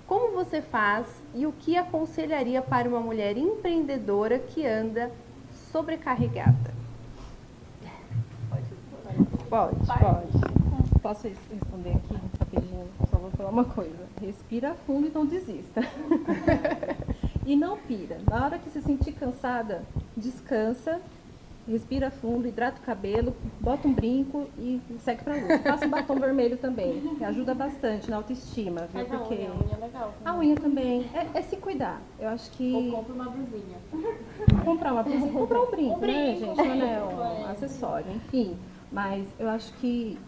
Como 0.07 0.35
você 0.35 0.61
faz 0.61 1.07
e 1.35 1.47
o 1.47 1.53
que 1.53 1.79
aconselharia 1.79 2.61
para 2.61 2.87
uma 2.87 3.01
mulher 3.01 3.39
empreendedora 3.39 4.39
que 4.39 4.67
anda 4.67 5.11
sobrecarregada? 5.73 6.75
Pode, 9.49 9.77
pode. 9.87 11.01
Posso 11.01 11.29
responder 11.29 11.91
aqui 11.91 12.44
Só 13.11 13.19
vou 13.19 13.31
falar 13.31 13.51
uma 13.51 13.65
coisa. 13.65 14.07
Respira 14.21 14.75
fundo 14.87 15.07
e 15.07 15.11
não 15.11 15.27
desista. 15.27 15.81
e 17.47 17.57
não 17.57 17.77
pira. 17.77 18.19
Na 18.29 18.45
hora 18.45 18.59
que 18.59 18.71
se 18.71 18.81
sentir 18.83 19.13
cansada, 19.13 19.83
descansa 20.17 21.01
respira 21.67 22.11
fundo, 22.11 22.47
hidrata 22.47 22.79
o 22.81 22.85
cabelo, 22.85 23.35
bota 23.61 23.89
um 23.89 23.93
brinco 23.93 24.49
e 24.59 24.81
segue 25.01 25.25
pra 25.25 25.35
luta. 25.35 25.59
Passa 25.59 25.87
um 25.87 25.91
batom 25.91 26.17
vermelho 26.17 26.57
também, 26.57 27.01
que 27.17 27.25
ajuda 27.25 27.55
bastante 27.55 28.11
na 28.11 28.17
autoestima, 28.17 28.83
viu? 28.93 29.07
Mas 29.09 29.09
Porque... 29.09 29.35
a 29.35 29.39
unha, 29.39 29.73
é 29.73 29.85
legal. 29.85 30.15
Também. 30.19 30.33
A 30.33 30.37
unha 30.37 30.55
também. 30.57 31.11
É, 31.15 31.39
é, 31.39 31.43
se 31.43 31.57
cuidar. 31.57 32.01
Eu 32.19 32.29
acho 32.29 32.51
que. 32.53 32.73
Ou 32.73 32.93
compra 32.93 33.15
uma 33.15 33.31
blusinha. 33.31 33.79
Comprar 34.65 34.93
uma 34.93 35.03
blusinha. 35.03 35.33
Comprar 35.33 35.61
um 35.63 35.71
brinco, 35.71 35.97
um 35.97 36.01
né, 36.01 36.37
gente? 36.37 36.61
Um 36.61 36.73
anel, 36.73 37.09
um 37.41 37.47
acessório, 37.47 38.13
enfim. 38.13 38.57
Mas 38.93 39.27
eu 39.39 39.49
acho 39.49 39.73
que 39.75 40.19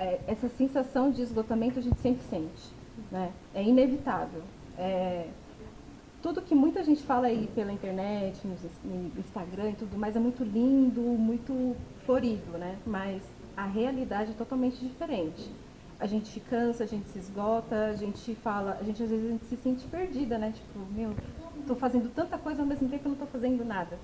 é, 0.00 0.18
essa 0.26 0.48
sensação 0.48 1.10
de 1.10 1.20
esgotamento 1.20 1.78
a 1.78 1.82
gente 1.82 2.00
sempre 2.00 2.22
sente. 2.24 2.72
Né? 3.12 3.30
É 3.54 3.62
inevitável. 3.62 4.42
É, 4.78 5.26
tudo 6.22 6.40
que 6.40 6.54
muita 6.54 6.82
gente 6.82 7.02
fala 7.02 7.26
aí 7.26 7.48
pela 7.54 7.70
internet, 7.70 8.40
no 8.84 9.12
Instagram 9.18 9.70
e 9.70 9.74
tudo 9.74 9.96
mais 9.96 10.16
é 10.16 10.18
muito 10.18 10.42
lindo, 10.42 11.00
muito 11.00 11.76
florido, 12.04 12.58
né? 12.58 12.76
Mas 12.86 13.22
a 13.56 13.64
realidade 13.64 14.32
é 14.32 14.34
totalmente 14.34 14.76
diferente. 14.84 15.50
A 15.98 16.06
gente 16.06 16.38
cansa, 16.40 16.84
a 16.84 16.86
gente 16.86 17.08
se 17.10 17.18
esgota, 17.18 17.86
a 17.86 17.94
gente 17.94 18.34
fala, 18.36 18.76
a 18.80 18.84
gente 18.84 19.02
às 19.02 19.10
vezes 19.10 19.30
gente 19.30 19.44
se 19.46 19.56
sente 19.56 19.86
perdida, 19.86 20.38
né? 20.38 20.52
Tipo, 20.54 20.78
meu, 20.92 21.14
estou 21.58 21.76
fazendo 21.76 22.10
tanta 22.14 22.36
coisa 22.38 22.62
ao 22.62 22.66
mesmo 22.66 22.88
tempo 22.88 23.02
que 23.02 23.06
eu 23.06 23.10
não 23.10 23.24
estou 23.24 23.28
fazendo 23.28 23.64
nada. 23.64 23.98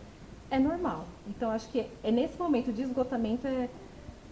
É 0.50 0.58
normal. 0.58 1.06
Então 1.26 1.50
acho 1.50 1.68
que 1.70 1.86
é 2.02 2.10
nesse 2.10 2.38
momento 2.38 2.72
de 2.72 2.82
esgotamento 2.82 3.46
é 3.46 3.68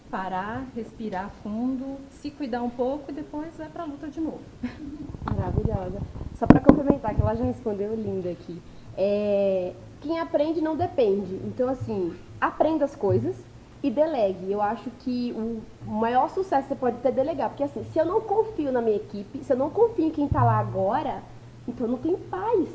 parar, 0.09 0.65
respirar 0.75 1.29
fundo, 1.43 1.97
se 2.09 2.31
cuidar 2.31 2.61
um 2.61 2.69
pouco 2.69 3.11
e 3.11 3.13
depois 3.13 3.55
vai 3.57 3.67
para 3.67 3.83
a 3.83 3.85
luta 3.85 4.07
de 4.07 4.21
novo. 4.21 4.41
Maravilhosa. 5.25 5.99
Só 6.35 6.45
para 6.45 6.59
complementar, 6.59 7.15
que 7.15 7.21
ela 7.21 7.35
já 7.35 7.43
respondeu 7.43 7.95
linda 7.95 8.29
aqui. 8.29 8.61
É, 8.97 9.73
quem 10.01 10.19
aprende 10.19 10.61
não 10.61 10.75
depende. 10.75 11.35
Então, 11.45 11.67
assim, 11.69 12.15
aprenda 12.39 12.85
as 12.85 12.95
coisas 12.95 13.35
e 13.81 13.89
delegue. 13.89 14.51
Eu 14.51 14.61
acho 14.61 14.89
que 14.99 15.33
o 15.33 15.61
maior 15.89 16.29
sucesso 16.29 16.67
você 16.67 16.75
pode 16.75 16.97
ter 16.97 17.09
é 17.09 17.11
delegar. 17.11 17.49
Porque, 17.49 17.63
assim, 17.63 17.83
se 17.91 17.99
eu 17.99 18.05
não 18.05 18.21
confio 18.21 18.71
na 18.71 18.81
minha 18.81 18.95
equipe, 18.97 19.43
se 19.43 19.51
eu 19.51 19.57
não 19.57 19.69
confio 19.69 20.05
em 20.05 20.11
quem 20.11 20.25
está 20.25 20.43
lá 20.43 20.57
agora, 20.57 21.23
então 21.67 21.87
não 21.87 21.97
tem 21.97 22.15
paz. 22.15 22.69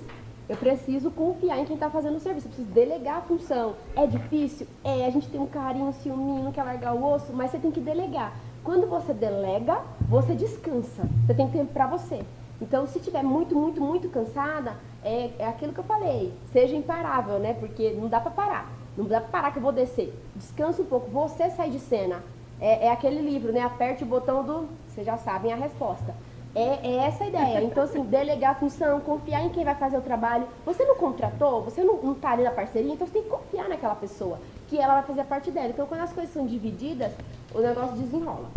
Eu 0.50 0.56
preciso 0.56 1.12
confiar 1.12 1.60
em 1.60 1.64
quem 1.64 1.74
está 1.74 1.88
fazendo 1.88 2.16
o 2.16 2.18
serviço, 2.18 2.48
eu 2.48 2.50
preciso 2.50 2.74
delegar 2.74 3.18
a 3.18 3.20
função. 3.20 3.76
É 3.94 4.04
difícil? 4.04 4.66
É, 4.82 5.06
a 5.06 5.10
gente 5.10 5.28
tem 5.28 5.40
um 5.40 5.46
carinho, 5.46 5.86
um 5.86 5.92
ciúminho, 5.92 6.42
não 6.42 6.50
quer 6.50 6.64
largar 6.64 6.92
o 6.92 7.04
osso, 7.04 7.32
mas 7.32 7.52
você 7.52 7.58
tem 7.58 7.70
que 7.70 7.78
delegar. 7.78 8.32
Quando 8.64 8.88
você 8.88 9.14
delega, 9.14 9.80
você 10.08 10.34
descansa. 10.34 11.08
Você 11.24 11.34
tem 11.34 11.48
tempo 11.48 11.72
para 11.72 11.86
você. 11.86 12.22
Então, 12.60 12.84
se 12.84 12.98
tiver 12.98 13.22
muito, 13.22 13.54
muito, 13.54 13.80
muito 13.80 14.08
cansada, 14.08 14.74
é, 15.04 15.30
é 15.38 15.46
aquilo 15.46 15.72
que 15.72 15.78
eu 15.78 15.84
falei. 15.84 16.34
Seja 16.52 16.74
imparável, 16.74 17.38
né? 17.38 17.54
Porque 17.54 17.92
não 17.92 18.08
dá 18.08 18.18
para 18.18 18.32
parar. 18.32 18.72
Não 18.96 19.04
dá 19.04 19.20
para 19.20 19.30
parar 19.30 19.52
que 19.52 19.58
eu 19.58 19.62
vou 19.62 19.70
descer. 19.70 20.12
Descansa 20.34 20.82
um 20.82 20.86
pouco. 20.86 21.08
Você 21.12 21.48
sai 21.50 21.70
de 21.70 21.78
cena. 21.78 22.24
É, 22.60 22.86
é 22.86 22.90
aquele 22.90 23.22
livro, 23.22 23.52
né? 23.52 23.60
Aperte 23.60 24.02
o 24.02 24.06
botão 24.06 24.42
do... 24.42 24.66
Vocês 24.88 25.06
já 25.06 25.16
sabem 25.16 25.52
a 25.52 25.56
resposta. 25.56 26.12
É, 26.54 26.88
é, 26.88 26.96
essa 27.06 27.24
a 27.24 27.28
ideia. 27.28 27.62
Então, 27.62 27.84
assim, 27.84 28.02
delegar 28.02 28.52
a 28.52 28.54
função, 28.54 29.00
confiar 29.00 29.44
em 29.44 29.50
quem 29.50 29.64
vai 29.64 29.74
fazer 29.74 29.96
o 29.96 30.00
trabalho. 30.00 30.48
Você 30.66 30.84
não 30.84 30.96
contratou, 30.96 31.62
você 31.62 31.82
não, 31.82 32.02
não 32.02 32.14
tá 32.14 32.32
ali 32.32 32.42
na 32.42 32.50
parceria, 32.50 32.92
então 32.92 33.06
você 33.06 33.12
tem 33.12 33.22
que 33.22 33.28
confiar 33.28 33.68
naquela 33.68 33.94
pessoa, 33.94 34.38
que 34.68 34.76
ela 34.78 34.94
vai 34.94 35.02
fazer 35.04 35.20
a 35.20 35.24
parte 35.24 35.50
dela. 35.50 35.68
Então, 35.68 35.86
quando 35.86 36.00
as 36.00 36.12
coisas 36.12 36.32
são 36.32 36.46
divididas, 36.46 37.12
o 37.54 37.60
negócio 37.60 37.96
desenrola. 37.96 38.50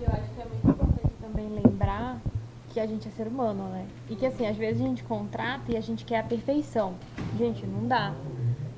Eu 0.00 0.08
acho 0.08 0.30
que 0.34 0.40
é 0.40 0.44
muito 0.44 0.68
importante 0.68 1.14
também 1.20 1.48
lembrar 1.48 2.18
que 2.70 2.80
a 2.80 2.86
gente 2.86 3.08
é 3.08 3.10
ser 3.10 3.26
humano, 3.26 3.68
né? 3.68 3.86
E 4.08 4.16
que, 4.16 4.24
assim, 4.24 4.46
às 4.46 4.56
vezes 4.56 4.82
a 4.82 4.86
gente 4.86 5.04
contrata 5.04 5.70
e 5.70 5.76
a 5.76 5.80
gente 5.80 6.04
quer 6.04 6.20
a 6.20 6.22
perfeição. 6.22 6.94
Gente, 7.38 7.66
não 7.66 7.86
dá. 7.86 8.14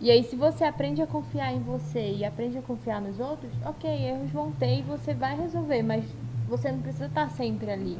E 0.00 0.10
aí, 0.10 0.22
se 0.24 0.36
você 0.36 0.64
aprende 0.64 1.00
a 1.00 1.06
confiar 1.06 1.54
em 1.54 1.60
você 1.60 2.12
e 2.12 2.24
aprende 2.24 2.58
a 2.58 2.62
confiar 2.62 3.00
nos 3.00 3.18
outros, 3.18 3.50
ok, 3.64 3.88
erros 3.90 4.30
vão 4.30 4.52
ter 4.52 4.80
e 4.80 4.82
você 4.82 5.14
vai 5.14 5.36
resolver, 5.36 5.82
mas 5.82 6.04
você 6.46 6.70
não 6.70 6.80
precisa 6.80 7.06
estar 7.06 7.30
sempre 7.30 7.70
ali. 7.70 7.98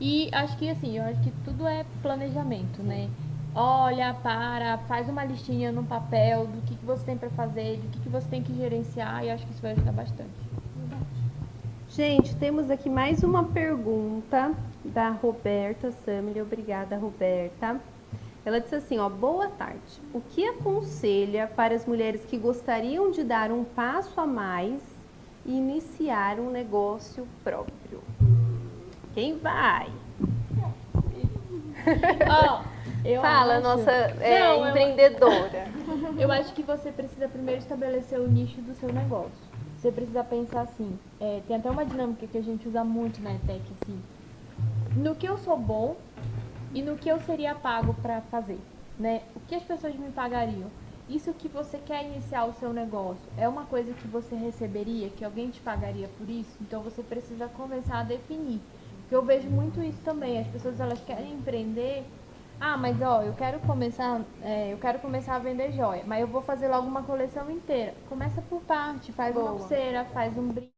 E 0.00 0.28
acho 0.32 0.56
que 0.58 0.68
assim, 0.68 0.98
eu 0.98 1.04
acho 1.04 1.20
que 1.22 1.32
tudo 1.44 1.66
é 1.66 1.84
planejamento, 2.02 2.82
né? 2.82 3.08
Olha, 3.54 4.14
para, 4.22 4.76
faz 4.86 5.08
uma 5.08 5.24
listinha 5.24 5.72
no 5.72 5.82
papel 5.82 6.46
do 6.46 6.60
que, 6.66 6.76
que 6.76 6.84
você 6.84 7.02
tem 7.04 7.16
para 7.16 7.30
fazer, 7.30 7.78
do 7.78 7.88
que, 7.88 8.00
que 8.00 8.08
você 8.08 8.28
tem 8.28 8.42
que 8.42 8.54
gerenciar 8.54 9.24
e 9.24 9.30
acho 9.30 9.46
que 9.46 9.52
isso 9.52 9.62
vai 9.62 9.72
ajudar 9.72 9.92
bastante. 9.92 10.46
Gente, 11.88 12.36
temos 12.36 12.70
aqui 12.70 12.90
mais 12.90 13.22
uma 13.22 13.44
pergunta 13.44 14.52
da 14.84 15.08
Roberta 15.08 15.90
Samile. 16.04 16.42
Obrigada, 16.42 16.98
Roberta. 16.98 17.80
Ela 18.44 18.60
disse 18.60 18.74
assim, 18.74 18.98
ó, 18.98 19.08
boa 19.08 19.48
tarde. 19.48 20.02
O 20.12 20.20
que 20.20 20.46
aconselha 20.46 21.46
para 21.46 21.74
as 21.74 21.86
mulheres 21.86 22.22
que 22.26 22.36
gostariam 22.36 23.10
de 23.10 23.24
dar 23.24 23.50
um 23.50 23.64
passo 23.64 24.20
a 24.20 24.26
mais 24.26 24.82
e 25.46 25.56
iniciar 25.56 26.38
um 26.38 26.50
negócio 26.50 27.26
próprio? 27.42 28.02
Quem 29.16 29.38
vai? 29.38 29.88
Ó, 32.28 32.62
eu 33.02 33.22
Fala, 33.22 33.54
acho- 33.54 33.62
nossa 33.62 33.90
é, 33.90 34.40
Não, 34.40 34.62
eu- 34.62 34.68
empreendedora. 34.68 35.68
Eu 36.20 36.30
acho 36.30 36.52
que 36.52 36.62
você 36.62 36.92
precisa 36.92 37.26
primeiro 37.26 37.62
estabelecer 37.62 38.20
o 38.20 38.28
nicho 38.28 38.60
do 38.60 38.74
seu 38.74 38.92
negócio. 38.92 39.32
Você 39.78 39.90
precisa 39.90 40.22
pensar 40.22 40.60
assim, 40.62 40.98
é, 41.18 41.40
tem 41.48 41.56
até 41.56 41.70
uma 41.70 41.82
dinâmica 41.86 42.26
que 42.26 42.36
a 42.36 42.42
gente 42.42 42.68
usa 42.68 42.84
muito 42.84 43.22
na 43.22 43.32
ETEC, 43.36 43.62
assim, 43.80 43.98
no 44.94 45.14
que 45.14 45.26
eu 45.26 45.38
sou 45.38 45.56
bom 45.56 45.96
e 46.74 46.82
no 46.82 46.96
que 46.98 47.08
eu 47.08 47.18
seria 47.20 47.54
pago 47.54 47.94
para 47.94 48.20
fazer, 48.22 48.58
né? 48.98 49.22
O 49.34 49.40
que 49.48 49.54
as 49.54 49.62
pessoas 49.62 49.94
me 49.94 50.10
pagariam? 50.10 50.68
Isso 51.08 51.32
que 51.32 51.48
você 51.48 51.78
quer 51.78 52.04
iniciar 52.04 52.44
o 52.44 52.52
seu 52.52 52.70
negócio 52.70 53.22
é 53.38 53.48
uma 53.48 53.64
coisa 53.64 53.94
que 53.94 54.06
você 54.08 54.34
receberia, 54.34 55.08
que 55.08 55.24
alguém 55.24 55.48
te 55.48 55.60
pagaria 55.60 56.08
por 56.18 56.28
isso? 56.28 56.50
Então 56.60 56.82
você 56.82 57.02
precisa 57.02 57.46
começar 57.48 58.00
a 58.00 58.02
definir. 58.02 58.60
Porque 59.06 59.14
eu 59.14 59.24
vejo 59.24 59.48
muito 59.48 59.80
isso 59.80 60.00
também. 60.04 60.40
As 60.40 60.46
pessoas 60.48 60.80
elas 60.80 61.00
querem 61.00 61.32
empreender 61.32 62.04
ah, 62.60 62.76
mas 62.76 63.00
ó, 63.02 63.22
eu 63.22 63.34
quero 63.34 63.60
começar, 63.60 64.22
é, 64.42 64.72
eu 64.72 64.78
quero 64.78 64.98
começar 64.98 65.36
a 65.36 65.38
vender 65.38 65.72
joia, 65.72 66.02
mas 66.06 66.22
eu 66.22 66.26
vou 66.26 66.40
fazer 66.40 66.68
logo 66.68 66.86
uma 66.86 67.02
coleção 67.02 67.50
inteira. 67.50 67.94
Começa 68.08 68.40
por 68.42 68.62
parte, 68.62 69.12
faz 69.12 69.36
uma 69.36 69.44
Boa. 69.44 69.58
pulseira, 69.58 70.04
faz 70.06 70.36
um 70.38 70.48
brinco. 70.48 70.72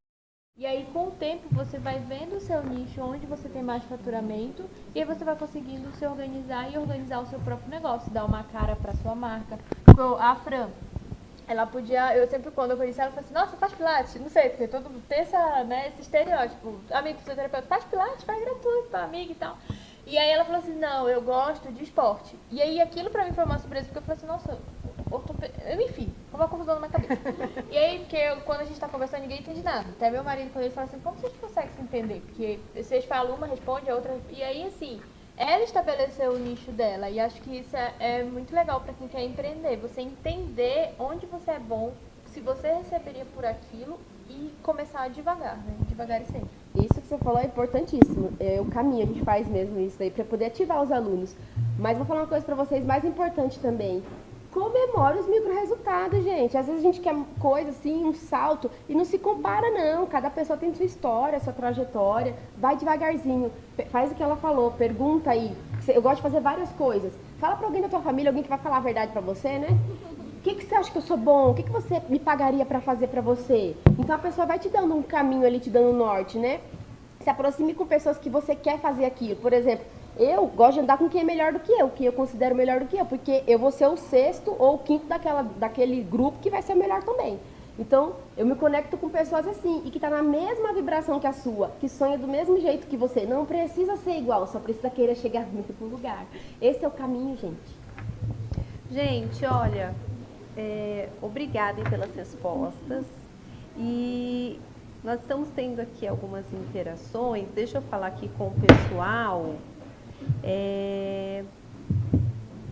E 0.57 0.66
aí 0.66 0.89
com 0.93 1.07
o 1.07 1.11
tempo 1.12 1.47
você 1.53 1.79
vai 1.79 2.01
vendo 2.01 2.35
o 2.35 2.41
seu 2.41 2.64
nicho, 2.64 3.01
onde 3.01 3.24
você 3.26 3.49
tem 3.49 3.62
mais 3.62 3.85
faturamento, 3.85 4.68
e 4.93 4.99
aí 4.99 5.05
você 5.05 5.24
vai 5.24 5.37
conseguindo 5.37 5.89
se 5.93 6.05
organizar 6.05 6.68
e 6.68 6.76
organizar 6.76 7.20
o 7.20 7.26
seu 7.26 7.39
próprio 7.39 7.70
negócio, 7.70 8.11
dar 8.11 8.24
uma 8.24 8.43
cara 8.43 8.74
para 8.74 8.93
sua 8.95 9.14
marca. 9.14 9.57
A 10.18 10.35
Fran, 10.35 10.68
ela 11.49 11.66
podia, 11.66 12.16
eu 12.16 12.26
sempre 12.28 12.51
quando 12.51 12.72
eu 12.72 12.76
conheci 12.76 13.01
ela, 13.01 13.09
eu 13.09 13.14
falei 13.14 13.24
assim, 13.24 13.34
nossa, 13.34 13.57
faz 13.57 13.72
pilates, 13.72 14.20
não 14.20 14.28
sei, 14.28 14.51
porque 14.51 14.68
todo 14.68 14.90
mundo 14.90 15.03
tem 15.09 15.20
essa, 15.20 15.64
né, 15.64 15.88
esse 15.88 16.03
estereótipo, 16.03 16.78
amigo 16.90 17.18
fisioterapeuta, 17.18 17.66
faz 17.66 17.84
pilates, 17.84 18.24
faz 18.24 18.40
gratuito 18.44 18.96
amiga 18.96 19.32
e 19.32 19.34
tal. 19.34 19.57
E 20.07 20.16
aí 20.16 20.30
ela 20.30 20.44
falou 20.44 20.61
assim, 20.61 20.74
não, 20.74 21.09
eu 21.09 21.20
gosto 21.20 21.70
de 21.70 21.84
esporte. 21.84 22.34
E 22.51 22.62
aí 22.62 22.80
aquilo 22.80 23.11
pra 23.11 23.24
mim 23.26 23.32
foi 23.32 23.44
uma 23.44 23.59
surpresa, 23.59 23.86
porque 23.86 23.99
eu 23.99 24.03
falei 24.03 24.16
assim, 24.16 24.26
nossa, 24.26 24.59
ortope... 25.11 25.51
enfim, 25.84 26.14
uma 26.32 26.49
confusão 26.49 26.74
na 26.74 26.80
minha 26.80 26.90
cabeça. 26.90 27.20
e 27.70 27.76
aí, 27.76 27.99
porque 28.01 28.16
eu- 28.16 28.40
quando 28.40 28.61
a 28.62 28.64
gente 28.64 28.80
tá 28.80 28.88
conversando, 28.88 29.20
ninguém 29.22 29.40
entende 29.40 29.62
nada. 29.62 29.86
Até 29.90 30.11
meu 30.11 30.24
marido, 30.24 30.51
quando 30.51 30.64
ele 30.64 30.72
fala 30.74 30.86
assim, 30.86 30.99
como 31.01 31.18
vocês 31.18 31.32
conseguem 31.38 31.70
se 31.72 31.82
entender? 31.82 32.22
Porque 32.22 32.59
vocês 32.74 33.05
falam 33.05 33.34
uma, 33.36 33.46
responde 33.46 33.90
a 33.90 33.94
outra. 33.94 34.18
E 34.30 34.42
aí, 34.42 34.64
assim, 34.66 35.03
ela 35.39 35.62
estabeleceu 35.62 36.32
o 36.32 36.39
nicho 36.39 36.72
dela. 36.72 37.09
E 37.09 37.20
acho 37.20 37.41
que 37.43 37.59
isso 37.59 37.76
é, 37.76 37.95
é 38.01 38.22
muito 38.24 38.55
legal 38.55 38.80
pra 38.80 38.93
quem 38.93 39.07
quer 39.07 39.22
empreender. 39.22 39.76
Você 39.76 40.01
entender 40.01 40.95
onde 40.99 41.26
você 41.26 41.53
é 41.53 41.59
bom, 41.59 41.93
se 42.26 42.41
você 42.41 42.72
receberia 42.72 43.24
por 43.34 43.45
aquilo 43.45 43.99
e 44.28 44.53
começar 44.62 45.09
devagar, 45.09 45.57
né? 45.57 45.74
Devagar 45.89 46.20
e 46.20 46.26
sempre. 46.26 46.51
Isso 46.74 47.01
que 47.01 47.07
você 47.07 47.18
falou 47.18 47.41
é 47.41 47.47
importantíssimo. 47.47 48.32
É 48.41 48.61
o 48.61 48.66
caminho, 48.66 49.05
a 49.05 49.07
gente 49.07 49.22
faz 49.22 49.49
mesmo 49.49 49.78
isso 49.80 50.03
aí 50.03 50.11
para 50.11 50.24
poder 50.24 50.47
ativar 50.47 50.82
os 50.82 50.91
alunos. 50.91 51.34
Mas 51.78 51.97
vou 51.97 52.05
falar 52.05 52.22
uma 52.22 52.26
coisa 52.26 52.45
para 52.45 52.57
vocês 52.57 52.84
mais 52.84 53.05
importante 53.05 53.59
também. 53.61 54.03
Comemore 54.59 55.20
os 55.20 55.28
micro 55.28 55.54
resultados, 55.54 56.24
gente. 56.24 56.59
Às 56.59 56.66
vezes 56.66 56.80
a 56.80 56.84
gente 56.84 57.00
quer 57.00 57.14
coisa 57.38 57.70
assim, 57.70 58.04
um 58.04 58.12
salto, 58.12 58.68
e 58.88 58.94
não 58.94 59.04
se 59.04 59.16
compara, 59.16 59.70
não. 59.70 60.04
Cada 60.04 60.28
pessoa 60.28 60.59
tem 60.59 60.74
sua 60.74 60.84
história, 60.84 61.38
sua 61.38 61.52
trajetória. 61.52 62.34
Vai 62.56 62.76
devagarzinho. 62.76 63.52
Faz 63.90 64.11
o 64.11 64.16
que 64.16 64.22
ela 64.22 64.34
falou, 64.34 64.72
pergunta 64.72 65.30
aí. 65.30 65.56
Eu 65.86 66.02
gosto 66.02 66.16
de 66.16 66.22
fazer 66.22 66.40
várias 66.40 66.70
coisas. 66.70 67.12
Fala 67.38 67.54
para 67.54 67.68
alguém 67.68 67.82
da 67.82 67.88
tua 67.88 68.00
família, 68.00 68.30
alguém 68.30 68.42
que 68.42 68.48
vai 68.48 68.59
falar 68.59 68.78
a 68.78 68.80
verdade 68.80 69.12
para 69.12 69.20
você, 69.20 69.61
né? 69.61 69.68
O 70.38 70.40
que, 70.40 70.56
que 70.56 70.64
você 70.64 70.74
acha 70.74 70.90
que 70.90 70.98
eu 70.98 71.02
sou 71.02 71.16
bom? 71.16 71.52
O 71.52 71.54
que, 71.54 71.62
que 71.62 71.70
você 71.70 72.02
me 72.09 72.18
pagaria 72.18 72.66
para 72.66 72.80
fazer 72.80 73.06
para 73.06 73.20
você? 73.20 73.76
Então 73.96 74.16
a 74.16 74.18
pessoa 74.18 74.44
vai 74.44 74.59
te 74.59 74.68
dando 74.68 74.92
um 74.92 75.02
caminho 75.02 75.46
ali, 75.46 75.61
te 75.61 75.70
dando 75.70 75.90
um 75.90 75.96
norte, 75.96 76.36
né? 76.36 76.61
Se 77.20 77.30
aproxime 77.30 77.74
com 77.74 77.86
pessoas 77.86 78.18
que 78.18 78.28
você 78.28 78.56
quer 78.56 78.80
fazer 78.80 79.04
aquilo. 79.04 79.36
Por 79.36 79.52
exemplo, 79.52 79.86
eu 80.19 80.47
gosto 80.47 80.75
de 80.75 80.81
andar 80.81 80.99
com 80.99 81.09
quem 81.09 81.21
é 81.21 81.25
melhor 81.25 81.53
do 81.53 81.61
que 81.61 81.73
eu, 81.73 81.89
que 81.91 82.05
eu 82.05 82.12
considero 82.12 82.55
melhor 82.55 82.81
do 82.81 82.87
que 82.87 82.97
eu, 82.97 83.07
porque 83.07 83.45
eu 83.47 83.59
vou 83.59 83.71
ser 83.71 83.87
o 83.87 83.97
sexto 83.97 84.55
ou 84.59 84.75
o 84.75 84.79
quinto 84.79 85.07
daquela, 85.07 85.43
daquele 85.43 86.03
grupo 86.03 86.39
que 86.41 86.51
vai 86.51 86.61
ser 86.61 86.75
o 86.75 86.77
melhor 86.77 87.03
também. 87.03 87.39
Então, 87.79 88.16
eu 88.37 88.45
me 88.45 88.57
conecto 88.57 88.97
com 88.97 89.09
pessoas 89.09 89.47
assim 89.47 89.83
e 89.85 89.91
que 89.91 90.01
tá 90.01 90.11
na 90.11 90.23
mesma 90.23 90.73
vibração 90.73 91.21
que 91.21 91.27
a 91.29 91.33
sua, 91.33 91.71
que 91.79 91.89
sonha 91.89 92.19
do 92.19 92.27
mesmo 92.27 92.61
jeito 92.61 92.89
que 92.89 92.97
você. 92.97 93.25
Não 93.25 93.47
precisa 93.47 93.97
ser 93.97 94.19
igual, 94.19 94.47
só 94.49 94.59
precisa 94.59 94.91
querer 94.91 95.14
chegar 95.14 95.47
no 95.53 95.62
mesmo 95.62 95.87
lugar. 95.87 96.27
Esse 96.61 96.85
é 96.85 96.89
o 96.89 96.91
caminho, 96.91 97.37
gente. 97.37 97.79
Gente, 98.91 99.47
olha, 99.47 99.95
é, 100.57 101.09
obrigada 101.23 101.83
pelas 101.89 102.12
respostas. 102.16 103.05
E 103.77 104.59
nós 105.05 105.21
estamos 105.21 105.49
tendo 105.55 105.79
aqui 105.79 106.05
algumas 106.05 106.53
interações. 106.53 107.49
Deixa 107.55 107.79
eu 107.79 107.83
falar 107.83 108.09
aqui 108.09 108.29
com 108.37 108.49
o 108.49 108.55
pessoal. 108.55 109.55
É, 110.43 111.45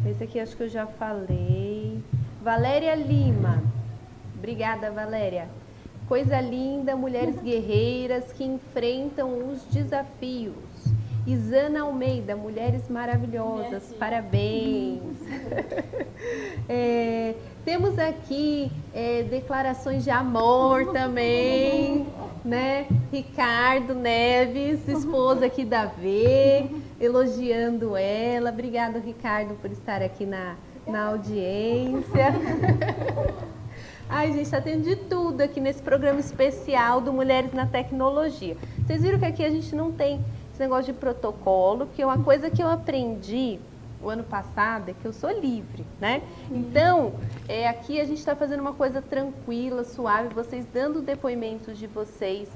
esse 0.06 0.24
aqui 0.24 0.38
acho 0.38 0.56
que 0.56 0.62
eu 0.64 0.68
já 0.68 0.86
falei. 0.86 2.00
Valéria 2.42 2.94
Lima. 2.94 3.62
Obrigada, 4.36 4.90
Valéria. 4.90 5.48
Coisa 6.08 6.40
linda, 6.40 6.94
mulheres 6.94 7.38
guerreiras 7.42 8.32
que 8.32 8.44
enfrentam 8.44 9.50
os 9.50 9.64
desafios. 9.64 10.54
Isana 11.26 11.82
Almeida, 11.82 12.36
mulheres 12.36 12.88
maravilhosas, 12.88 13.92
parabéns. 13.98 15.00
É, 16.68 17.34
temos 17.64 17.96
aqui 17.98 18.72
é, 18.92 19.22
declarações 19.22 20.02
de 20.02 20.10
amor 20.10 20.90
também, 20.92 22.06
né? 22.44 22.86
Ricardo 23.12 23.94
Neves, 23.94 24.88
esposa 24.88 25.46
aqui 25.46 25.64
da 25.64 25.86
V, 25.86 26.68
elogiando 27.00 27.96
ela. 27.96 28.50
Obrigado, 28.50 28.98
Ricardo, 28.98 29.54
por 29.60 29.70
estar 29.70 30.02
aqui 30.02 30.24
na, 30.26 30.56
na 30.86 31.06
audiência. 31.06 32.34
Ai, 34.08 34.32
gente, 34.32 34.50
tá 34.50 34.60
tendo 34.60 34.84
de 34.84 34.96
tudo 34.96 35.40
aqui 35.40 35.60
nesse 35.60 35.82
programa 35.82 36.20
especial 36.20 37.00
do 37.00 37.12
Mulheres 37.12 37.52
na 37.52 37.66
Tecnologia. 37.66 38.56
Vocês 38.86 39.02
viram 39.02 39.18
que 39.18 39.24
aqui 39.24 39.44
a 39.44 39.50
gente 39.50 39.74
não 39.74 39.90
tem 39.90 40.24
esse 40.52 40.60
negócio 40.60 40.92
de 40.92 40.98
protocolo, 40.98 41.88
que 41.94 42.02
é 42.02 42.06
uma 42.06 42.18
coisa 42.18 42.48
que 42.48 42.62
eu 42.62 42.68
aprendi 42.68 43.58
o 44.02 44.08
ano 44.08 44.24
passado 44.24 44.90
é 44.90 44.94
que 44.94 45.04
eu 45.04 45.12
sou 45.12 45.30
livre, 45.30 45.84
né? 46.00 46.22
Então, 46.50 47.14
é, 47.48 47.68
aqui 47.68 48.00
a 48.00 48.04
gente 48.04 48.18
está 48.18 48.36
fazendo 48.36 48.60
uma 48.60 48.72
coisa 48.72 49.00
tranquila, 49.02 49.84
suave, 49.84 50.32
vocês 50.34 50.66
dando 50.72 51.00
depoimentos 51.00 51.78
de 51.78 51.86
vocês 51.86 52.48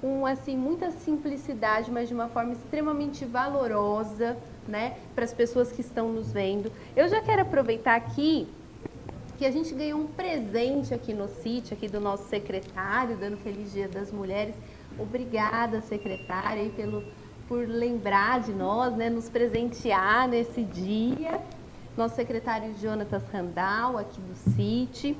com 0.00 0.24
assim 0.24 0.56
muita 0.56 0.90
simplicidade, 0.90 1.90
mas 1.90 2.08
de 2.08 2.14
uma 2.14 2.28
forma 2.28 2.52
extremamente 2.52 3.24
valorosa, 3.24 4.36
né, 4.66 4.96
para 5.14 5.24
as 5.24 5.32
pessoas 5.32 5.70
que 5.70 5.80
estão 5.80 6.10
nos 6.12 6.32
vendo. 6.32 6.72
Eu 6.96 7.08
já 7.08 7.20
quero 7.20 7.42
aproveitar 7.42 7.96
aqui 7.96 8.48
que 9.36 9.44
a 9.46 9.50
gente 9.50 9.74
ganhou 9.74 10.00
um 10.00 10.06
presente 10.06 10.92
aqui 10.92 11.14
no 11.14 11.26
sítio, 11.26 11.74
aqui 11.74 11.88
do 11.88 11.98
nosso 11.98 12.28
secretário, 12.28 13.16
dando 13.16 13.36
Feliz 13.38 13.72
Dia 13.72 13.88
das 13.88 14.12
Mulheres. 14.12 14.54
Obrigada, 14.98 15.80
secretária, 15.80 16.68
pelo, 16.70 17.02
por 17.48 17.66
lembrar 17.66 18.40
de 18.40 18.52
nós, 18.52 18.94
né, 18.94 19.08
nos 19.08 19.28
presentear 19.28 20.28
nesse 20.28 20.62
dia. 20.62 21.40
Nosso 21.96 22.16
secretário 22.16 22.74
Jonatas 22.78 23.26
Randall, 23.32 23.98
aqui 23.98 24.20
do 24.20 24.34
sítio. 24.34 25.16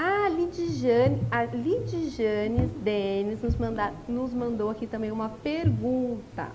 A 0.00 0.28
Lidiane, 0.28 1.26
a 1.28 1.42
Lidiane 1.42 2.68
Denis 2.84 3.42
nos, 3.42 3.56
manda, 3.56 3.92
nos 4.06 4.32
mandou 4.32 4.70
aqui 4.70 4.86
também 4.86 5.10
uma 5.10 5.28
pergunta. 5.28 6.52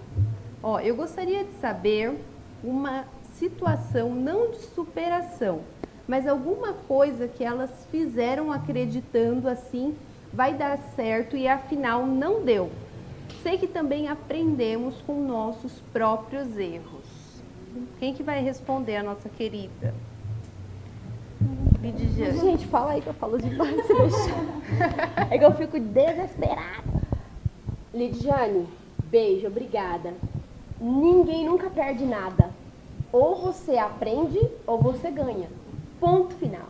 Ó, 0.63 0.79
eu 0.79 0.95
gostaria 0.95 1.43
de 1.43 1.51
saber 1.55 2.17
uma 2.63 3.03
situação 3.33 4.15
não 4.15 4.51
de 4.51 4.59
superação, 4.59 5.59
mas 6.07 6.25
alguma 6.25 6.71
coisa 6.71 7.27
que 7.27 7.43
elas 7.43 7.85
fizeram 7.91 8.49
acreditando 8.49 9.49
assim 9.49 9.93
vai 10.31 10.53
dar 10.53 10.77
certo 10.95 11.35
e 11.35 11.45
afinal 11.45 12.05
não 12.07 12.45
deu. 12.45 12.71
Sei 13.41 13.57
que 13.57 13.67
também 13.67 14.07
aprendemos 14.07 15.01
com 15.01 15.21
nossos 15.21 15.81
próprios 15.91 16.57
erros. 16.57 17.43
Quem 17.99 18.13
que 18.13 18.23
vai 18.23 18.41
responder 18.41 18.95
a 18.95 19.03
nossa 19.03 19.27
querida? 19.27 19.93
Lidiane. 21.81 22.39
Gente, 22.39 22.67
fala 22.67 22.91
aí 22.91 23.01
que 23.01 23.07
eu 23.07 23.13
falo 23.13 23.37
demais, 23.37 23.75
se 23.85 23.93
deixar. 23.93 25.29
É 25.29 25.37
que 25.37 25.45
eu 25.45 25.53
fico 25.53 25.79
desesperada. 25.79 26.83
Lidiane, 27.93 28.67
beijo, 29.05 29.47
obrigada. 29.47 30.13
ninguém 30.79 31.45
nunca 31.45 31.69
perde 31.69 32.05
nada. 32.05 32.51
Ou 33.11 33.35
você 33.35 33.77
aprende 33.77 34.39
ou 34.65 34.79
você 34.79 35.11
ganha. 35.11 35.47
Ponto 35.99 36.33
final. 36.35 36.67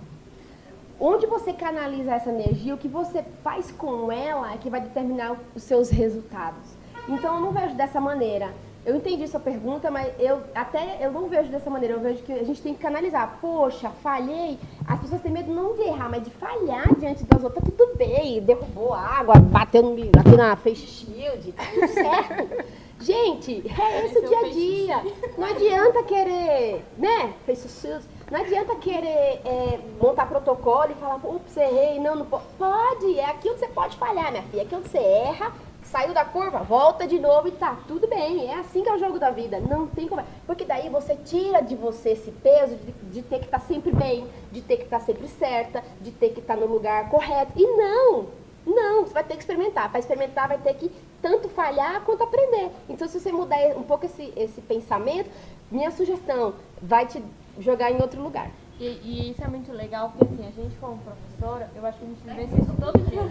Onde 1.00 1.26
você 1.26 1.54
canaliza 1.54 2.14
essa 2.14 2.30
energia, 2.30 2.76
o 2.76 2.78
que 2.78 2.88
você 2.88 3.24
faz 3.44 3.72
com 3.72 4.12
ela 4.12 4.54
é 4.54 4.58
que 4.58 4.70
vai 4.70 4.82
determinar 4.82 5.38
os 5.56 5.64
seus 5.64 5.90
resultados. 5.90 6.76
Então 7.08 7.36
eu 7.36 7.42
não 7.42 7.52
vejo 7.52 7.76
dessa 7.76 8.00
maneira. 8.00 8.54
Eu 8.86 8.98
entendi 8.98 9.26
sua 9.30 9.40
pergunta, 9.40 9.90
mas 9.90 10.12
eu 10.20 10.42
até 10.54 10.98
eu 11.00 11.10
não 11.10 11.30
vejo 11.30 11.50
dessa 11.50 11.70
maneira. 11.70 11.96
Eu 11.96 12.02
vejo 12.02 12.22
que 12.24 12.34
a 12.34 12.44
gente 12.44 12.62
tem 12.62 12.74
que 12.74 12.82
canalizar. 12.82 13.38
Poxa, 13.40 13.90
falhei. 14.02 14.60
As 14.86 15.00
pessoas 15.00 15.22
têm 15.22 15.32
medo 15.32 15.54
não 15.54 15.74
de 15.74 15.84
errar, 15.84 16.10
mas 16.10 16.24
de 16.24 16.30
falhar 16.32 16.94
diante 16.96 17.24
das 17.24 17.44
outras. 17.44 17.64
Tá 17.64 17.72
tudo 17.78 17.96
bem. 17.96 18.42
Derrubou 18.42 18.94
água, 18.94 19.36
bateu 19.36 19.96
aqui 20.20 20.36
na 20.36 20.58
face 20.58 20.86
shield. 20.86 21.54
Tá 21.54 21.64
tudo 21.74 21.88
certo. 21.94 22.66
gente, 23.00 23.64
é 23.80 24.06
esse 24.06 24.20
o 24.20 24.28
dia 24.28 24.40
a 24.40 24.50
dia. 24.50 25.16
Não 25.38 25.48
adianta 25.48 26.04
querer, 26.04 26.84
né? 26.98 27.34
Face 27.46 27.70
shield. 27.70 28.06
Não 28.30 28.42
adianta 28.42 28.76
querer 28.76 29.42
é, 29.46 29.80
montar 30.02 30.26
protocolo 30.26 30.92
e 30.92 30.96
falar, 30.96 31.22
ups, 31.24 31.56
errei. 31.56 32.02
Não, 32.02 32.18
não 32.18 32.26
pode. 32.26 32.44
Pode. 32.58 33.18
É 33.18 33.26
aqui 33.30 33.50
onde 33.50 33.60
você 33.60 33.68
pode 33.68 33.96
falhar, 33.96 34.30
minha 34.30 34.44
filha. 34.44 34.62
É 34.62 34.66
aqui 34.66 34.76
onde 34.76 34.90
você 34.90 34.98
erra 34.98 35.54
Saiu 35.94 36.12
da 36.12 36.26
curva, 36.26 36.64
volta 36.64 37.06
de 37.06 37.20
novo 37.20 37.48
e 37.48 37.52
tá 37.52 37.78
tudo 37.88 38.08
bem. 38.08 38.50
É 38.50 38.56
assim 38.56 38.82
que 38.82 38.90
é 38.90 38.96
o 38.96 38.98
jogo 38.98 39.20
da 39.20 39.30
vida. 39.30 39.60
Não 39.60 39.86
tem 39.86 40.08
como. 40.08 40.24
Porque 40.44 40.66
daí 40.66 40.90
você 40.90 41.16
tira 41.16 41.62
de 41.62 41.76
você 41.76 42.14
esse 42.14 42.32
peso 42.32 42.76
de, 42.78 42.92
de 43.12 43.22
ter 43.22 43.38
que 43.38 43.46
estar 43.46 43.60
tá 43.60 43.66
sempre 43.68 43.92
bem, 43.92 44.28
de 44.52 44.60
ter 44.60 44.78
que 44.78 44.86
estar 44.86 44.98
tá 44.98 45.06
sempre 45.06 45.28
certa, 45.28 45.84
de 46.02 46.10
ter 46.10 46.30
que 46.30 46.40
estar 46.40 46.56
tá 46.56 46.60
no 46.60 46.66
lugar 46.66 47.12
correto. 47.12 47.52
E 47.56 47.78
não! 47.78 48.26
Não, 48.66 49.06
você 49.06 49.14
vai 49.14 49.24
ter 49.24 49.36
que 49.36 49.42
experimentar. 49.42 49.92
Para 49.92 50.00
experimentar, 50.00 50.48
vai 50.48 50.58
ter 50.58 50.74
que 50.74 50.92
tanto 51.22 51.48
falhar 51.48 52.02
quanto 52.02 52.24
aprender. 52.24 52.72
Então, 52.90 53.08
se 53.08 53.20
você 53.20 53.32
mudar 53.32 53.60
um 53.78 53.84
pouco 53.84 54.08
esse, 54.08 54.34
esse 54.36 54.62
pensamento, 54.62 55.30
minha 55.70 55.92
sugestão 55.92 56.56
vai 56.82 57.06
te 57.06 57.24
jogar 57.60 57.92
em 57.92 58.02
outro 58.02 58.20
lugar. 58.20 58.50
E, 58.80 58.86
e, 58.86 59.32
isso 59.32 59.44
é 59.44 59.48
muito 59.48 59.72
legal, 59.72 60.12
porque 60.18 60.34
assim, 60.34 60.48
a 60.48 60.52
gente 60.52 60.76
como 60.78 60.98
professora, 60.98 61.70
eu 61.76 61.86
acho 61.86 62.00
que 62.00 62.06
a 62.06 62.08
gente 62.08 62.24
vê 62.24 62.44
isso 62.44 62.74
todo 62.80 63.00
dia. 63.10 63.22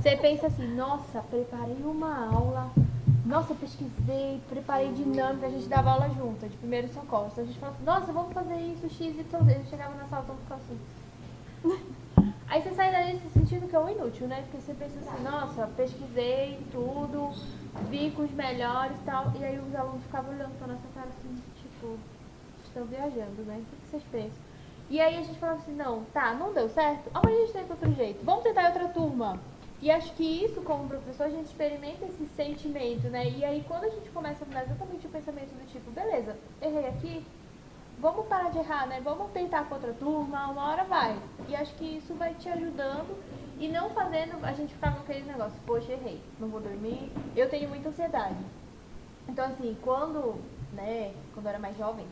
Você 0.00 0.16
pensa 0.16 0.46
assim, 0.46 0.74
nossa, 0.74 1.20
preparei 1.20 1.76
uma 1.84 2.26
aula, 2.26 2.70
nossa, 3.24 3.54
pesquisei, 3.54 4.40
preparei 4.48 4.92
dinâmica, 4.92 5.46
a 5.46 5.50
gente 5.50 5.68
dava 5.68 5.90
aula 5.90 6.08
junto, 6.10 6.48
de 6.48 6.56
primeiro 6.56 6.88
socorro. 6.92 7.28
Então 7.30 7.44
a 7.44 7.46
gente 7.46 7.58
falava 7.58 7.76
assim, 7.76 7.84
nossa, 7.84 8.12
vamos 8.12 8.32
fazer 8.32 8.56
isso, 8.56 8.88
X 8.88 9.18
e 9.18 9.24
tudo. 9.24 9.50
Eu 9.50 9.64
chegava 9.64 9.94
na 9.94 10.06
sala, 10.06 10.24
todo 10.26 10.38
ficava 10.38 10.60
assim. 10.62 10.78
Aí 12.48 12.62
você 12.62 12.70
sai 12.74 12.92
daí 12.92 13.18
se 13.18 13.28
sentindo 13.30 13.68
que 13.68 13.74
é 13.74 13.80
um 13.80 13.88
inútil, 13.88 14.28
né? 14.28 14.42
Porque 14.42 14.58
você 14.58 14.72
pensa 14.74 14.98
assim, 15.00 15.22
nossa, 15.24 15.66
pesquisei 15.76 16.60
tudo, 16.70 17.32
vi 17.90 18.12
com 18.12 18.22
os 18.22 18.30
melhores 18.30 18.96
e 18.96 19.04
tal. 19.04 19.32
E 19.38 19.44
aí 19.44 19.58
os 19.58 19.74
alunos 19.74 20.02
ficavam 20.04 20.32
olhando 20.32 20.56
pra 20.56 20.68
nossa 20.68 20.86
cara 20.94 21.08
assim, 21.08 21.42
tipo, 21.60 21.98
estão 22.64 22.84
viajando, 22.84 23.42
né? 23.42 23.60
O 23.60 23.76
que 23.76 23.90
vocês 23.90 24.02
pensam? 24.12 24.45
E 24.88 25.00
aí 25.00 25.18
a 25.18 25.22
gente 25.22 25.38
falava 25.38 25.58
assim, 25.58 25.74
não, 25.74 26.04
tá, 26.12 26.32
não 26.34 26.52
deu 26.52 26.68
certo, 26.68 27.10
amanhã 27.12 27.36
a 27.36 27.40
gente 27.40 27.52
tenta 27.52 27.72
outro 27.72 27.92
jeito, 27.92 28.24
vamos 28.24 28.44
tentar 28.44 28.66
outra 28.66 28.88
turma. 28.88 29.40
E 29.82 29.90
acho 29.90 30.12
que 30.14 30.44
isso, 30.44 30.62
como 30.62 30.88
professor, 30.88 31.24
a 31.24 31.30
gente 31.30 31.46
experimenta 31.46 32.06
esse 32.06 32.24
sentimento, 32.28 33.08
né? 33.08 33.28
E 33.28 33.44
aí 33.44 33.64
quando 33.66 33.84
a 33.84 33.90
gente 33.90 34.08
começa 34.10 34.44
a 34.44 34.46
mudar 34.46 34.62
exatamente 34.62 35.06
o 35.06 35.10
pensamento 35.10 35.50
do 35.50 35.66
tipo, 35.66 35.90
beleza, 35.90 36.36
errei 36.62 36.86
aqui, 36.86 37.26
vamos 37.98 38.26
parar 38.26 38.50
de 38.50 38.58
errar, 38.58 38.86
né? 38.86 39.00
Vamos 39.02 39.30
tentar 39.32 39.64
com 39.64 39.74
outra 39.74 39.92
turma, 39.92 40.46
uma 40.46 40.70
hora 40.70 40.84
vai. 40.84 41.18
E 41.48 41.56
acho 41.56 41.74
que 41.74 41.98
isso 41.98 42.14
vai 42.14 42.34
te 42.34 42.48
ajudando 42.48 43.16
e 43.58 43.68
não 43.68 43.90
fazendo 43.90 44.38
a 44.44 44.52
gente 44.52 44.72
ficar 44.72 44.94
com 44.94 45.00
aquele 45.00 45.24
negócio, 45.24 45.58
poxa, 45.66 45.92
errei, 45.92 46.20
não 46.38 46.48
vou 46.48 46.60
dormir. 46.60 47.10
Eu 47.34 47.48
tenho 47.48 47.68
muita 47.68 47.88
ansiedade. 47.88 48.36
Então, 49.28 49.44
assim, 49.44 49.76
quando, 49.82 50.36
né, 50.72 51.12
quando 51.34 51.46
eu 51.46 51.50
era 51.50 51.58
mais 51.58 51.76
jovem, 51.76 52.06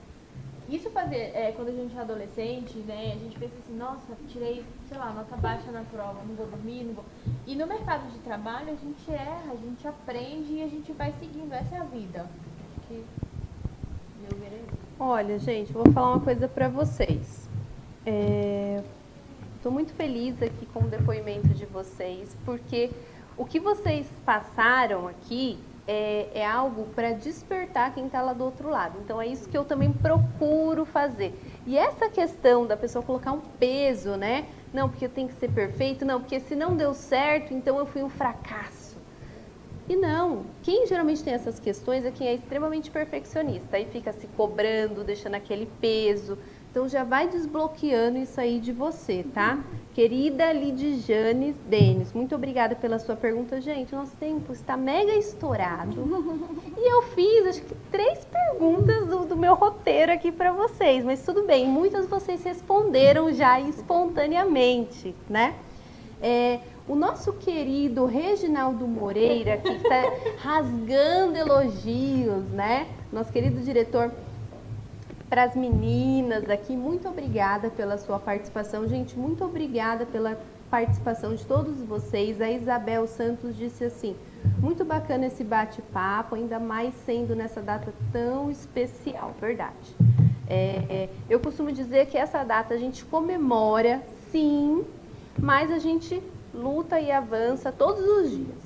isso 0.68 0.90
fazer, 0.90 1.32
é, 1.34 1.52
quando 1.54 1.68
a 1.68 1.72
gente 1.72 1.96
é 1.96 2.00
adolescente, 2.00 2.78
né, 2.78 3.12
a 3.14 3.18
gente 3.18 3.38
pensa 3.38 3.54
assim, 3.58 3.76
nossa, 3.76 4.16
tirei, 4.28 4.64
sei 4.88 4.96
lá, 4.96 5.10
nota 5.12 5.36
baixa 5.36 5.70
na 5.70 5.82
prova, 5.82 6.20
não 6.26 6.34
vou 6.34 6.46
dormir, 6.46 6.84
não 6.84 6.94
vou. 6.94 7.04
E 7.46 7.54
no 7.54 7.66
mercado 7.66 8.10
de 8.10 8.18
trabalho 8.20 8.72
a 8.72 8.74
gente 8.74 9.10
erra, 9.10 9.52
a 9.52 9.56
gente 9.56 9.86
aprende 9.86 10.54
e 10.54 10.62
a 10.62 10.68
gente 10.68 10.92
vai 10.92 11.12
seguindo, 11.20 11.52
essa 11.52 11.74
é 11.74 11.78
a 11.78 11.84
vida. 11.84 12.26
Que 12.88 13.04
eu 14.30 14.38
verei. 14.38 14.64
Olha, 14.98 15.38
gente, 15.38 15.72
vou 15.72 15.90
falar 15.92 16.12
uma 16.12 16.20
coisa 16.20 16.48
para 16.48 16.68
vocês. 16.68 17.48
Estou 19.56 19.70
é, 19.70 19.74
muito 19.74 19.92
feliz 19.92 20.42
aqui 20.42 20.66
com 20.66 20.80
o 20.80 20.88
depoimento 20.88 21.48
de 21.48 21.66
vocês, 21.66 22.34
porque 22.44 22.90
o 23.36 23.44
que 23.44 23.60
vocês 23.60 24.06
passaram 24.24 25.08
aqui 25.08 25.58
é, 25.86 26.28
é 26.34 26.46
algo 26.46 26.86
para 26.94 27.12
despertar 27.12 27.94
quem 27.94 28.06
está 28.06 28.22
lá 28.22 28.32
do 28.32 28.44
outro 28.44 28.68
lado. 28.70 28.98
Então 29.04 29.20
é 29.20 29.26
isso 29.26 29.48
que 29.48 29.56
eu 29.56 29.64
também 29.64 29.92
procuro 29.92 30.84
fazer. 30.84 31.38
E 31.66 31.76
essa 31.76 32.08
questão 32.08 32.66
da 32.66 32.76
pessoa 32.76 33.04
colocar 33.04 33.32
um 33.32 33.40
peso, 33.40 34.16
né? 34.16 34.46
Não, 34.72 34.88
porque 34.88 35.04
eu 35.04 35.10
tenho 35.10 35.28
que 35.28 35.34
ser 35.34 35.50
perfeito, 35.50 36.04
não, 36.04 36.20
porque 36.20 36.40
se 36.40 36.54
não 36.54 36.76
deu 36.76 36.94
certo, 36.94 37.52
então 37.52 37.78
eu 37.78 37.86
fui 37.86 38.02
um 38.02 38.08
fracasso. 38.08 38.94
E 39.86 39.94
não, 39.96 40.46
quem 40.62 40.86
geralmente 40.86 41.22
tem 41.22 41.34
essas 41.34 41.60
questões 41.60 42.06
é 42.06 42.10
quem 42.10 42.26
é 42.26 42.34
extremamente 42.34 42.90
perfeccionista. 42.90 43.76
Aí 43.76 43.84
fica 43.84 44.12
se 44.14 44.26
cobrando, 44.28 45.04
deixando 45.04 45.34
aquele 45.34 45.66
peso. 45.78 46.38
Então 46.74 46.88
já 46.88 47.04
vai 47.04 47.28
desbloqueando 47.28 48.18
isso 48.18 48.40
aí 48.40 48.58
de 48.58 48.72
você, 48.72 49.24
tá? 49.32 49.60
Querida 49.94 50.52
Lidiane 50.52 51.52
Denis, 51.68 52.12
muito 52.12 52.34
obrigada 52.34 52.74
pela 52.74 52.98
sua 52.98 53.14
pergunta. 53.14 53.60
Gente, 53.60 53.94
nosso 53.94 54.16
tempo 54.16 54.52
está 54.52 54.76
mega 54.76 55.14
estourado. 55.14 56.02
e 56.76 56.92
eu 56.92 57.02
fiz, 57.02 57.46
acho 57.46 57.62
que, 57.62 57.76
três 57.92 58.24
perguntas 58.24 59.06
do, 59.06 59.24
do 59.24 59.36
meu 59.36 59.54
roteiro 59.54 60.10
aqui 60.10 60.32
para 60.32 60.50
vocês. 60.50 61.04
Mas 61.04 61.22
tudo 61.22 61.44
bem, 61.44 61.64
muitas 61.64 62.08
vocês 62.08 62.42
responderam 62.42 63.32
já 63.32 63.60
espontaneamente, 63.60 65.14
né? 65.30 65.54
É, 66.20 66.58
o 66.88 66.96
nosso 66.96 67.34
querido 67.34 68.04
Reginaldo 68.04 68.88
Moreira, 68.88 69.58
que 69.58 69.68
está 69.68 70.12
rasgando 70.42 71.36
elogios, 71.38 72.50
né? 72.50 72.88
Nosso 73.12 73.32
querido 73.32 73.60
diretor 73.60 74.10
para 75.28 75.44
as 75.44 75.56
meninas 75.56 76.48
aqui, 76.48 76.76
muito 76.76 77.08
obrigada 77.08 77.70
pela 77.70 77.98
sua 77.98 78.18
participação. 78.18 78.86
Gente, 78.86 79.18
muito 79.18 79.44
obrigada 79.44 80.06
pela 80.06 80.38
participação 80.70 81.34
de 81.34 81.44
todos 81.44 81.80
vocês. 81.82 82.40
A 82.40 82.50
Isabel 82.50 83.06
Santos 83.06 83.56
disse 83.56 83.84
assim: 83.84 84.16
muito 84.60 84.84
bacana 84.84 85.26
esse 85.26 85.42
bate-papo, 85.42 86.34
ainda 86.34 86.58
mais 86.58 86.94
sendo 87.06 87.34
nessa 87.34 87.60
data 87.60 87.92
tão 88.12 88.50
especial, 88.50 89.34
verdade. 89.40 89.96
É, 90.46 90.84
é, 90.88 91.08
eu 91.28 91.40
costumo 91.40 91.72
dizer 91.72 92.06
que 92.06 92.18
essa 92.18 92.44
data 92.44 92.74
a 92.74 92.78
gente 92.78 93.04
comemora, 93.04 94.02
sim, 94.30 94.84
mas 95.38 95.70
a 95.70 95.78
gente 95.78 96.22
luta 96.52 97.00
e 97.00 97.10
avança 97.10 97.72
todos 97.72 98.04
os 98.04 98.30
dias 98.30 98.63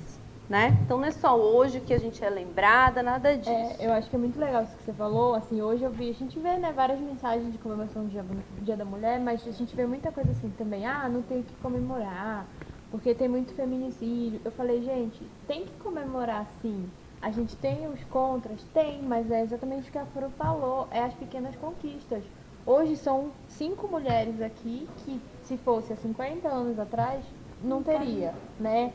né? 0.49 0.75
Então 0.81 0.97
não 0.97 1.05
é 1.05 1.11
só 1.11 1.37
hoje 1.37 1.79
que 1.79 1.93
a 1.93 1.99
gente 1.99 2.23
é 2.25 2.29
lembrada, 2.29 3.03
nada 3.03 3.37
disso. 3.37 3.51
É, 3.51 3.75
eu 3.79 3.93
acho 3.93 4.09
que 4.09 4.15
é 4.15 4.19
muito 4.19 4.39
legal 4.39 4.63
isso 4.63 4.75
que 4.75 4.83
você 4.83 4.93
falou. 4.93 5.35
Assim, 5.35 5.61
hoje 5.61 5.83
eu 5.83 5.91
vi, 5.91 6.09
a 6.09 6.13
gente 6.13 6.39
vê 6.39 6.57
né, 6.57 6.73
várias 6.73 6.99
mensagens 6.99 7.51
de 7.51 7.59
comemoração 7.59 8.03
do 8.03 8.09
dia, 8.09 8.23
do 8.23 8.65
dia 8.65 8.75
da 8.75 8.83
Mulher, 8.83 9.19
mas 9.19 9.47
a 9.47 9.51
gente 9.51 9.75
vê 9.75 9.85
muita 9.85 10.11
coisa 10.11 10.31
assim 10.31 10.49
também. 10.57 10.87
Ah, 10.87 11.07
não 11.07 11.21
tem 11.21 11.43
que 11.43 11.53
comemorar, 11.57 12.47
porque 12.89 13.13
tem 13.13 13.29
muito 13.29 13.53
feminicídio. 13.53 14.41
Eu 14.43 14.51
falei, 14.51 14.81
gente, 14.81 15.21
tem 15.47 15.65
que 15.65 15.73
comemorar 15.73 16.47
sim. 16.63 16.89
A 17.21 17.29
gente 17.29 17.55
tem 17.55 17.87
os 17.87 18.03
contras? 18.05 18.63
Tem, 18.73 19.03
mas 19.03 19.29
é 19.29 19.41
exatamente 19.41 19.89
o 19.89 19.91
que 19.91 19.97
a 19.97 20.05
Furo 20.05 20.31
falou, 20.31 20.87
é 20.89 21.01
as 21.01 21.13
pequenas 21.13 21.55
conquistas. 21.57 22.23
Hoje 22.65 22.95
são 22.95 23.31
cinco 23.47 23.87
mulheres 23.87 24.41
aqui 24.41 24.87
que, 24.97 25.21
se 25.43 25.57
fosse 25.57 25.93
há 25.93 25.95
50 25.95 26.47
anos 26.47 26.79
atrás, 26.79 27.23
não 27.63 27.83
teria, 27.83 28.33
né? 28.59 28.93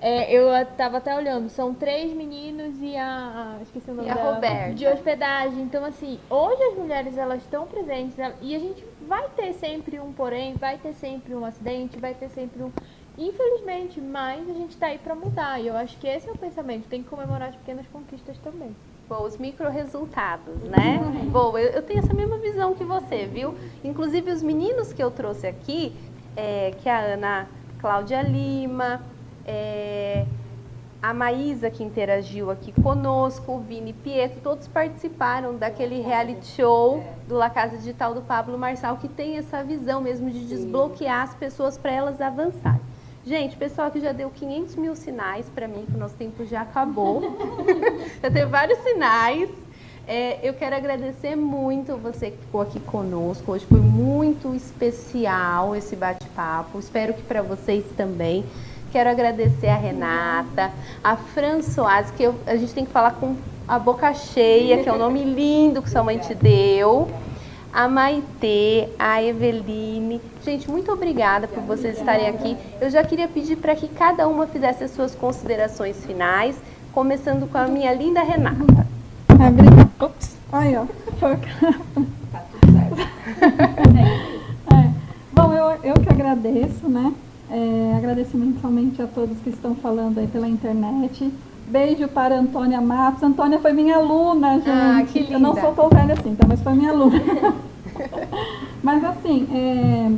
É, 0.00 0.32
eu 0.32 0.54
estava 0.54 0.98
até 0.98 1.16
olhando, 1.16 1.48
são 1.48 1.72
três 1.72 2.12
meninos 2.12 2.76
e 2.80 2.96
a, 2.96 3.56
a 3.58 3.62
esqueci 3.62 3.90
o 3.90 3.94
nome 3.94 4.08
e 4.08 4.10
a 4.10 4.14
Roberta. 4.14 4.74
de 4.74 4.86
hospedagem. 4.86 5.62
Então 5.62 5.84
assim, 5.84 6.18
hoje 6.28 6.62
as 6.62 6.74
mulheres 6.74 7.16
elas 7.16 7.42
estão 7.42 7.66
presentes 7.66 8.16
e 8.42 8.54
a 8.54 8.58
gente 8.58 8.84
vai 9.08 9.28
ter 9.30 9.52
sempre 9.54 9.98
um 9.98 10.12
porém, 10.12 10.54
vai 10.54 10.76
ter 10.76 10.92
sempre 10.92 11.34
um 11.34 11.44
acidente, 11.44 11.98
vai 11.98 12.14
ter 12.14 12.28
sempre 12.28 12.62
um 12.62 12.70
infelizmente, 13.18 14.00
mas 14.00 14.48
a 14.48 14.52
gente 14.52 14.70
está 14.70 14.88
aí 14.88 14.98
para 14.98 15.14
mudar. 15.14 15.60
E 15.60 15.68
eu 15.68 15.76
acho 15.76 15.96
que 15.98 16.06
esse 16.06 16.28
é 16.28 16.32
o 16.32 16.36
pensamento, 16.36 16.86
tem 16.88 17.02
que 17.02 17.08
comemorar 17.08 17.48
as 17.48 17.56
pequenas 17.56 17.86
conquistas 17.88 18.36
também. 18.38 18.76
Bom, 19.08 19.22
os 19.22 19.38
micro 19.38 19.70
resultados, 19.70 20.64
né? 20.64 21.00
Uhum. 21.00 21.30
Bom, 21.30 21.56
eu, 21.56 21.68
eu, 21.68 21.82
tenho 21.82 22.00
essa 22.00 22.12
mesma 22.12 22.38
visão 22.38 22.74
que 22.74 22.84
você, 22.84 23.24
viu? 23.24 23.54
Inclusive 23.84 24.32
os 24.32 24.42
meninos 24.42 24.92
que 24.92 25.02
eu 25.02 25.12
trouxe 25.12 25.46
aqui, 25.46 25.94
é, 26.36 26.72
que 26.82 26.88
é 26.88 26.92
a 26.92 27.14
Ana 27.14 27.48
Cláudia 27.78 28.20
Lima, 28.22 29.00
é, 29.46 30.26
a 31.00 31.14
Maísa 31.14 31.70
que 31.70 31.84
interagiu 31.84 32.50
aqui 32.50 32.72
conosco, 32.72 33.52
o 33.52 33.60
Vini 33.60 33.92
Pietro, 33.92 34.40
todos 34.42 34.66
participaram 34.66 35.54
daquele 35.54 36.00
reality 36.00 36.46
show 36.48 37.02
do 37.28 37.36
La 37.36 37.48
Casa 37.48 37.76
Digital 37.76 38.12
do 38.12 38.22
Pablo 38.22 38.58
Marçal, 38.58 38.96
que 38.96 39.06
tem 39.06 39.36
essa 39.36 39.62
visão 39.62 40.00
mesmo 40.00 40.28
de 40.30 40.44
desbloquear 40.46 41.22
as 41.22 41.34
pessoas 41.34 41.78
para 41.78 41.92
elas 41.92 42.20
avançarem. 42.20 42.80
Gente, 43.24 43.56
pessoal 43.56 43.90
que 43.90 44.00
já 44.00 44.12
deu 44.12 44.30
500 44.30 44.76
mil 44.76 44.94
sinais 44.94 45.48
para 45.48 45.66
mim, 45.66 45.84
que 45.86 45.96
o 45.96 45.98
nosso 45.98 46.14
tempo 46.14 46.44
já 46.44 46.62
acabou. 46.62 47.36
já 48.22 48.30
teve 48.30 48.46
vários 48.46 48.78
sinais. 48.78 49.50
É, 50.08 50.38
eu 50.48 50.54
quero 50.54 50.76
agradecer 50.76 51.34
muito 51.34 51.96
você 51.96 52.30
que 52.30 52.38
ficou 52.38 52.60
aqui 52.60 52.78
conosco. 52.78 53.50
Hoje 53.50 53.66
foi 53.66 53.80
muito 53.80 54.54
especial 54.54 55.74
esse 55.74 55.96
bate-papo. 55.96 56.78
Espero 56.78 57.12
que 57.14 57.22
para 57.22 57.42
vocês 57.42 57.84
também. 57.96 58.44
Quero 58.96 59.10
agradecer 59.10 59.66
a 59.66 59.76
Renata, 59.76 60.72
a 61.04 61.16
Françoise, 61.16 62.10
que 62.14 62.22
eu, 62.22 62.34
a 62.46 62.56
gente 62.56 62.72
tem 62.72 62.86
que 62.86 62.90
falar 62.90 63.10
com 63.10 63.36
a 63.68 63.78
boca 63.78 64.14
cheia, 64.14 64.82
que 64.82 64.88
é 64.88 64.92
o 64.92 64.94
um 64.94 64.98
nome 64.98 65.22
lindo 65.22 65.82
que 65.82 65.90
sua 65.90 66.02
mãe 66.02 66.16
te 66.16 66.34
deu. 66.34 67.06
A 67.70 67.88
Maitê, 67.88 68.88
a 68.98 69.22
Eveline. 69.22 70.18
Gente, 70.42 70.70
muito 70.70 70.90
obrigada 70.90 71.46
por 71.46 71.62
vocês 71.64 71.98
estarem 71.98 72.26
aqui. 72.26 72.56
Eu 72.80 72.88
já 72.88 73.04
queria 73.04 73.28
pedir 73.28 73.56
para 73.56 73.76
que 73.76 73.86
cada 73.86 74.26
uma 74.26 74.46
fizesse 74.46 74.84
as 74.84 74.92
suas 74.92 75.14
considerações 75.14 76.02
finais, 76.06 76.56
começando 76.94 77.46
com 77.52 77.58
a 77.58 77.66
minha 77.66 77.92
linda 77.92 78.22
Renata. 78.22 78.86
Obrigada. 79.28 79.90
Ops. 80.00 80.38
Aí, 80.50 80.74
ó. 80.74 80.86
Tá 82.32 82.42
tudo 82.50 82.72
certo. 82.72 82.96
é. 84.72 84.90
Bom, 85.34 85.52
eu, 85.52 85.80
eu 85.84 85.94
que 85.96 86.08
agradeço, 86.08 86.88
né? 86.88 87.12
É, 87.50 87.94
agradecimento 87.96 88.60
somente 88.60 89.00
a 89.00 89.06
todos 89.06 89.38
que 89.38 89.50
estão 89.50 89.74
falando 89.76 90.18
aí 90.18 90.26
pela 90.26 90.48
internet. 90.48 91.32
Beijo 91.68 92.08
para 92.08 92.38
Antônia 92.38 92.80
Matos. 92.80 93.22
Antônia 93.22 93.58
foi 93.58 93.72
minha 93.72 93.96
aluna, 93.96 94.54
gente. 94.54 94.70
Ah, 94.70 95.04
que 95.06 95.20
linda. 95.20 95.32
Eu 95.34 95.40
não 95.40 95.56
sou 95.56 95.72
tão 95.72 95.88
velha 95.88 96.14
assim, 96.14 96.34
tá? 96.34 96.46
mas 96.46 96.60
foi 96.62 96.74
minha 96.74 96.90
aluna. 96.90 97.20
mas 98.82 99.04
assim, 99.04 99.48
é, 99.52 100.10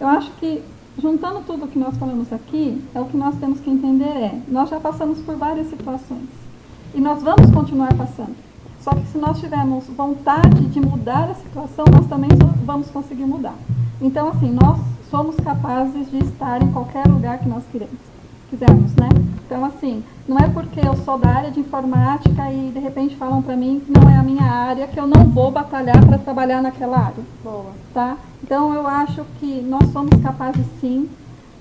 eu 0.00 0.08
acho 0.08 0.30
que 0.32 0.62
juntando 1.00 1.40
tudo 1.46 1.68
que 1.68 1.78
nós 1.78 1.96
falamos 1.96 2.32
aqui, 2.32 2.82
é 2.94 3.00
o 3.00 3.04
que 3.04 3.16
nós 3.16 3.36
temos 3.36 3.60
que 3.60 3.70
entender 3.70 4.04
é, 4.04 4.38
nós 4.48 4.68
já 4.68 4.80
passamos 4.80 5.20
por 5.20 5.36
várias 5.36 5.68
situações. 5.68 6.28
E 6.94 7.00
nós 7.00 7.22
vamos 7.22 7.50
continuar 7.50 7.94
passando. 7.94 8.47
Só 8.80 8.92
que 8.92 9.06
se 9.08 9.18
nós 9.18 9.38
tivermos 9.38 9.84
vontade 9.88 10.66
de 10.66 10.80
mudar 10.80 11.30
a 11.30 11.34
situação, 11.34 11.84
nós 11.90 12.06
também 12.06 12.30
vamos 12.64 12.88
conseguir 12.90 13.24
mudar. 13.24 13.54
Então, 14.00 14.28
assim, 14.28 14.50
nós 14.50 14.78
somos 15.10 15.36
capazes 15.36 16.10
de 16.10 16.18
estar 16.18 16.62
em 16.62 16.70
qualquer 16.70 17.06
lugar 17.06 17.38
que 17.38 17.48
nós 17.48 17.64
queremos, 17.72 17.98
quisermos, 18.48 18.94
né? 18.94 19.08
Então, 19.44 19.64
assim, 19.64 20.04
não 20.28 20.38
é 20.38 20.48
porque 20.48 20.80
eu 20.86 20.94
sou 20.98 21.18
da 21.18 21.28
área 21.28 21.50
de 21.50 21.58
informática 21.58 22.52
e 22.52 22.70
de 22.70 22.78
repente 22.78 23.16
falam 23.16 23.42
para 23.42 23.56
mim 23.56 23.82
que 23.84 23.90
não 23.90 24.08
é 24.08 24.16
a 24.16 24.22
minha 24.22 24.44
área 24.44 24.86
que 24.86 25.00
eu 25.00 25.06
não 25.06 25.24
vou 25.24 25.50
batalhar 25.50 26.04
para 26.06 26.18
trabalhar 26.18 26.62
naquela 26.62 26.98
área. 26.98 27.24
Boa. 27.42 27.72
Tá? 27.92 28.16
Então, 28.42 28.72
eu 28.72 28.86
acho 28.86 29.24
que 29.40 29.60
nós 29.62 29.90
somos 29.90 30.20
capazes 30.22 30.66
sim. 30.80 31.08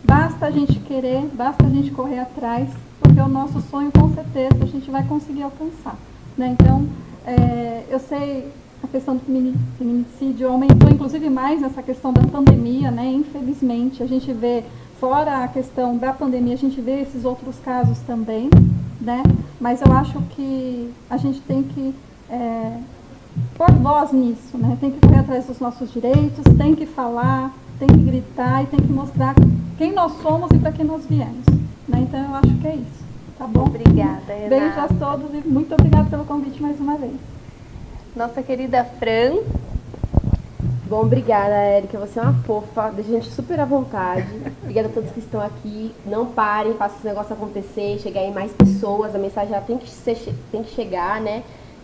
Basta 0.04 0.46
a 0.46 0.52
gente 0.52 0.80
querer, 0.80 1.28
basta 1.34 1.66
a 1.66 1.70
gente 1.70 1.92
correr 1.92 2.20
atrás, 2.20 2.70
porque 3.00 3.20
o 3.20 3.28
nosso 3.28 3.60
sonho, 3.62 3.92
com 3.92 4.14
certeza, 4.14 4.64
a 4.64 4.68
gente 4.68 4.92
vai 4.92 5.04
conseguir 5.04 5.44
alcançar. 5.44 5.96
Né? 6.38 6.56
Então, 6.58 6.88
é, 7.26 7.84
eu 7.90 8.00
sei 8.00 8.52
a 8.84 8.88
questão 8.88 9.16
do 9.16 9.22
feminicídio 9.78 10.50
aumentou, 10.50 10.90
inclusive, 10.90 11.30
mais 11.30 11.60
nessa 11.60 11.82
questão 11.82 12.14
da 12.14 12.22
pandemia, 12.22 12.92
né? 12.92 13.12
Infelizmente, 13.12 14.04
a 14.04 14.08
gente 14.08 14.32
vê, 14.32 14.64
fora 15.00 15.44
a 15.44 15.48
questão 15.48 15.98
da 15.98 16.14
pandemia, 16.14 16.54
a 16.54 16.58
gente 16.58 16.80
vê 16.80 17.02
esses 17.02 17.26
outros 17.26 17.58
casos 17.60 17.98
também, 18.00 18.50
né? 19.02 19.24
Mas 19.60 19.82
eu 19.82 19.92
acho 19.92 20.22
que 20.36 20.94
a 21.10 21.18
gente 21.18 21.42
tem 21.42 21.64
que 21.64 21.94
é, 22.30 22.78
pôr 23.58 23.72
voz 23.74 24.12
nisso, 24.12 24.58
né? 24.58 24.78
Tem 24.80 24.92
que 24.92 25.00
correr 25.00 25.20
atrás 25.20 25.46
dos 25.46 25.60
nossos 25.60 25.92
direitos, 25.92 26.44
tem 26.58 26.76
que 26.76 26.86
falar, 26.86 27.54
tem 27.80 27.88
que 27.88 27.98
gritar 27.98 28.64
e 28.64 28.68
tem 28.68 28.80
que 28.80 28.92
mostrar 28.92 29.36
quem 29.78 29.92
nós 29.94 30.14
somos 30.22 30.50
e 30.52 30.58
para 30.58 30.72
quem 30.72 30.86
nós 30.86 31.06
viemos. 31.06 31.46
Né? 31.88 32.00
Então, 32.02 32.20
eu 32.20 32.36
acho 32.36 32.54
que 32.56 32.68
é 32.68 32.76
isso. 32.76 33.07
Tá 33.38 33.46
bom? 33.46 33.66
Obrigada, 33.66 34.34
Renata. 34.34 34.50
Beijos 34.50 34.78
a 34.78 34.88
todos 34.88 35.34
e 35.34 35.48
muito 35.48 35.72
obrigada 35.74 36.10
pelo 36.10 36.26
convite 36.26 36.60
mais 36.62 36.80
uma 36.80 36.98
vez. 36.98 37.20
Nossa 38.16 38.42
querida 38.42 38.84
Fran. 38.84 39.38
Bom, 40.90 41.02
obrigada, 41.02 41.54
Érica. 41.54 42.00
Você 42.00 42.18
é 42.18 42.24
uma 42.24 42.34
fofa, 42.44 42.90
deixa 42.96 43.12
a 43.12 43.14
gente 43.14 43.30
super 43.30 43.60
à 43.60 43.66
vontade. 43.66 44.28
Obrigada 44.64 44.88
a 44.88 44.92
todos 44.92 45.12
que 45.12 45.20
estão 45.20 45.40
aqui. 45.40 45.94
Não 46.04 46.26
parem, 46.26 46.74
façam 46.74 46.98
esse 46.98 47.08
negócio 47.08 47.34
acontecer, 47.34 48.00
chegar 48.00 48.24
em 48.24 48.34
mais 48.34 48.52
pessoas. 48.54 49.14
A 49.14 49.20
mensagem 49.20 49.52
já 49.52 49.62
tem 49.62 49.78
que, 49.78 49.90
ser, 49.90 50.18
tem 50.52 50.64
que 50.64 50.74
chegar, 50.74 51.22
né? 51.22 51.44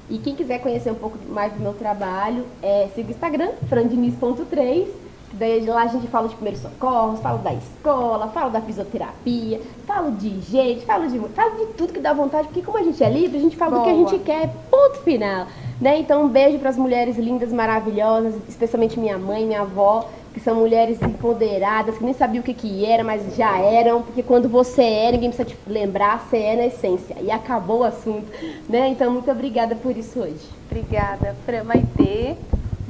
E 0.10 0.18
quem 0.18 0.36
quiser 0.36 0.60
conhecer 0.60 0.92
um 0.92 0.96
pouco 0.96 1.20
mais 1.30 1.54
do 1.54 1.60
meu 1.60 1.74
trabalho, 1.74 2.46
é, 2.64 2.90
siga 2.96 3.10
o 3.10 3.12
Instagram, 3.12 3.50
frandiniz.3 3.70 5.03
Daí 5.34 5.66
lá 5.66 5.82
a 5.84 5.88
gente 5.88 6.08
fala 6.08 6.28
de 6.28 6.36
primeiros 6.36 6.62
socorros, 6.62 7.20
fala 7.20 7.40
da 7.40 7.54
escola, 7.54 8.28
fala 8.28 8.50
da 8.52 8.62
fisioterapia, 8.62 9.60
fala 9.86 10.12
de 10.12 10.40
gente, 10.42 10.86
fala 10.86 11.08
de, 11.08 11.20
fala 11.30 11.52
de 11.56 11.66
tudo 11.74 11.92
que 11.92 12.00
dá 12.00 12.14
vontade, 12.14 12.48
porque 12.48 12.62
como 12.62 12.78
a 12.78 12.84
gente 12.84 13.04
é 13.04 13.10
livre, 13.10 13.38
a 13.38 13.42
gente 13.42 13.58
fala 13.58 13.72
Boa. 13.72 13.82
do 13.82 13.86
que 13.86 13.92
a 13.92 13.98
gente 13.98 14.24
quer, 14.24 14.54
ponto 14.70 15.00
final. 15.00 15.48
Né? 15.82 16.00
Então 16.00 16.24
um 16.26 16.30
beijo 16.30 16.60
para 16.60 16.70
as 16.70 16.78
mulheres 16.78 17.18
lindas, 17.18 17.52
maravilhosas, 17.52 18.36
especialmente 18.48 19.00
minha 19.00 19.18
mãe, 19.18 19.44
minha 19.44 19.62
avó, 19.62 20.08
que 20.34 20.40
são 20.40 20.56
mulheres 20.56 21.02
empoderadas, 21.02 21.98
que 21.98 22.04
nem 22.04 22.14
sabiam 22.14 22.42
o 22.42 22.44
que, 22.44 22.54
que 22.54 22.86
era, 22.86 23.04
mas 23.04 23.36
já 23.36 23.60
eram, 23.60 24.02
porque 24.02 24.24
quando 24.24 24.50
você 24.50 24.82
é, 24.82 25.12
ninguém 25.12 25.30
precisa 25.30 25.50
te 25.50 25.58
lembrar, 25.68 26.20
você 26.20 26.38
é 26.38 26.56
na 26.56 26.66
essência. 26.66 27.16
E 27.22 27.30
acabou 27.30 27.80
o 27.80 27.84
assunto. 27.84 28.26
Né? 28.68 28.90
Então, 28.90 29.12
muito 29.12 29.30
obrigada 29.30 29.76
por 29.76 29.96
isso 29.96 30.20
hoje. 30.20 30.50
Obrigada, 30.70 31.36
Fran 31.46 31.64
Maitê. 31.64 32.36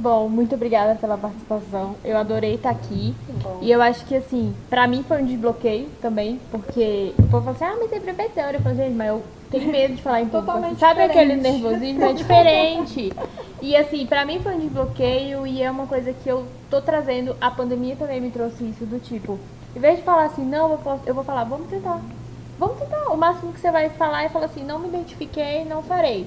Bom, 0.04 0.28
muito 0.28 0.54
obrigada 0.54 0.96
pela 0.96 1.16
participação. 1.16 1.96
Eu 2.04 2.18
adorei 2.18 2.56
estar 2.56 2.68
aqui. 2.68 3.14
E 3.62 3.70
eu 3.72 3.80
acho 3.80 4.04
que, 4.04 4.14
assim, 4.14 4.54
pra 4.68 4.86
mim 4.86 5.02
foi 5.02 5.22
um 5.22 5.24
desbloqueio 5.24 5.88
também, 6.02 6.38
porque 6.50 7.14
o 7.18 7.22
povo 7.22 7.44
fala 7.44 7.56
assim, 7.56 7.64
ah, 7.64 7.76
mas 7.80 7.90
é 7.90 8.00
protetor. 8.00 8.52
Eu 8.54 8.60
falo, 8.60 8.76
gente, 8.76 8.92
mas 8.92 9.08
eu 9.08 9.22
tenho 9.50 9.72
medo 9.72 9.94
de 9.94 10.02
falar 10.02 10.20
em 10.20 10.26
público. 10.26 10.44
Totalmente 10.44 10.78
Sabe 10.78 11.06
diferente. 11.06 11.32
aquele 11.32 11.40
nervosismo? 11.40 12.04
É 12.04 12.12
diferente. 12.12 13.12
e, 13.62 13.74
assim, 13.74 14.06
pra 14.06 14.26
mim 14.26 14.40
foi 14.40 14.56
um 14.56 14.58
desbloqueio 14.58 15.46
e 15.46 15.62
é 15.62 15.70
uma 15.70 15.86
coisa 15.86 16.12
que 16.12 16.28
eu 16.28 16.44
tô 16.68 16.82
trazendo. 16.82 17.34
A 17.40 17.50
pandemia 17.50 17.96
também 17.96 18.20
me 18.20 18.30
trouxe 18.30 18.62
isso, 18.62 18.84
do 18.84 19.00
tipo, 19.00 19.38
em 19.74 19.80
vez 19.80 19.96
de 19.96 20.02
falar 20.04 20.24
assim, 20.26 20.44
não, 20.44 20.72
eu, 20.72 20.76
posso, 20.76 21.00
eu 21.06 21.14
vou 21.14 21.24
falar, 21.24 21.44
vamos 21.44 21.70
tentar. 21.70 21.98
Vamos 22.58 22.78
tentar. 22.78 23.10
O 23.10 23.16
máximo 23.16 23.54
que 23.54 23.60
você 23.60 23.70
vai 23.70 23.88
falar 23.88 24.24
é 24.24 24.28
falar 24.28 24.44
assim, 24.44 24.62
não 24.62 24.80
me 24.80 24.88
identifiquei, 24.88 25.64
não 25.64 25.82
farei. 25.82 26.26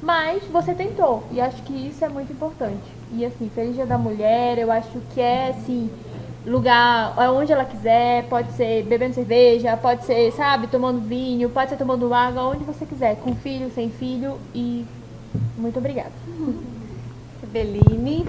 Mas 0.00 0.44
você 0.44 0.74
tentou. 0.74 1.24
E 1.32 1.40
acho 1.40 1.60
que 1.62 1.72
isso 1.72 2.04
é 2.04 2.08
muito 2.08 2.32
importante. 2.32 2.94
E 3.12 3.24
assim, 3.24 3.50
Feliz 3.54 3.74
Dia 3.74 3.86
da 3.86 3.96
Mulher, 3.96 4.58
eu 4.58 4.70
acho 4.70 5.00
que 5.14 5.20
é 5.20 5.50
assim, 5.50 5.90
lugar 6.44 7.14
onde 7.32 7.52
ela 7.52 7.64
quiser, 7.64 8.28
pode 8.28 8.52
ser 8.52 8.84
bebendo 8.84 9.14
cerveja, 9.14 9.76
pode 9.76 10.04
ser, 10.04 10.32
sabe, 10.32 10.66
tomando 10.66 11.00
vinho, 11.00 11.48
pode 11.50 11.70
ser 11.70 11.76
tomando 11.76 12.12
água, 12.12 12.42
onde 12.42 12.64
você 12.64 12.84
quiser, 12.84 13.16
com 13.16 13.34
filho, 13.34 13.70
sem 13.70 13.90
filho 13.90 14.38
e 14.54 14.84
muito 15.56 15.78
obrigada. 15.78 16.12
Beline. 17.52 18.24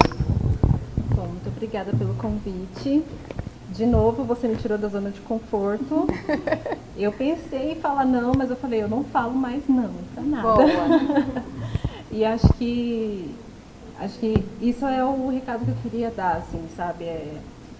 Bom, 1.14 1.26
muito 1.26 1.48
obrigada 1.48 1.92
pelo 1.92 2.14
convite. 2.14 3.04
De 3.70 3.84
novo, 3.84 4.24
você 4.24 4.48
me 4.48 4.56
tirou 4.56 4.78
da 4.78 4.88
zona 4.88 5.10
de 5.10 5.20
conforto. 5.20 6.06
Eu 6.96 7.12
pensei 7.12 7.72
em 7.72 7.74
falar 7.76 8.04
não, 8.04 8.32
mas 8.36 8.50
eu 8.50 8.56
falei, 8.56 8.82
eu 8.82 8.88
não 8.88 9.04
falo 9.04 9.32
mais 9.32 9.62
não 9.68 9.88
pra 10.12 10.22
nada. 10.24 10.42
Boa. 10.42 10.66
e 12.10 12.24
acho 12.24 12.52
que 12.54 13.32
Acho 14.00 14.18
que 14.18 14.44
isso 14.60 14.86
é 14.86 15.04
o 15.04 15.28
recado 15.28 15.64
que 15.64 15.70
eu 15.70 15.76
queria 15.82 16.10
dar, 16.10 16.36
assim, 16.36 16.64
sabe? 16.76 17.04
É, 17.04 17.36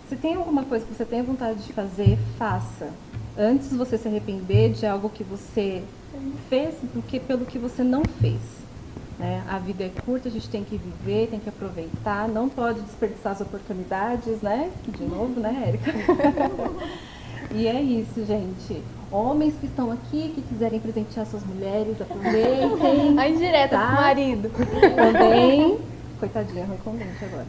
se 0.08 0.16
tem 0.16 0.34
alguma 0.34 0.64
coisa 0.64 0.84
que 0.84 0.92
você 0.92 1.04
tem 1.04 1.22
vontade 1.22 1.62
de 1.62 1.72
fazer, 1.72 2.18
faça. 2.36 2.88
Antes 3.36 3.72
você 3.72 3.96
se 3.96 4.08
arrepender 4.08 4.72
de 4.72 4.84
algo 4.84 5.08
que 5.08 5.22
você 5.22 5.82
fez 6.48 6.74
do 6.94 7.02
que 7.02 7.20
pelo 7.20 7.46
que 7.46 7.58
você 7.58 7.84
não 7.84 8.02
fez. 8.20 8.40
Né? 9.16 9.44
A 9.48 9.58
vida 9.58 9.84
é 9.84 9.90
curta, 10.04 10.28
a 10.28 10.32
gente 10.32 10.48
tem 10.48 10.64
que 10.64 10.76
viver, 10.76 11.28
tem 11.28 11.38
que 11.38 11.48
aproveitar, 11.48 12.28
não 12.28 12.48
pode 12.48 12.80
desperdiçar 12.80 13.32
as 13.32 13.40
oportunidades, 13.40 14.40
né? 14.40 14.70
De 14.88 15.04
novo, 15.04 15.38
né, 15.40 15.64
Érica? 15.66 15.92
e 17.54 17.66
é 17.66 17.80
isso, 17.80 18.24
gente. 18.24 18.82
Homens 19.10 19.54
que 19.60 19.66
estão 19.66 19.90
aqui, 19.92 20.32
que 20.34 20.42
quiserem 20.42 20.80
presentear 20.80 21.26
suas 21.26 21.44
mulheres, 21.44 22.00
aproveitem. 22.00 23.18
A 23.18 23.28
indireta 23.28 23.76
tá? 23.76 23.86
pro 23.86 23.94
marido. 23.96 24.50
Também. 24.96 25.78
Coitadinha, 26.18 26.64
ruim 26.64 26.78
com 26.84 26.96
dente 26.96 27.24
agora. 27.24 27.46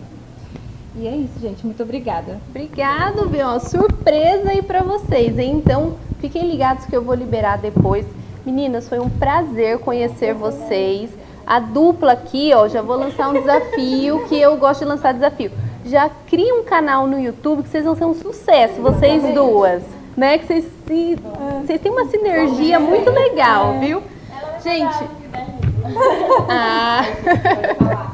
E 0.96 1.08
é 1.08 1.16
isso, 1.16 1.40
gente. 1.40 1.66
Muito 1.66 1.82
obrigada. 1.82 2.40
Obrigado, 2.50 3.28
viu? 3.28 3.60
Surpresa 3.60 4.52
aí 4.52 4.62
para 4.62 4.84
vocês, 4.84 5.40
hein? 5.40 5.56
Então, 5.56 5.96
fiquem 6.20 6.48
ligados 6.50 6.86
que 6.86 6.96
eu 6.96 7.04
vou 7.04 7.16
liberar 7.16 7.58
depois 7.58 8.06
Meninas, 8.46 8.90
foi 8.90 9.00
um 9.00 9.10
prazer 9.10 9.80
conhecer 9.80 10.34
vocês. 10.34 11.10
A 11.46 11.60
dupla 11.60 12.14
aqui, 12.14 12.52
ó, 12.54 12.68
já 12.68 12.82
vou 12.82 12.98
lançar 12.98 13.30
um 13.30 13.34
desafio, 13.34 14.26
que 14.28 14.40
eu 14.40 14.56
gosto 14.58 14.80
de 14.80 14.86
lançar 14.86 15.14
desafio. 15.14 15.52
Já 15.86 16.10
cria 16.28 16.54
um 16.56 16.64
canal 16.64 17.08
no 17.08 17.20
YouTube 17.20 17.64
que 17.64 17.70
vocês 17.70 17.84
vão 17.84 17.96
ser 17.96 18.06
um 18.06 18.14
sucesso, 18.14 18.82
vocês 18.82 19.22
duas. 19.34 19.84
né? 20.16 20.38
Que 20.38 20.46
vocês 20.46 20.66
se, 20.88 21.18
vocês 21.62 21.82
têm 21.82 21.92
uma 21.92 22.06
sinergia 22.06 22.80
muito 22.80 23.10
legal, 23.10 23.80
viu? 23.80 24.02
Gente, 24.64 25.10
ah. 26.50 27.02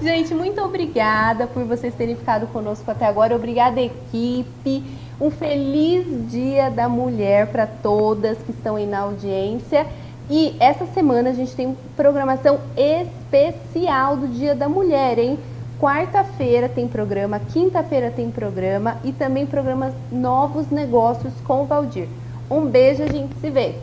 Gente, 0.00 0.32
muito 0.32 0.60
obrigada 0.62 1.46
por 1.48 1.64
vocês 1.64 1.92
terem 1.92 2.14
ficado 2.14 2.46
conosco 2.48 2.88
até 2.88 3.04
agora. 3.06 3.34
Obrigada, 3.34 3.80
equipe. 3.80 4.82
Um 5.20 5.30
feliz 5.30 6.06
Dia 6.30 6.70
da 6.70 6.88
Mulher 6.88 7.48
para 7.48 7.66
todas 7.66 8.38
que 8.38 8.52
estão 8.52 8.76
aí 8.76 8.86
na 8.86 9.00
audiência. 9.00 9.86
E 10.30 10.54
essa 10.60 10.86
semana 10.86 11.30
a 11.30 11.32
gente 11.32 11.56
tem 11.56 11.76
programação 11.96 12.60
especial 12.76 14.16
do 14.16 14.28
Dia 14.28 14.54
da 14.54 14.68
Mulher, 14.68 15.18
hein? 15.18 15.38
Quarta-feira 15.80 16.68
tem 16.68 16.86
programa, 16.86 17.40
quinta-feira 17.40 18.10
tem 18.10 18.30
programa 18.30 18.98
e 19.02 19.12
também 19.12 19.46
programa 19.46 19.92
Novos 20.10 20.70
Negócios 20.70 21.32
com 21.44 21.62
o 21.62 21.66
Valdir. 21.66 22.08
Um 22.50 22.66
beijo, 22.66 23.02
a 23.02 23.06
gente 23.06 23.34
se 23.40 23.50
vê. 23.50 23.74